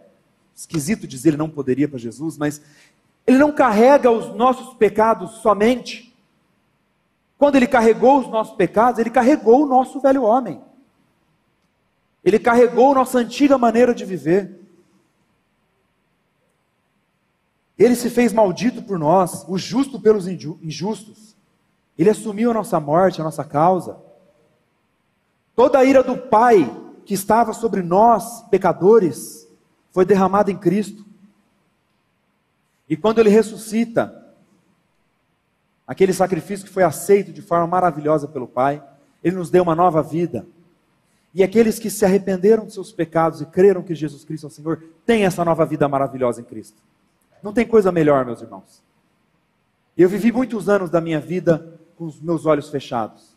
esquisito 0.55 1.07
dizer 1.07 1.29
ele 1.29 1.37
não 1.37 1.49
poderia 1.49 1.87
para 1.87 1.97
Jesus, 1.97 2.37
mas 2.37 2.61
ele 3.25 3.37
não 3.37 3.51
carrega 3.51 4.11
os 4.11 4.35
nossos 4.35 4.73
pecados 4.75 5.31
somente. 5.41 6.10
Quando 7.41 7.55
ele 7.55 7.65
carregou 7.65 8.19
os 8.19 8.27
nossos 8.27 8.55
pecados, 8.55 8.99
ele 8.99 9.09
carregou 9.09 9.63
o 9.63 9.65
nosso 9.65 9.99
velho 9.99 10.21
homem. 10.21 10.61
Ele 12.23 12.37
carregou 12.37 12.93
nossa 12.93 13.17
antiga 13.17 13.57
maneira 13.57 13.95
de 13.95 14.05
viver. 14.05 14.61
Ele 17.79 17.95
se 17.95 18.11
fez 18.11 18.31
maldito 18.31 18.83
por 18.83 18.99
nós, 18.99 19.43
o 19.47 19.57
justo 19.57 19.99
pelos 19.99 20.27
injustos. 20.27 21.35
Ele 21.97 22.11
assumiu 22.11 22.51
a 22.51 22.53
nossa 22.53 22.79
morte, 22.79 23.21
a 23.21 23.23
nossa 23.23 23.43
causa. 23.43 23.97
Toda 25.55 25.79
a 25.79 25.83
ira 25.83 26.03
do 26.03 26.15
Pai 26.15 26.69
que 27.07 27.15
estava 27.15 27.53
sobre 27.53 27.81
nós, 27.81 28.43
pecadores, 28.51 29.47
foi 29.89 30.05
derramada 30.05 30.51
em 30.51 30.57
Cristo. 30.59 31.03
E 32.87 32.95
quando 32.95 33.17
ele 33.17 33.31
ressuscita, 33.31 34.20
aquele 35.91 36.13
sacrifício 36.13 36.65
que 36.65 36.71
foi 36.71 36.83
aceito 36.83 37.33
de 37.33 37.41
forma 37.41 37.67
maravilhosa 37.67 38.25
pelo 38.25 38.47
Pai, 38.47 38.81
ele 39.21 39.35
nos 39.35 39.49
deu 39.49 39.61
uma 39.61 39.75
nova 39.75 40.01
vida. 40.01 40.47
E 41.33 41.43
aqueles 41.43 41.77
que 41.79 41.89
se 41.89 42.05
arrependeram 42.05 42.65
de 42.65 42.71
seus 42.71 42.93
pecados 42.93 43.41
e 43.41 43.45
creram 43.45 43.83
que 43.83 43.93
Jesus 43.93 44.23
Cristo 44.23 44.45
é 44.45 44.47
o 44.47 44.49
Senhor, 44.49 44.81
têm 45.05 45.25
essa 45.25 45.43
nova 45.43 45.65
vida 45.65 45.89
maravilhosa 45.89 46.39
em 46.39 46.45
Cristo. 46.45 46.77
Não 47.43 47.51
tem 47.51 47.67
coisa 47.67 47.91
melhor, 47.91 48.23
meus 48.23 48.41
irmãos. 48.41 48.81
Eu 49.97 50.07
vivi 50.07 50.31
muitos 50.31 50.69
anos 50.69 50.89
da 50.89 51.01
minha 51.01 51.19
vida 51.19 51.77
com 51.97 52.05
os 52.05 52.21
meus 52.21 52.45
olhos 52.45 52.69
fechados. 52.69 53.35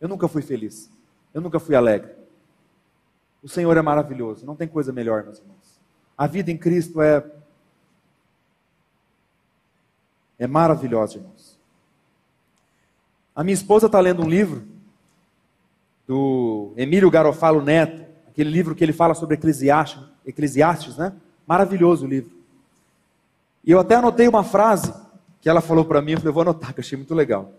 Eu 0.00 0.08
nunca 0.08 0.26
fui 0.26 0.42
feliz. 0.42 0.90
Eu 1.32 1.40
nunca 1.40 1.60
fui 1.60 1.76
alegre. 1.76 2.10
O 3.40 3.48
Senhor 3.48 3.76
é 3.76 3.82
maravilhoso. 3.82 4.44
Não 4.44 4.56
tem 4.56 4.66
coisa 4.66 4.92
melhor, 4.92 5.22
meus 5.22 5.38
irmãos. 5.38 5.78
A 6.18 6.26
vida 6.26 6.50
em 6.50 6.58
Cristo 6.58 7.00
é 7.00 7.24
é 10.42 10.46
maravilhosa, 10.48 11.18
irmãos. 11.18 11.56
A 13.32 13.44
minha 13.44 13.54
esposa 13.54 13.86
está 13.86 14.00
lendo 14.00 14.22
um 14.22 14.28
livro 14.28 14.64
do 16.04 16.72
Emílio 16.76 17.08
Garofalo 17.08 17.62
Neto, 17.62 18.04
aquele 18.28 18.50
livro 18.50 18.74
que 18.74 18.82
ele 18.82 18.92
fala 18.92 19.14
sobre 19.14 19.36
Eclesiastes, 19.36 20.02
Eclesiastes, 20.26 20.96
né? 20.96 21.12
Maravilhoso 21.46 22.06
o 22.06 22.08
livro. 22.08 22.32
E 23.64 23.70
eu 23.70 23.78
até 23.78 23.94
anotei 23.94 24.26
uma 24.26 24.42
frase 24.42 24.92
que 25.40 25.48
ela 25.48 25.60
falou 25.60 25.84
para 25.84 26.02
mim, 26.02 26.12
eu 26.12 26.18
falei, 26.18 26.32
vou 26.32 26.42
anotar, 26.42 26.74
que 26.74 26.80
eu 26.80 26.84
achei 26.84 26.98
muito 26.98 27.14
legal. 27.14 27.52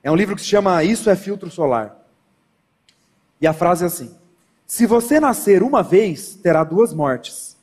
É 0.00 0.08
um 0.08 0.16
livro 0.16 0.36
que 0.36 0.42
se 0.42 0.48
chama 0.48 0.84
Isso 0.84 1.10
é 1.10 1.16
Filtro 1.16 1.50
Solar. 1.50 1.96
E 3.40 3.48
a 3.48 3.52
frase 3.52 3.82
é 3.82 3.88
assim: 3.88 4.14
Se 4.64 4.86
você 4.86 5.18
nascer 5.18 5.60
uma 5.60 5.82
vez, 5.82 6.36
terá 6.36 6.62
duas 6.62 6.94
mortes. 6.94 7.56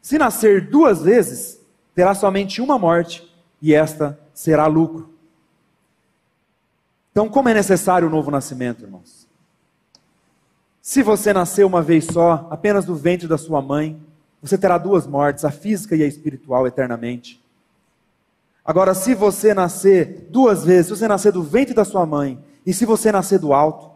Se 0.00 0.16
nascer 0.16 0.70
duas 0.70 1.02
vezes, 1.02 1.60
terá 1.94 2.14
somente 2.14 2.62
uma 2.62 2.78
morte 2.78 3.25
e 3.60 3.74
esta 3.74 4.18
será 4.34 4.66
lucro. 4.66 5.10
Então, 7.10 7.28
como 7.28 7.48
é 7.48 7.54
necessário 7.54 8.08
o 8.08 8.10
novo 8.10 8.30
nascimento, 8.30 8.82
irmãos? 8.82 9.26
Se 10.82 11.02
você 11.02 11.32
nasceu 11.32 11.66
uma 11.66 11.82
vez 11.82 12.04
só, 12.04 12.46
apenas 12.50 12.84
do 12.84 12.94
ventre 12.94 13.26
da 13.26 13.38
sua 13.38 13.60
mãe, 13.60 14.00
você 14.40 14.56
terá 14.56 14.78
duas 14.78 15.06
mortes, 15.06 15.44
a 15.44 15.50
física 15.50 15.96
e 15.96 16.02
a 16.02 16.06
espiritual, 16.06 16.66
eternamente. 16.66 17.42
Agora, 18.64 18.94
se 18.94 19.14
você 19.14 19.54
nascer 19.54 20.28
duas 20.30 20.64
vezes, 20.64 20.86
se 20.86 20.96
você 20.96 21.08
nascer 21.08 21.32
do 21.32 21.42
ventre 21.42 21.74
da 21.74 21.84
sua 21.84 22.04
mãe, 22.04 22.38
e 22.64 22.72
se 22.74 22.84
você 22.84 23.10
nascer 23.10 23.38
do 23.38 23.52
alto, 23.52 23.90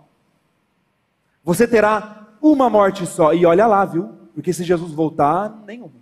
você 1.44 1.66
terá 1.66 2.28
uma 2.40 2.70
morte 2.70 3.06
só. 3.06 3.34
E 3.34 3.44
olha 3.44 3.66
lá, 3.66 3.84
viu? 3.84 4.10
Porque 4.34 4.52
se 4.52 4.64
Jesus 4.64 4.92
voltar, 4.92 5.62
nenhuma. 5.66 5.92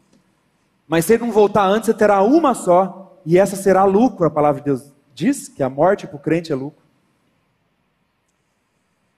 Mas 0.87 1.05
se 1.05 1.15
ele 1.15 1.25
não 1.25 1.33
voltar 1.33 1.67
antes, 1.67 1.87
você 1.87 1.95
terá 1.95 2.23
uma 2.23 2.55
só, 2.55 2.98
e 3.31 3.37
essa 3.37 3.57
será 3.57 3.85
lucro, 3.85 4.25
a 4.25 4.31
palavra 4.31 4.63
de 4.63 4.65
Deus 4.65 4.91
diz 5.13 5.49
que 5.49 5.63
a 5.63 5.69
morte 5.69 6.07
para 6.07 6.17
o 6.17 6.19
crente 6.19 6.51
é 6.51 6.55
lucro. 6.55 6.83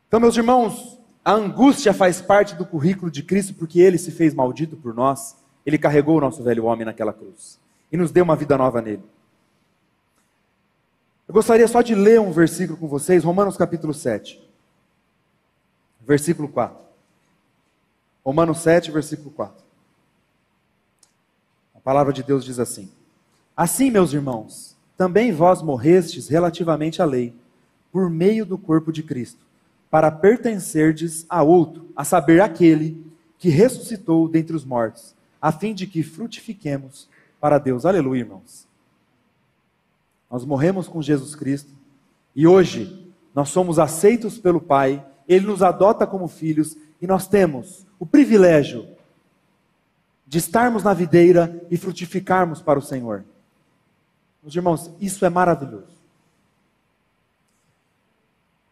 Então, 0.09 0.19
meus 0.19 0.37
irmãos, 0.37 0.99
a 1.25 1.31
angústia 1.31 1.95
faz 1.95 2.21
parte 2.21 2.57
do 2.57 2.67
currículo 2.67 3.09
de 3.09 3.23
Cristo 3.23 3.55
porque 3.55 3.79
ele 3.79 3.99
se 3.99 4.11
fez 4.11 4.35
maldito 4.35 4.77
por 4.77 4.93
nós, 4.93 5.37
ele 5.65 5.79
carregou 5.79 6.19
o 6.19 6.21
nosso 6.21 6.43
velho 6.43 6.65
homem 6.65 6.85
naquela 6.85 7.13
cruz 7.13 7.61
e 7.93 7.97
nos 7.97 8.11
deu 8.11 8.25
uma 8.25 8.35
vida 8.35 8.59
nova 8.59 8.83
nele. 8.83 9.05
Eu 11.29 11.33
gostaria 11.33 11.69
só 11.69 11.81
de 11.81 11.95
ler 11.95 12.19
um 12.19 12.33
versículo 12.33 12.77
com 12.77 12.89
vocês, 12.89 13.23
Romanos 13.23 13.57
capítulo 13.57 13.95
7, 13.95 14.43
versículo 16.01 16.49
4. 16.49 16.77
Romanos 18.25 18.59
7, 18.59 18.91
versículo 18.91 19.31
4. 19.31 19.65
A 21.77 21.79
palavra 21.79 22.13
de 22.13 22.25
Deus 22.25 22.45
diz 22.45 22.59
assim: 22.59 22.91
Assim, 23.61 23.91
meus 23.91 24.15
irmãos, 24.15 24.75
também 24.97 25.33
vós 25.33 25.61
morrestes 25.61 26.29
relativamente 26.29 27.03
à 27.03 27.05
lei, 27.05 27.35
por 27.93 28.09
meio 28.09 28.47
do 28.47 28.57
corpo 28.57 28.91
de 28.91 29.03
Cristo, 29.03 29.45
para 29.91 30.11
pertencerdes 30.11 31.27
a 31.29 31.43
outro, 31.43 31.87
a 31.95 32.03
saber, 32.03 32.41
aquele 32.41 33.05
que 33.39 33.51
ressuscitou 33.51 34.27
dentre 34.31 34.57
os 34.57 34.65
mortos, 34.65 35.15
a 35.43 35.53
fim 35.53 35.75
de 35.75 35.87
que 35.87 36.03
frutifiquemos 36.03 37.07
para 37.39 37.59
Deus. 37.59 37.85
Aleluia, 37.85 38.21
irmãos. 38.21 38.67
Nós 40.31 40.43
morremos 40.43 40.89
com 40.89 41.03
Jesus 41.03 41.35
Cristo 41.35 41.75
e 42.35 42.47
hoje 42.47 43.13
nós 43.35 43.51
somos 43.51 43.79
aceitos 43.79 44.39
pelo 44.39 44.63
Pai, 44.63 45.05
Ele 45.29 45.45
nos 45.45 45.63
adota 45.63 46.07
como 46.07 46.29
filhos 46.29 46.79
e 46.99 47.07
nós 47.07 47.29
temos 47.29 47.87
o 47.99 48.07
privilégio 48.07 48.89
de 50.27 50.39
estarmos 50.39 50.83
na 50.83 50.95
videira 50.95 51.63
e 51.71 51.77
frutificarmos 51.77 52.63
para 52.63 52.79
o 52.79 52.83
Senhor. 52.83 53.23
Meus 54.43 54.55
irmãos, 54.55 54.91
isso 55.01 55.25
é 55.25 55.31
maravilhoso. 55.31 56.01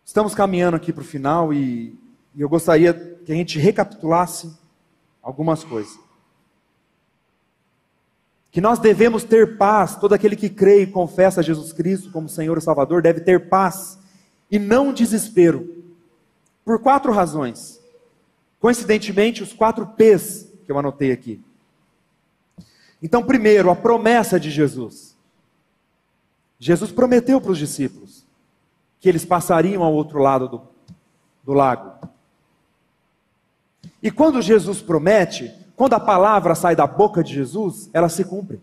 Estamos 0.04 0.34
caminhando 0.34 0.76
aqui 0.76 0.92
para 0.92 1.02
o 1.02 1.04
final 1.04 1.52
e, 1.52 1.94
e 2.34 2.40
eu 2.40 2.48
gostaria 2.48 2.94
que 2.94 3.30
a 3.30 3.34
gente 3.34 3.58
recapitulasse 3.58 4.50
algumas 5.22 5.62
coisas. 5.62 5.98
Que 8.50 8.62
nós 8.62 8.78
devemos 8.78 9.22
ter 9.22 9.58
paz, 9.58 9.96
todo 9.96 10.14
aquele 10.14 10.34
que 10.34 10.48
crê 10.48 10.82
e 10.82 10.86
confessa 10.86 11.42
Jesus 11.42 11.74
Cristo 11.74 12.10
como 12.10 12.28
Senhor 12.28 12.56
e 12.56 12.62
Salvador 12.62 13.02
deve 13.02 13.20
ter 13.20 13.50
paz 13.50 13.98
e 14.50 14.58
não 14.58 14.94
desespero. 14.94 15.84
Por 16.64 16.80
quatro 16.80 17.12
razões. 17.12 17.78
Coincidentemente, 18.58 19.42
os 19.42 19.52
quatro 19.52 19.86
P's 19.88 20.48
que 20.64 20.72
eu 20.72 20.78
anotei 20.78 21.12
aqui. 21.12 21.42
Então, 23.02 23.22
primeiro, 23.22 23.70
a 23.70 23.76
promessa 23.76 24.40
de 24.40 24.50
Jesus. 24.50 25.17
Jesus 26.58 26.90
prometeu 26.90 27.40
para 27.40 27.52
os 27.52 27.58
discípulos 27.58 28.26
que 29.00 29.08
eles 29.08 29.24
passariam 29.24 29.82
ao 29.82 29.92
outro 29.92 30.18
lado 30.18 30.48
do, 30.48 30.62
do 31.44 31.52
lago. 31.52 32.08
E 34.02 34.10
quando 34.10 34.42
Jesus 34.42 34.80
promete, 34.80 35.52
quando 35.76 35.94
a 35.94 36.00
palavra 36.00 36.54
sai 36.54 36.74
da 36.74 36.86
boca 36.86 37.22
de 37.22 37.32
Jesus, 37.32 37.88
ela 37.92 38.08
se 38.08 38.24
cumpre. 38.24 38.60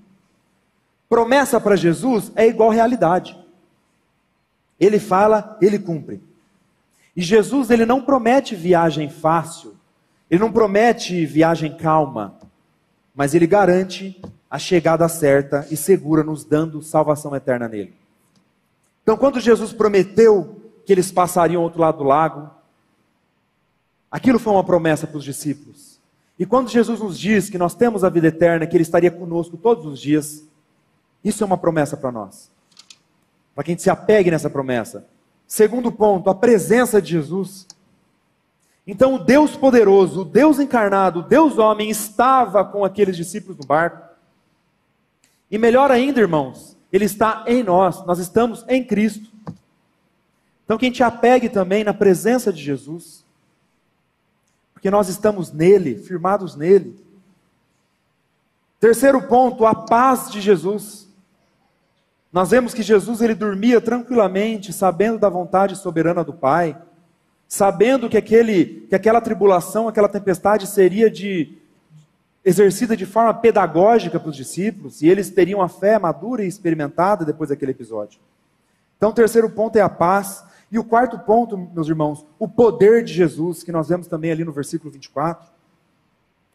Promessa 1.08 1.60
para 1.62 1.76
Jesus 1.76 2.32
é 2.36 2.48
igual 2.48 2.70
realidade. 2.70 3.38
Ele 4.80 5.00
fala, 5.00 5.58
ele 5.62 5.80
cumpre. 5.80 6.22
E 7.16 7.22
Jesus, 7.22 7.70
ele 7.70 7.86
não 7.86 8.02
promete 8.02 8.56
viagem 8.56 9.10
fácil, 9.10 9.76
ele 10.30 10.42
não 10.42 10.52
promete 10.52 11.26
viagem 11.26 11.78
calma, 11.78 12.36
mas 13.16 13.34
ele 13.34 13.48
garante 13.48 14.22
a 14.56 14.60
chegada 14.60 15.08
certa 15.10 15.68
e 15.70 15.76
segura, 15.76 16.24
nos 16.24 16.46
dando 16.46 16.82
salvação 16.82 17.36
eterna 17.36 17.68
nele. 17.68 17.94
Então, 19.04 19.18
quando 19.18 19.40
Jesus 19.40 19.74
prometeu 19.74 20.62
que 20.86 20.94
eles 20.94 21.12
passariam 21.12 21.60
ao 21.60 21.66
outro 21.66 21.82
lado 21.82 21.98
do 21.98 22.04
lago. 22.04 22.50
Aquilo 24.10 24.40
foi 24.40 24.54
uma 24.54 24.64
promessa 24.64 25.08
para 25.08 25.18
os 25.18 25.24
discípulos. 25.24 26.00
E 26.38 26.46
quando 26.46 26.70
Jesus 26.70 27.00
nos 27.00 27.18
diz 27.18 27.50
que 27.50 27.58
nós 27.58 27.74
temos 27.74 28.04
a 28.04 28.10
vida 28.10 28.28
eterna, 28.28 28.68
que 28.68 28.76
Ele 28.76 28.84
estaria 28.84 29.10
conosco 29.10 29.58
todos 29.58 29.86
os 29.86 30.00
dias, 30.00 30.44
isso 31.24 31.44
é 31.44 31.48
uma 31.48 31.58
promessa 31.58 31.98
para 31.98 32.12
nós. 32.12 32.52
Para 33.54 33.64
que 33.64 33.72
a 33.72 33.74
gente 33.74 33.82
se 33.82 33.90
apegue 33.90 34.30
nessa 34.30 34.50
promessa. 34.50 35.08
Segundo 35.48 35.92
ponto, 35.92 36.30
a 36.30 36.36
presença 36.36 37.02
de 37.02 37.12
Jesus. 37.12 37.66
Então, 38.86 39.16
o 39.16 39.20
Deus 39.20 39.56
poderoso, 39.56 40.22
o 40.22 40.26
Deus 40.26 40.60
encarnado, 40.60 41.20
o 41.20 41.24
Deus 41.24 41.58
homem, 41.58 41.90
estava 41.90 42.64
com 42.64 42.86
aqueles 42.86 43.18
discípulos 43.18 43.58
no 43.58 43.66
barco. 43.66 44.15
E 45.50 45.58
melhor 45.58 45.92
ainda, 45.92 46.20
irmãos, 46.20 46.78
ele 46.92 47.06
está 47.06 47.44
em 47.48 47.64
nós, 47.64 48.06
nós 48.06 48.20
estamos 48.20 48.66
em 48.68 48.84
Cristo. 48.84 49.32
Então, 50.64 50.78
que 50.78 50.86
a 50.86 50.90
gente 50.90 51.04
apegue 51.04 51.50
também 51.50 51.84
na 51.84 51.94
presença 51.94 52.52
de 52.52 52.62
Jesus, 52.62 53.24
porque 54.74 54.90
nós 54.90 55.10
estamos 55.10 55.52
nele, 55.52 55.98
firmados 55.98 56.56
nele. 56.56 56.96
Terceiro 58.80 59.22
ponto, 59.28 59.66
a 59.66 59.76
paz 59.76 60.32
de 60.32 60.42
Jesus. 60.42 61.08
Nós 62.32 62.50
vemos 62.52 62.74
que 62.74 62.84
Jesus 62.84 63.22
ele 63.22 63.36
dormia 63.36 63.80
tranquilamente, 63.80 64.74
sabendo 64.74 65.20
da 65.20 65.30
vontade 65.30 65.76
soberana 65.76 66.24
do 66.24 66.34
Pai 66.34 66.76
sabendo 67.48 68.10
que, 68.10 68.18
aquele, 68.18 68.86
que 68.90 68.96
aquela 68.96 69.22
tribulação, 69.22 69.88
aquela 69.88 70.10
tempestade 70.10 70.68
seria 70.68 71.10
de, 71.10 71.58
exercida 72.46 72.96
de 72.96 73.08
forma 73.08 73.34
pedagógica 73.34 74.20
para 74.20 74.30
os 74.30 74.36
discípulos, 74.36 75.02
e 75.02 75.08
eles 75.08 75.32
teriam 75.32 75.64
a 75.64 75.68
fé 75.68 75.98
madura 75.98 76.46
e 76.46 76.48
experimentada 76.48 77.26
depois 77.26 77.50
daquele 77.50 77.72
episódio. 77.72 78.20
Então, 78.98 79.10
o 79.10 79.14
terceiro 79.14 79.50
ponto 79.50 79.76
é 79.76 79.82
a 79.82 79.90
paz. 79.90 80.44
E 80.72 80.80
o 80.80 80.84
quarto 80.84 81.18
ponto, 81.20 81.58
meus 81.58 81.88
irmãos, 81.88 82.26
o 82.40 82.48
poder 82.48 83.04
de 83.04 83.14
Jesus, 83.14 83.64
que 83.64 83.72
nós 83.72 83.88
vemos 83.88 84.08
também 84.08 84.32
ali 84.32 84.44
no 84.44 84.52
versículo 84.52 84.92
24. 84.92 85.48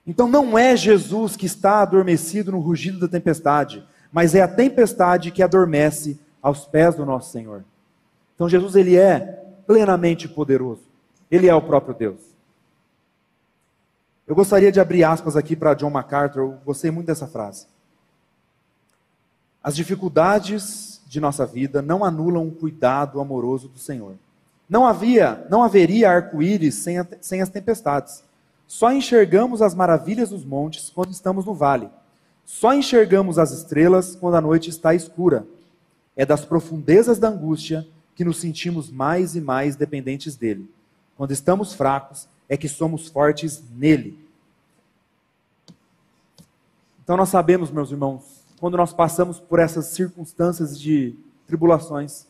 Então, 0.06 0.28
não 0.28 0.58
é 0.58 0.76
Jesus 0.76 1.36
que 1.36 1.46
está 1.46 1.80
adormecido 1.80 2.52
no 2.52 2.60
rugido 2.60 2.98
da 2.98 3.08
tempestade, 3.08 3.84
mas 4.12 4.34
é 4.34 4.42
a 4.42 4.48
tempestade 4.48 5.30
que 5.30 5.42
adormece 5.42 6.18
aos 6.42 6.66
pés 6.66 6.94
do 6.94 7.06
nosso 7.06 7.30
Senhor. 7.30 7.64
Então, 8.34 8.48
Jesus, 8.48 8.74
ele 8.74 8.96
é 8.96 9.18
plenamente 9.66 10.28
poderoso. 10.28 10.82
Ele 11.30 11.48
é 11.48 11.54
o 11.54 11.62
próprio 11.62 11.94
Deus. 11.94 12.29
Eu 14.30 14.36
gostaria 14.36 14.70
de 14.70 14.78
abrir 14.78 15.02
aspas 15.02 15.34
aqui 15.34 15.56
para 15.56 15.74
John 15.74 15.90
MacArthur, 15.90 16.38
eu 16.38 16.58
gostei 16.64 16.88
muito 16.88 17.08
dessa 17.08 17.26
frase. 17.26 17.66
As 19.60 19.74
dificuldades 19.74 21.02
de 21.08 21.18
nossa 21.18 21.44
vida 21.44 21.82
não 21.82 22.04
anulam 22.04 22.46
o 22.46 22.52
cuidado 22.52 23.20
amoroso 23.20 23.66
do 23.66 23.80
Senhor. 23.80 24.14
Não 24.68 24.86
havia, 24.86 25.44
não 25.50 25.64
haveria 25.64 26.12
arco-íris 26.12 26.76
sem, 26.76 26.94
sem 27.20 27.42
as 27.42 27.48
tempestades. 27.48 28.22
Só 28.68 28.92
enxergamos 28.92 29.60
as 29.60 29.74
maravilhas 29.74 30.30
dos 30.30 30.44
montes 30.44 30.90
quando 30.90 31.10
estamos 31.10 31.44
no 31.44 31.52
vale. 31.52 31.90
Só 32.44 32.72
enxergamos 32.72 33.36
as 33.36 33.50
estrelas 33.50 34.14
quando 34.14 34.36
a 34.36 34.40
noite 34.40 34.70
está 34.70 34.94
escura. 34.94 35.44
É 36.14 36.24
das 36.24 36.44
profundezas 36.44 37.18
da 37.18 37.30
angústia 37.30 37.84
que 38.14 38.24
nos 38.24 38.38
sentimos 38.38 38.92
mais 38.92 39.34
e 39.34 39.40
mais 39.40 39.74
dependentes 39.74 40.36
dele. 40.36 40.70
Quando 41.20 41.32
estamos 41.32 41.74
fracos, 41.74 42.26
é 42.48 42.56
que 42.56 42.66
somos 42.66 43.08
fortes 43.08 43.62
nele. 43.72 44.18
Então 47.04 47.14
nós 47.14 47.28
sabemos, 47.28 47.70
meus 47.70 47.90
irmãos, 47.90 48.22
quando 48.58 48.78
nós 48.78 48.94
passamos 48.94 49.38
por 49.38 49.58
essas 49.58 49.88
circunstâncias 49.88 50.80
de 50.80 51.14
tribulações, 51.46 52.26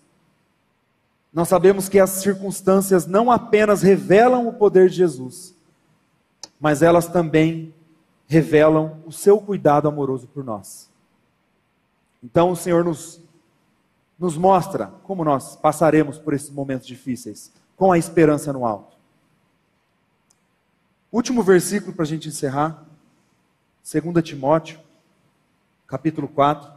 nós 1.32 1.46
sabemos 1.46 1.88
que 1.88 2.00
as 2.00 2.10
circunstâncias 2.10 3.06
não 3.06 3.30
apenas 3.30 3.80
revelam 3.80 4.48
o 4.48 4.54
poder 4.54 4.88
de 4.90 4.96
Jesus, 4.96 5.54
mas 6.58 6.82
elas 6.82 7.06
também 7.06 7.72
revelam 8.26 9.00
o 9.06 9.12
seu 9.12 9.40
cuidado 9.40 9.86
amoroso 9.86 10.26
por 10.26 10.42
nós. 10.42 10.90
Então 12.20 12.50
o 12.50 12.56
Senhor 12.56 12.84
nos 12.84 13.20
nos 14.18 14.36
mostra 14.36 14.88
como 15.04 15.24
nós 15.24 15.56
passaremos 15.56 16.18
por 16.18 16.34
esses 16.34 16.50
momentos 16.50 16.86
difíceis, 16.86 17.50
com 17.80 17.90
a 17.90 17.96
esperança 17.96 18.52
no 18.52 18.66
alto. 18.66 18.94
Último 21.10 21.42
versículo 21.42 21.94
para 21.94 22.02
a 22.02 22.06
gente 22.06 22.28
encerrar, 22.28 22.84
2 23.90 24.22
Timóteo, 24.22 24.78
capítulo 25.86 26.28
4, 26.28 26.70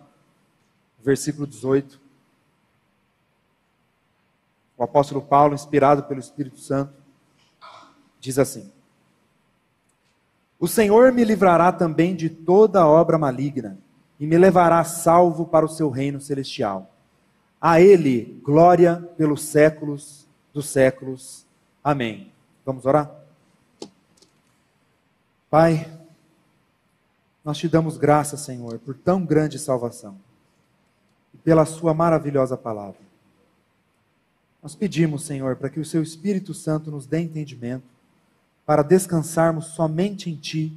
versículo 1.04 1.45
18. 1.45 1.99
O 4.78 4.84
apóstolo 4.86 5.22
Paulo, 5.22 5.54
inspirado 5.54 6.04
pelo 6.04 6.22
Espírito 6.22 6.58
Santo, 6.62 6.93
diz 8.18 8.39
assim: 8.39 8.72
O 10.58 10.70
Senhor 10.70 11.12
me 11.12 11.26
livrará 11.26 11.74
também 11.74 12.16
de 12.16 12.30
toda 12.30 12.88
obra 12.88 13.18
maligna 13.18 13.78
e 14.18 14.26
me 14.26 14.38
levará 14.38 14.82
salvo 14.86 15.45
para 15.47 15.66
o 15.66 15.70
seu 15.70 15.89
reino 15.89 16.22
celestial. 16.22 16.89
A 17.60 17.82
Ele 17.82 18.39
glória 18.41 19.01
pelos 19.18 19.41
séculos 19.43 20.22
dos 20.54 20.70
séculos. 20.70 21.45
Amém. 21.84 22.32
Vamos 22.66 22.86
orar? 22.86 23.12
Pai, 25.49 25.91
nós 27.43 27.58
te 27.58 27.68
damos 27.68 27.97
graça, 27.97 28.38
Senhor, 28.38 28.80
por 28.80 28.95
tão 28.95 29.26
grande 29.26 29.60
salvação 29.60 30.18
e 31.34 31.38
pela 31.38 31.66
Sua 31.66 31.93
maravilhosa 31.93 32.56
palavra. 32.56 33.01
Nós 34.62 34.76
pedimos, 34.76 35.26
Senhor, 35.26 35.58
para 35.58 35.70
que 35.70 35.80
o 35.80 35.86
Seu 35.86 36.01
Espírito 36.01 36.54
Santo 36.54 36.89
nos 36.89 37.06
dê 37.06 37.20
entendimento 37.20 37.86
para 38.66 38.82
descansarmos 38.82 39.68
somente 39.68 40.30
em 40.30 40.36
Ti 40.36 40.72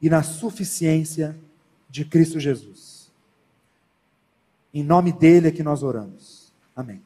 e 0.00 0.10
na 0.10 0.22
suficiência 0.22 1.36
de 1.88 2.04
Cristo 2.04 2.38
Jesus. 2.38 3.10
Em 4.74 4.82
nome 4.82 5.12
dele 5.12 5.48
é 5.48 5.52
que 5.52 5.62
nós 5.62 5.82
oramos. 5.82 6.52
Amém. 6.74 7.00